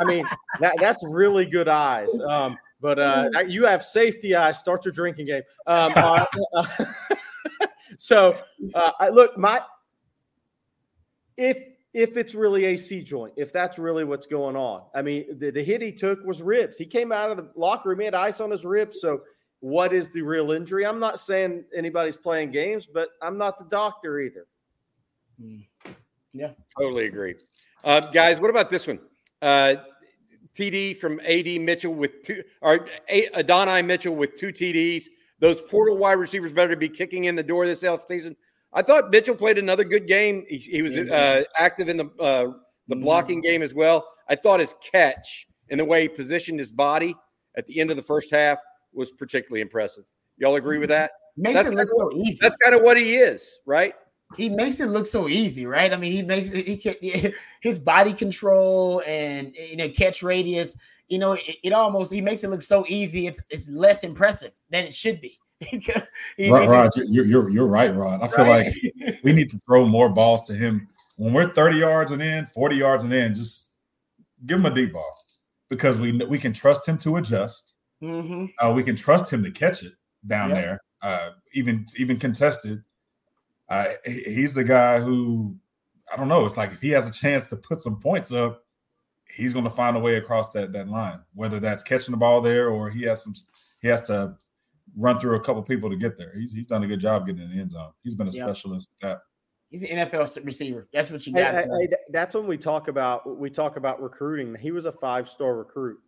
[0.00, 0.24] I mean,
[0.60, 2.18] that, that's really good eyes.
[2.20, 4.58] Um, but you have safety eyes.
[4.58, 5.42] Start your drinking game.
[5.66, 5.92] Um,
[7.98, 8.36] so
[8.74, 9.60] I look my
[11.36, 11.56] if
[11.94, 14.82] if it's really AC joint, if that's really what's going on.
[14.94, 16.76] I mean, the, the hit he took was ribs.
[16.76, 19.00] He came out of the locker room, he had ice on his ribs.
[19.00, 19.22] So,
[19.60, 20.86] what is the real injury?
[20.86, 24.46] I'm not saying anybody's playing games, but I'm not the doctor either.
[25.40, 25.60] Hmm.
[26.32, 27.34] Yeah, totally agree.
[27.82, 29.00] Uh, guys, what about this one?
[29.40, 29.76] Uh,
[30.58, 35.04] TD from AD Mitchell with two, or Adonai Mitchell with two TDs.
[35.38, 38.34] Those portal wide receivers better be kicking in the door this offseason.
[38.72, 40.44] I thought Mitchell played another good game.
[40.48, 42.52] He, he was uh, active in the uh,
[42.88, 43.02] the mm-hmm.
[43.02, 44.06] blocking game as well.
[44.28, 47.14] I thought his catch and the way he positioned his body
[47.56, 48.58] at the end of the first half
[48.92, 50.04] was particularly impressive.
[50.38, 51.12] Y'all agree with that?
[51.36, 52.38] Makes that's it look so easy.
[52.40, 53.94] That's kind of what he is, right?
[54.36, 55.92] He makes it look so easy, right?
[55.92, 60.76] I mean, he makes it, he can, his body control and you know catch radius.
[61.08, 63.26] You know, it, it almost he makes it look so easy.
[63.26, 65.38] It's it's less impressive than it should be.
[65.72, 68.20] because Rod, Rod you're, you're you're right, Rod.
[68.22, 68.66] I feel right?
[68.66, 72.46] like we need to throw more balls to him when we're 30 yards and in,
[72.46, 73.34] 40 yards and in.
[73.34, 73.72] Just
[74.46, 75.18] give him a deep ball
[75.68, 77.74] because we we can trust him to adjust.
[78.02, 78.46] Mm-hmm.
[78.60, 79.94] Uh, we can trust him to catch it
[80.26, 80.58] down yep.
[80.58, 82.82] there, uh, even even contested.
[83.68, 85.56] Uh, he's the guy who
[86.12, 86.44] I don't know.
[86.46, 88.64] It's like if he has a chance to put some points up,
[89.30, 91.20] he's going to find a way across that that line.
[91.34, 93.34] Whether that's catching the ball there or he has some,
[93.80, 94.36] he has to
[94.96, 96.32] run through a couple people to get there.
[96.34, 97.92] He's, he's done a good job getting in the end zone.
[98.02, 98.46] He's been a yep.
[98.46, 99.20] specialist at that.
[99.70, 100.88] He's an NFL receiver.
[100.94, 101.54] That's what you got.
[101.54, 104.54] Hey, hey, that's when we talk about we talk about recruiting.
[104.54, 105.98] He was a five star recruit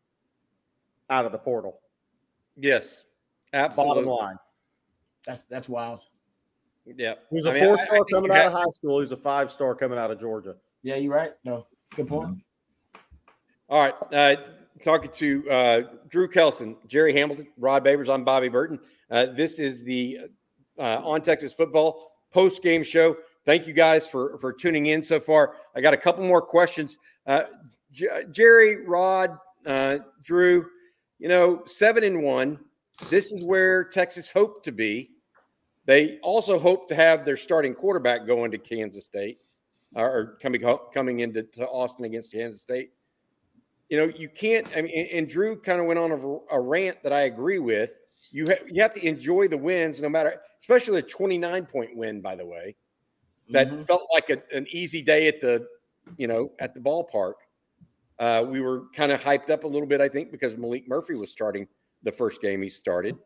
[1.10, 1.80] out of the portal.
[2.56, 3.04] Yes,
[3.52, 4.04] absolutely.
[4.04, 4.36] Bottom line.
[5.26, 6.06] That's that's wild.
[6.86, 9.00] Yeah, He's was a four star coming out of high school.
[9.00, 10.56] He's a five star coming out of Georgia.
[10.82, 11.32] Yeah, you're right.
[11.44, 12.38] No, it's a good point.
[13.68, 13.94] All right.
[14.12, 14.36] Uh,
[14.82, 18.12] talking to uh, Drew Kelson, Jerry Hamilton, Rod Babers.
[18.12, 18.80] I'm Bobby Burton.
[19.10, 20.20] Uh, this is the
[20.78, 23.16] uh, On Texas Football post game show.
[23.44, 25.54] Thank you guys for for tuning in so far.
[25.76, 26.98] I got a couple more questions.
[27.26, 27.44] Uh,
[27.92, 29.36] J- Jerry, Rod,
[29.66, 30.66] uh, Drew.
[31.18, 32.58] You know, seven and one.
[33.10, 35.10] This is where Texas hoped to be.
[35.90, 39.40] They also hope to have their starting quarterback going to Kansas State
[39.96, 40.62] or coming
[40.94, 42.92] coming into Austin against Kansas State
[43.90, 44.66] you know, you can't.
[44.74, 47.92] I mean, and Drew kind of went on a, a, rant that I agree with.
[48.30, 52.20] You ha- you have to enjoy the wins, no matter, especially a 29 point win.
[52.20, 52.76] By the way,
[53.50, 53.82] that mm-hmm.
[53.82, 55.66] felt like a, an easy day at the,
[56.16, 57.34] you know, at the ballpark.
[58.20, 61.14] Uh, we were kind of hyped up a little bit, I think, because Maalik Murphy
[61.14, 61.66] was starting
[62.04, 63.16] the first game he started.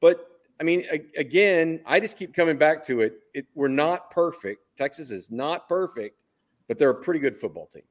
[0.00, 0.24] But
[0.60, 0.84] I mean,
[1.16, 3.14] again, I just keep coming back to it.
[3.32, 3.46] it.
[3.54, 4.62] We're not perfect.
[4.76, 6.18] Texas is not perfect,
[6.68, 7.82] but they're a pretty good football team.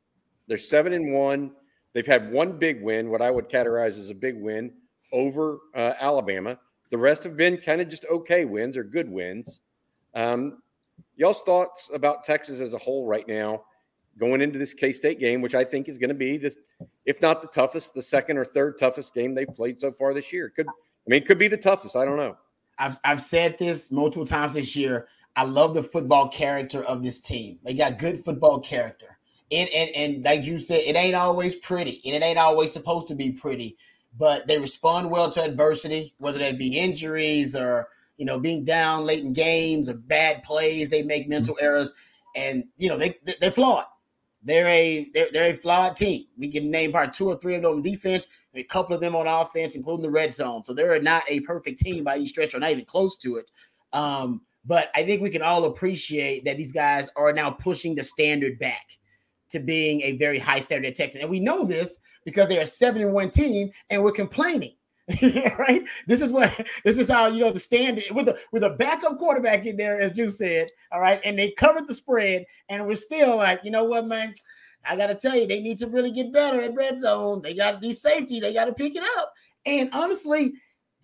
[0.47, 1.51] They're seven and one.
[1.93, 4.71] They've had one big win, what I would categorize as a big win
[5.11, 6.59] over uh, Alabama.
[6.91, 9.61] The rest have been kind of just okay wins or good wins.
[10.13, 10.61] Um,
[11.15, 13.63] y'all's thoughts about Texas as a whole right now,
[14.19, 16.55] going into this K State game, which I think is going to be this,
[17.05, 20.31] if not the toughest, the second or third toughest game they've played so far this
[20.31, 20.49] year.
[20.49, 20.71] Could I
[21.07, 21.95] mean, could be the toughest.
[21.95, 22.37] I don't know.
[22.79, 25.07] I've I've said this multiple times this year.
[25.35, 27.59] I love the football character of this team.
[27.63, 29.19] They got good football character
[29.51, 33.07] and, and and like you said, it ain't always pretty, and it ain't always supposed
[33.07, 33.77] to be pretty.
[34.17, 37.87] But they respond well to adversity, whether that be injuries or
[38.17, 40.89] you know being down late in games or bad plays.
[40.89, 41.65] They make mental mm-hmm.
[41.65, 41.93] errors,
[42.35, 43.85] and you know they they're flawed.
[44.43, 46.25] They're a they're, they're a flawed team.
[46.37, 49.01] We can name part two or three of them on defense, and a couple of
[49.01, 50.63] them on offense, including the red zone.
[50.63, 53.51] So they're not a perfect team by any stretch, or not even close to it.
[53.93, 58.03] Um, But I think we can all appreciate that these guys are now pushing the
[58.03, 58.97] standard back
[59.49, 61.21] to being a very high standard at Texas.
[61.21, 64.75] And we know this because they're a seven and one team and we're complaining.
[65.57, 65.83] right?
[66.05, 66.53] This is what
[66.83, 69.99] this is how you know the standard with a with a backup quarterback in there,
[69.99, 70.69] as you said.
[70.91, 74.35] All right, and they covered the spread, and we're still like, you know what, man?
[74.85, 77.41] I gotta tell you, they need to really get better at red zone.
[77.41, 79.33] They got these safeties, they got to pick it up.
[79.65, 80.53] And honestly,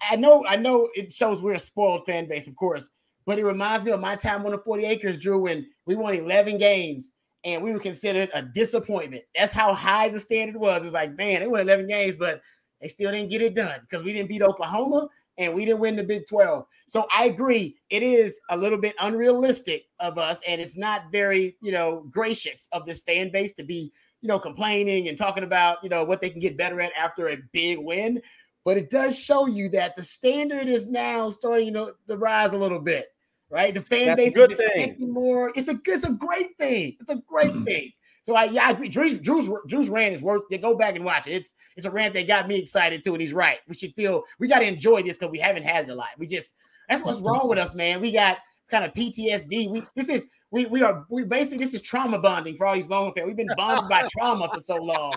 [0.02, 2.90] I know, I know it shows we're a spoiled fan base, of course,
[3.26, 6.14] but it reminds me of my time on the 40 acres, Drew, when we won
[6.14, 7.12] 11 games
[7.44, 9.24] and we were considered a disappointment.
[9.36, 10.84] That's how high the standard was.
[10.84, 12.42] It's like, man, they won 11 games, but
[12.82, 15.08] they still didn't get it done because we didn't beat Oklahoma
[15.38, 16.66] and we didn't win the Big 12.
[16.88, 21.58] So I agree, it is a little bit unrealistic of us, and it's not very,
[21.62, 23.92] you know, gracious of this fan base to be,
[24.22, 27.30] you know, complaining and talking about, you know, what they can get better at after
[27.30, 28.22] a big win.
[28.64, 32.54] But it does show you that the standard is now starting, you know, to rise
[32.54, 33.08] a little bit
[33.50, 33.74] right?
[33.74, 35.52] The fan That's base is expecting more.
[35.56, 36.98] It's a it's a great thing.
[37.00, 37.92] It's a great thing.
[38.26, 38.90] So I yeah, I agree.
[38.90, 41.34] Drew's, Drew's Drew's rant is worth to go back and watch it.
[41.34, 43.60] It's it's a rant that got me excited too, and he's right.
[43.68, 46.08] We should feel we got to enjoy this because we haven't had it a lot.
[46.18, 46.56] We just
[46.90, 48.02] that's what's wrong with us, man.
[48.02, 49.70] We got kind of PTSD.
[49.70, 52.90] We this is we we are we basically this is trauma bonding for all these
[52.90, 53.28] long fans.
[53.28, 55.16] We've been bonded by trauma for so long.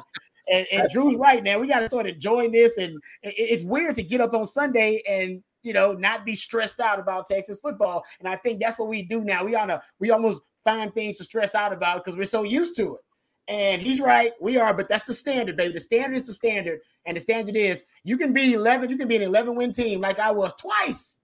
[0.53, 1.59] And, and Drew's right now.
[1.59, 5.03] We got to start enjoying this, and it, it's weird to get up on Sunday
[5.09, 8.05] and you know, not be stressed out about Texas football.
[8.21, 9.45] And I think that's what we do now.
[9.45, 12.77] We on a we almost find things to stress out about because we're so used
[12.77, 13.01] to it.
[13.49, 15.73] And he's right, we are, but that's the standard, baby.
[15.73, 19.09] The standard is the standard, and the standard is you can be 11, you can
[19.09, 21.17] be an 11 win team like I was twice,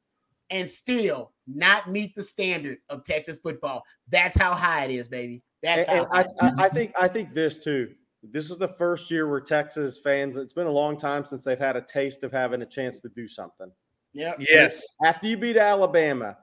[0.49, 3.83] and still not meet the standard of Texas football.
[4.09, 5.43] That's how high it is, baby.
[5.63, 6.27] That's and, how.
[6.41, 7.93] And I, I think I think this too.
[8.23, 10.39] This is the first year where Texas fans.
[10.39, 13.11] It's been a long time since they've had a taste of having a chance to
[13.11, 13.71] do something.
[14.15, 14.33] Yeah.
[14.39, 14.83] Yes.
[15.05, 16.39] After you beat Alabama,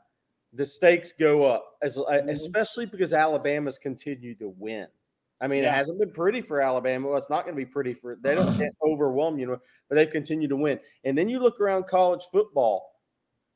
[0.54, 2.30] the stakes go up, as uh, mm-hmm.
[2.30, 4.88] especially because Alabama's continued to win.
[5.40, 5.74] I mean, yeah.
[5.74, 7.08] it hasn't been pretty for Alabama.
[7.08, 9.58] Well, it's not going to be pretty for they don't get overwhelmed, you, know,
[9.90, 10.80] but they've continued to win.
[11.04, 12.91] And then you look around college football,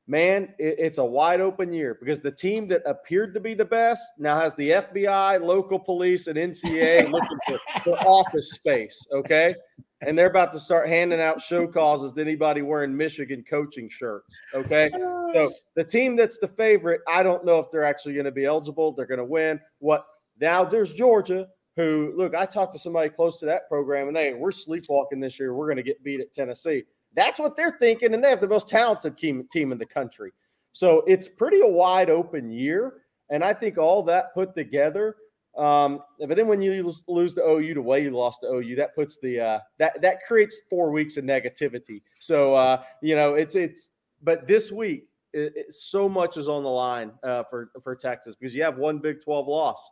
[0.08, 3.66] man, it, it's a wide open year because the team that appeared to be the
[3.66, 9.06] best now has the FBI, local police, and NCAA looking for, for office space.
[9.12, 9.56] Okay,
[10.02, 14.38] and they're about to start handing out show causes to anybody wearing Michigan coaching shirts.
[14.54, 14.90] Okay.
[15.34, 18.46] So the team that's the favorite, I don't know if they're actually going to be
[18.46, 18.92] eligible.
[18.92, 19.60] They're going to win.
[19.80, 20.06] What
[20.40, 20.64] now?
[20.64, 24.52] There's Georgia, who look, I talked to somebody close to that program, and they we're
[24.52, 25.54] sleepwalking this year.
[25.54, 26.84] We're going to get beat at Tennessee.
[27.16, 30.32] That's what they're thinking, and they have the most talented team, team in the country.
[30.72, 33.02] So it's pretty a wide open year.
[33.30, 35.16] And I think all that put together
[35.58, 38.94] um, but then when you lose to OU the way you lost to OU, that
[38.94, 42.02] puts the uh, that that creates four weeks of negativity.
[42.20, 43.90] So uh, you know it's it's
[44.22, 48.36] but this week it, it, so much is on the line uh, for for Texas
[48.36, 49.90] because you have one Big Twelve loss.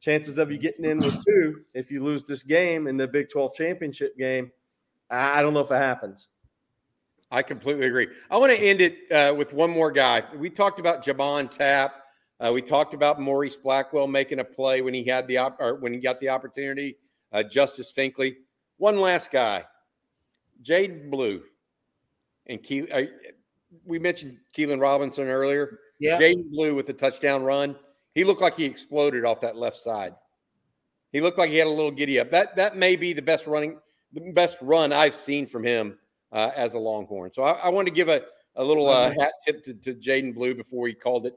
[0.00, 3.30] Chances of you getting in with two if you lose this game in the Big
[3.30, 4.52] Twelve championship game,
[5.10, 6.28] I don't know if it happens.
[7.30, 8.08] I completely agree.
[8.30, 10.22] I want to end it uh, with one more guy.
[10.36, 11.94] We talked about J'Mond Tapp
[12.40, 15.74] uh, we talked about Maurice Blackwell making a play when he had the op- or
[15.76, 16.96] when he got the opportunity.
[17.32, 18.36] Uh, Justice Finkley.
[18.76, 19.64] One last guy,
[20.62, 21.42] Jaydon Blue,
[22.46, 23.02] and Ke- uh,
[23.84, 25.80] we mentioned Keilan Robinson earlier.
[25.98, 27.74] Yeah, Jaydon Blue with the touchdown run.
[28.14, 30.14] He looked like he exploded off that left side.
[31.10, 32.30] He looked like he had a little giddy up.
[32.30, 33.78] That that may be the best running,
[34.12, 35.98] the best run I've seen from him
[36.32, 37.32] uh, as a Longhorn.
[37.32, 38.22] So I, I want to give a
[38.56, 41.34] a little uh, hat tip to, to Jaydon Blue before he called it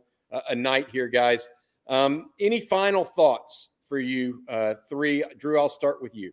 [0.50, 1.48] a night here, guys.
[1.88, 5.24] Um, any final thoughts for you uh, three?
[5.38, 6.32] Drew, I'll start with you.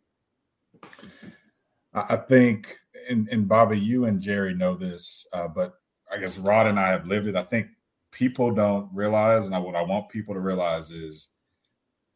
[1.93, 2.77] I think,
[3.11, 5.75] and, and Bobby, you and Jerry know this, uh, but
[6.11, 7.37] I guess Rod and I have lived it.
[7.37, 7.69] I think
[8.13, 11.33] people don't realize, and I, what I want people to realize is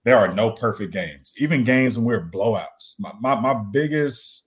[0.05, 2.95] there are no perfect games, even games when we're blowouts.
[2.99, 4.45] My, my, my biggest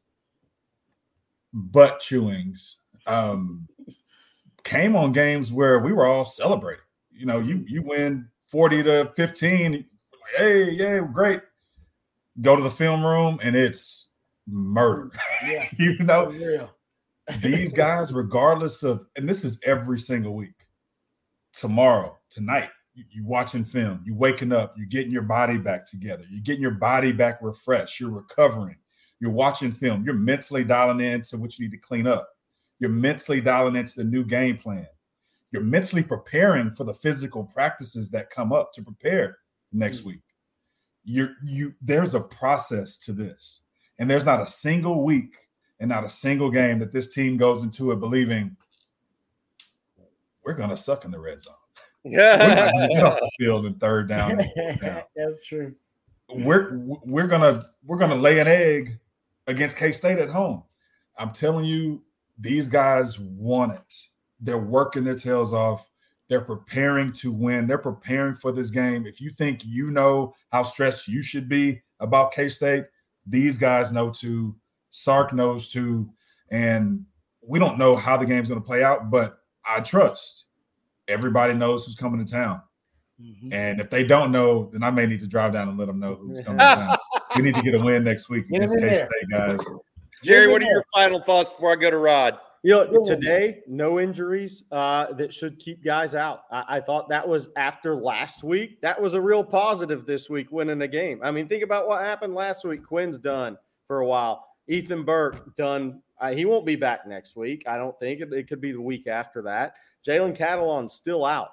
[1.56, 2.76] butt chewings
[3.08, 3.68] um,
[4.64, 6.82] came on games where we were all celebrating
[7.16, 9.86] you know, you you win 40 to 15, like,
[10.38, 11.42] hey, yeah, great.
[12.42, 14.10] Go to the film room and it's
[14.48, 15.12] murder.
[15.44, 15.68] Yeah.
[15.80, 16.70] you know,
[17.42, 20.52] these guys, regardless of, and this is every single week.
[21.54, 26.26] Tomorrow, tonight, you, you watching film, you waking up, you're getting your body back together,
[26.30, 28.76] you're getting your body back refreshed, you're recovering,
[29.20, 32.30] you're watching film, you're mentally dialing in to what you need to clean up,
[32.80, 34.88] you're mentally dialing into the new game plan
[35.56, 39.38] you're mentally preparing for the physical practices that come up to prepare
[39.72, 40.10] next mm-hmm.
[40.10, 40.22] week.
[41.06, 43.62] You're you there's a process to this.
[43.98, 45.38] And there's not a single week
[45.80, 48.58] and not a single game that this team goes into it believing
[50.44, 51.54] we're gonna suck in the red zone.
[52.04, 54.42] Yeah, get off the field in third down.
[55.16, 55.74] That's true.
[56.28, 59.00] We're we're gonna we're gonna lay an egg
[59.48, 60.64] against K State at home.
[61.18, 62.02] I'm telling you,
[62.38, 63.94] these guys want it.
[64.40, 65.90] They're working their tails off.
[66.28, 67.68] They're preparing to win.
[67.68, 69.06] They're preparing for this game.
[69.06, 72.86] If you think you know how stressed you should be about K State,
[73.26, 74.56] these guys know too.
[74.90, 76.10] Sark knows too.
[76.50, 77.06] And
[77.42, 80.46] we don't know how the game's going to play out, but I trust
[81.08, 82.62] everybody knows who's coming to town.
[83.22, 83.54] Mm-hmm.
[83.54, 86.00] And if they don't know, then I may need to drive down and let them
[86.00, 86.98] know who's coming to town.
[87.36, 89.60] We need to get a win next week against K State, guys.
[90.24, 92.40] Jerry, what are your final thoughts before I go to Rod?
[92.64, 96.46] You know, today, no injuries uh, that should keep guys out.
[96.50, 98.82] I, I, thought that was after last week.
[98.82, 101.20] That was a real positive this week, winning a game.
[101.22, 102.84] I mean, think about what happened last week.
[102.84, 103.56] Quinn's done
[103.86, 104.48] for a while.
[104.68, 106.02] Ethan Burke done.
[106.20, 107.64] Uh, he won't be back next week.
[107.68, 109.76] I don't think it, it could be the week after that.
[110.04, 111.50] Jalen Catalon's still out,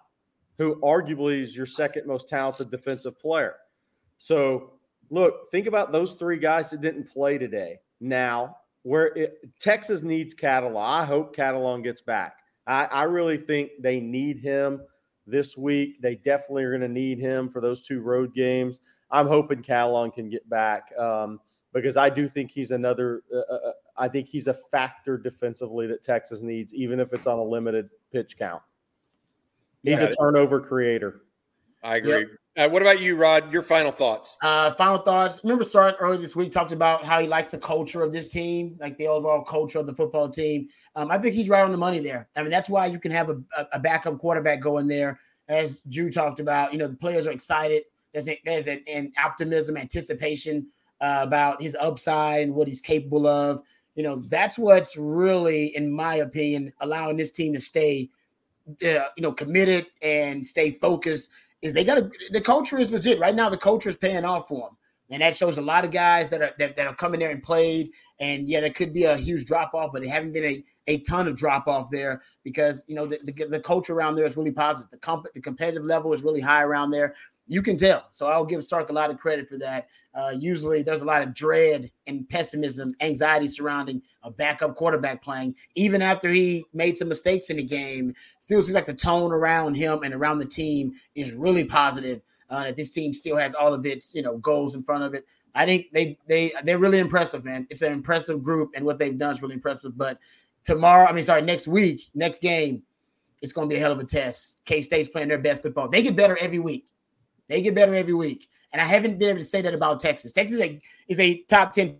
[0.56, 3.56] who arguably is your second most talented defensive player.
[4.16, 4.71] So,
[5.12, 7.78] look, think about those three guys that didn't play today.
[8.00, 10.82] Now, where it, Texas needs Catalon.
[10.82, 12.38] I hope Catalon gets back.
[12.66, 14.80] I, I really think they need him
[15.26, 16.00] this week.
[16.00, 18.80] They definitely are going to need him for those two road games.
[19.10, 21.38] I'm hoping Catalon can get back um,
[21.74, 23.22] because I do think he's another.
[23.32, 27.26] Uh, uh, uh, I think he's a factor defensively that Texas needs, even if it's
[27.26, 28.62] on a limited pitch count.
[29.82, 30.06] He's yeah.
[30.06, 31.22] a turnover creator.
[31.82, 32.20] I agree.
[32.20, 32.28] Yep.
[32.54, 33.50] Uh, what about you, Rod?
[33.50, 34.36] Your final thoughts?
[34.42, 35.40] Uh, final thoughts.
[35.42, 38.76] Remember, Sark earlier this week talked about how he likes the culture of this team,
[38.78, 40.68] like the overall culture of the football team.
[40.94, 42.28] Um, I think he's right on the money there.
[42.36, 43.40] I mean, that's why you can have a,
[43.72, 45.18] a backup quarterback going there,
[45.48, 46.72] as Drew talked about.
[46.72, 47.84] You know, the players are excited.
[48.12, 50.66] There's a, there's an, an optimism, anticipation
[51.00, 53.62] uh, about his upside and what he's capable of.
[53.94, 58.10] You know, that's what's really, in my opinion, allowing this team to stay,
[58.68, 61.30] uh, you know, committed and stay focused
[61.62, 63.48] is they got the culture is legit right now.
[63.48, 64.76] The culture is paying off for them,
[65.10, 67.42] and that shows a lot of guys that are that, that are coming there and
[67.42, 67.90] played.
[68.20, 70.98] And yeah, there could be a huge drop off, but it haven't been a, a
[71.00, 74.36] ton of drop off there because you know the, the, the, culture around there is
[74.36, 74.90] really positive.
[74.90, 77.14] The comp, the competitive level is really high around there.
[77.46, 78.06] You can tell.
[78.10, 79.88] So I'll give Sark a lot of credit for that.
[80.14, 85.54] Uh, usually there's a lot of dread and pessimism, anxiety surrounding a backup quarterback playing.
[85.74, 89.74] Even after he made some mistakes in the game, still seems like the tone around
[89.74, 92.20] him and around the team is really positive.
[92.50, 95.14] Uh, that this team still has all of its you know goals in front of
[95.14, 95.24] it.
[95.54, 97.66] I think they they they're really impressive, man.
[97.70, 99.96] It's an impressive group, and what they've done is really impressive.
[99.96, 100.18] But
[100.62, 102.82] tomorrow, I mean, sorry, next week, next game,
[103.40, 104.60] it's going to be a hell of a test.
[104.66, 105.88] K State's playing their best football.
[105.88, 106.86] They get better every week.
[107.48, 108.48] They get better every week.
[108.72, 110.32] And I haven't been able to say that about Texas.
[110.32, 111.96] Texas is a, is a top 10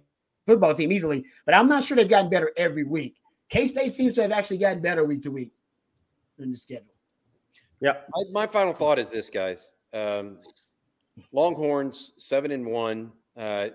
[0.46, 3.16] football team easily, but I'm not sure they've gotten better every week.
[3.48, 5.52] K State seems to have actually gotten better week to week
[6.38, 6.86] in the schedule.
[7.80, 7.98] Yeah.
[8.10, 9.72] My, my final thought is this, guys.
[9.92, 10.38] Um,
[11.32, 13.12] Longhorns, seven and one.
[13.36, 13.68] Uh,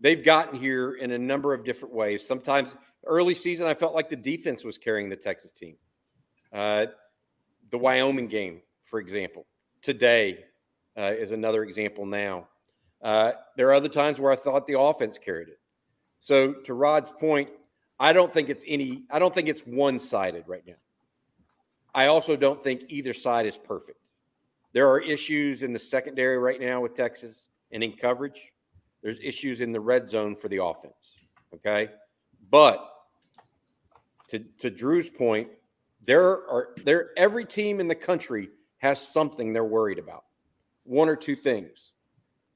[0.00, 2.26] they've gotten here in a number of different ways.
[2.26, 5.76] Sometimes early season, I felt like the defense was carrying the Texas team.
[6.52, 6.86] Uh,
[7.70, 9.46] the Wyoming game, for example,
[9.82, 10.44] today,
[10.98, 12.48] uh, is another example now.
[13.00, 15.60] Uh, there are other times where I thought the offense carried it.
[16.20, 17.52] So to Rod's point,
[18.00, 19.04] I don't think it's any.
[19.10, 20.74] I don't think it's one sided right now.
[21.94, 23.98] I also don't think either side is perfect.
[24.72, 28.52] There are issues in the secondary right now with Texas and in coverage.
[29.02, 31.16] There's issues in the red zone for the offense.
[31.54, 31.88] Okay,
[32.50, 32.88] but
[34.28, 35.48] to to Drew's point,
[36.02, 40.24] there are there every team in the country has something they're worried about
[40.88, 41.92] one or two things.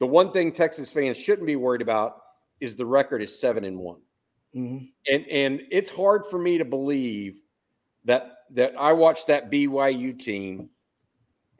[0.01, 2.17] The one thing Texas fans shouldn't be worried about
[2.61, 4.01] is the record is seven and one.
[4.57, 4.87] Mm-hmm.
[5.11, 7.41] And and it's hard for me to believe
[8.05, 10.69] that that I watched that BYU team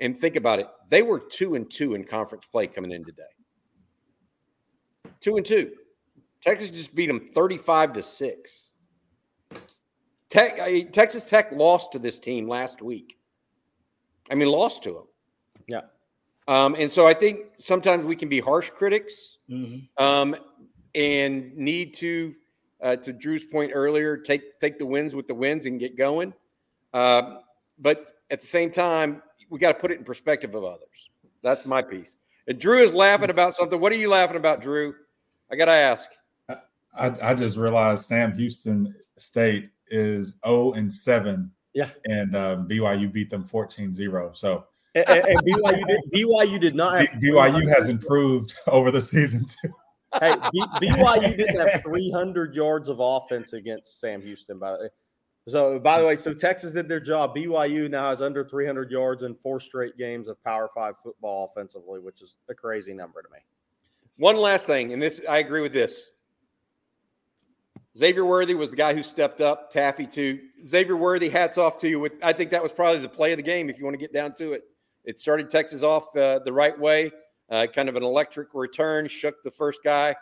[0.01, 0.66] and think about it.
[0.89, 3.23] They were two and two in conference play coming in today.
[5.20, 5.73] Two and two.
[6.40, 8.70] Texas just beat them 35 to 6.
[10.28, 13.19] Tech, I, Texas Tech lost to this team last week.
[14.31, 15.05] I mean, lost to them.
[15.69, 15.81] Yeah.
[16.48, 20.02] Um, and so I think sometimes we can be harsh critics mm-hmm.
[20.02, 20.36] um,
[20.94, 22.35] and need to,
[22.81, 26.35] uh, to Drew's point earlier, take take the wins with the wins and get going.
[26.93, 27.39] Uh,
[27.78, 31.10] but at the same time, we got to put it in perspective of others.
[31.43, 32.16] That's my piece.
[32.48, 33.78] And Drew is laughing about something.
[33.78, 34.94] What are you laughing about, Drew?
[35.51, 36.10] I got to ask.
[36.48, 41.51] I, I, just realized Sam Houston State is 0 and 7.
[41.73, 41.89] Yeah.
[42.06, 44.32] And um, BYU beat them 14 0.
[44.35, 49.44] So and, and BYU did BYU did not have BYU has improved over the season
[49.47, 49.73] too.
[50.20, 54.59] hey, B, BYU didn't have 300 yards of offense against Sam Houston.
[54.59, 54.89] By the way,
[55.48, 57.35] So, by the way, so Texas did their job.
[57.35, 61.98] BYU now has under 300 yards in four straight games of Power Five football offensively,
[62.01, 63.39] which is a crazy number to me.
[64.19, 66.10] One last thing, and this I agree with this.
[67.97, 69.73] Xavier Worthy was the guy who stepped up.
[69.73, 70.40] Taaffe too.
[70.64, 72.01] Xavier Worthy, hats off to you.
[72.01, 73.69] With I think that was probably the play of the game.
[73.69, 74.64] If you want to get down to it,
[75.05, 77.11] it started Texas off uh, the right way.
[77.51, 80.15] Uh, kind of an electric return, shook the first guy,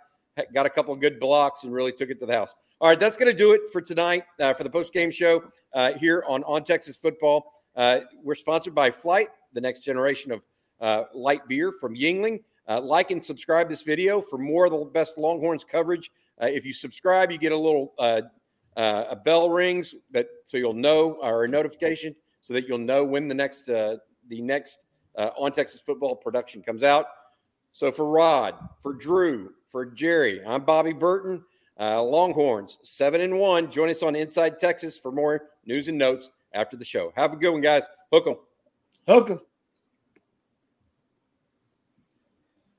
[0.52, 2.54] got a couple good blocks, and really took it to the house.
[2.80, 5.42] All right, that's going to do it for tonight uh, for the post game show
[5.74, 7.52] uh, here on On Texas Football.
[7.76, 10.42] Uh, we're sponsored by Flight, the next generation of
[10.80, 12.40] uh, light beer from Yuengling.
[12.66, 16.10] Uh, like and subscribe this video for more of the best Longhorns coverage.
[16.42, 21.18] Uh, if you subscribe, you get a little a bell rings that so you'll know
[21.22, 23.68] or a notification so that you'll know when the next
[24.30, 24.86] the next
[25.16, 27.06] On Texas Football production comes out.
[27.72, 31.44] So for Rod, for Drew, for Jerry, I'm Bobby Burton.
[31.78, 33.70] Uh, Longhorns, seven and one.
[33.70, 37.12] Join us on Inside Texas for more news and notes after the show.
[37.16, 37.84] Have a good one, guys.
[38.12, 38.36] Hook 'em.
[39.06, 39.40] Hook 'em.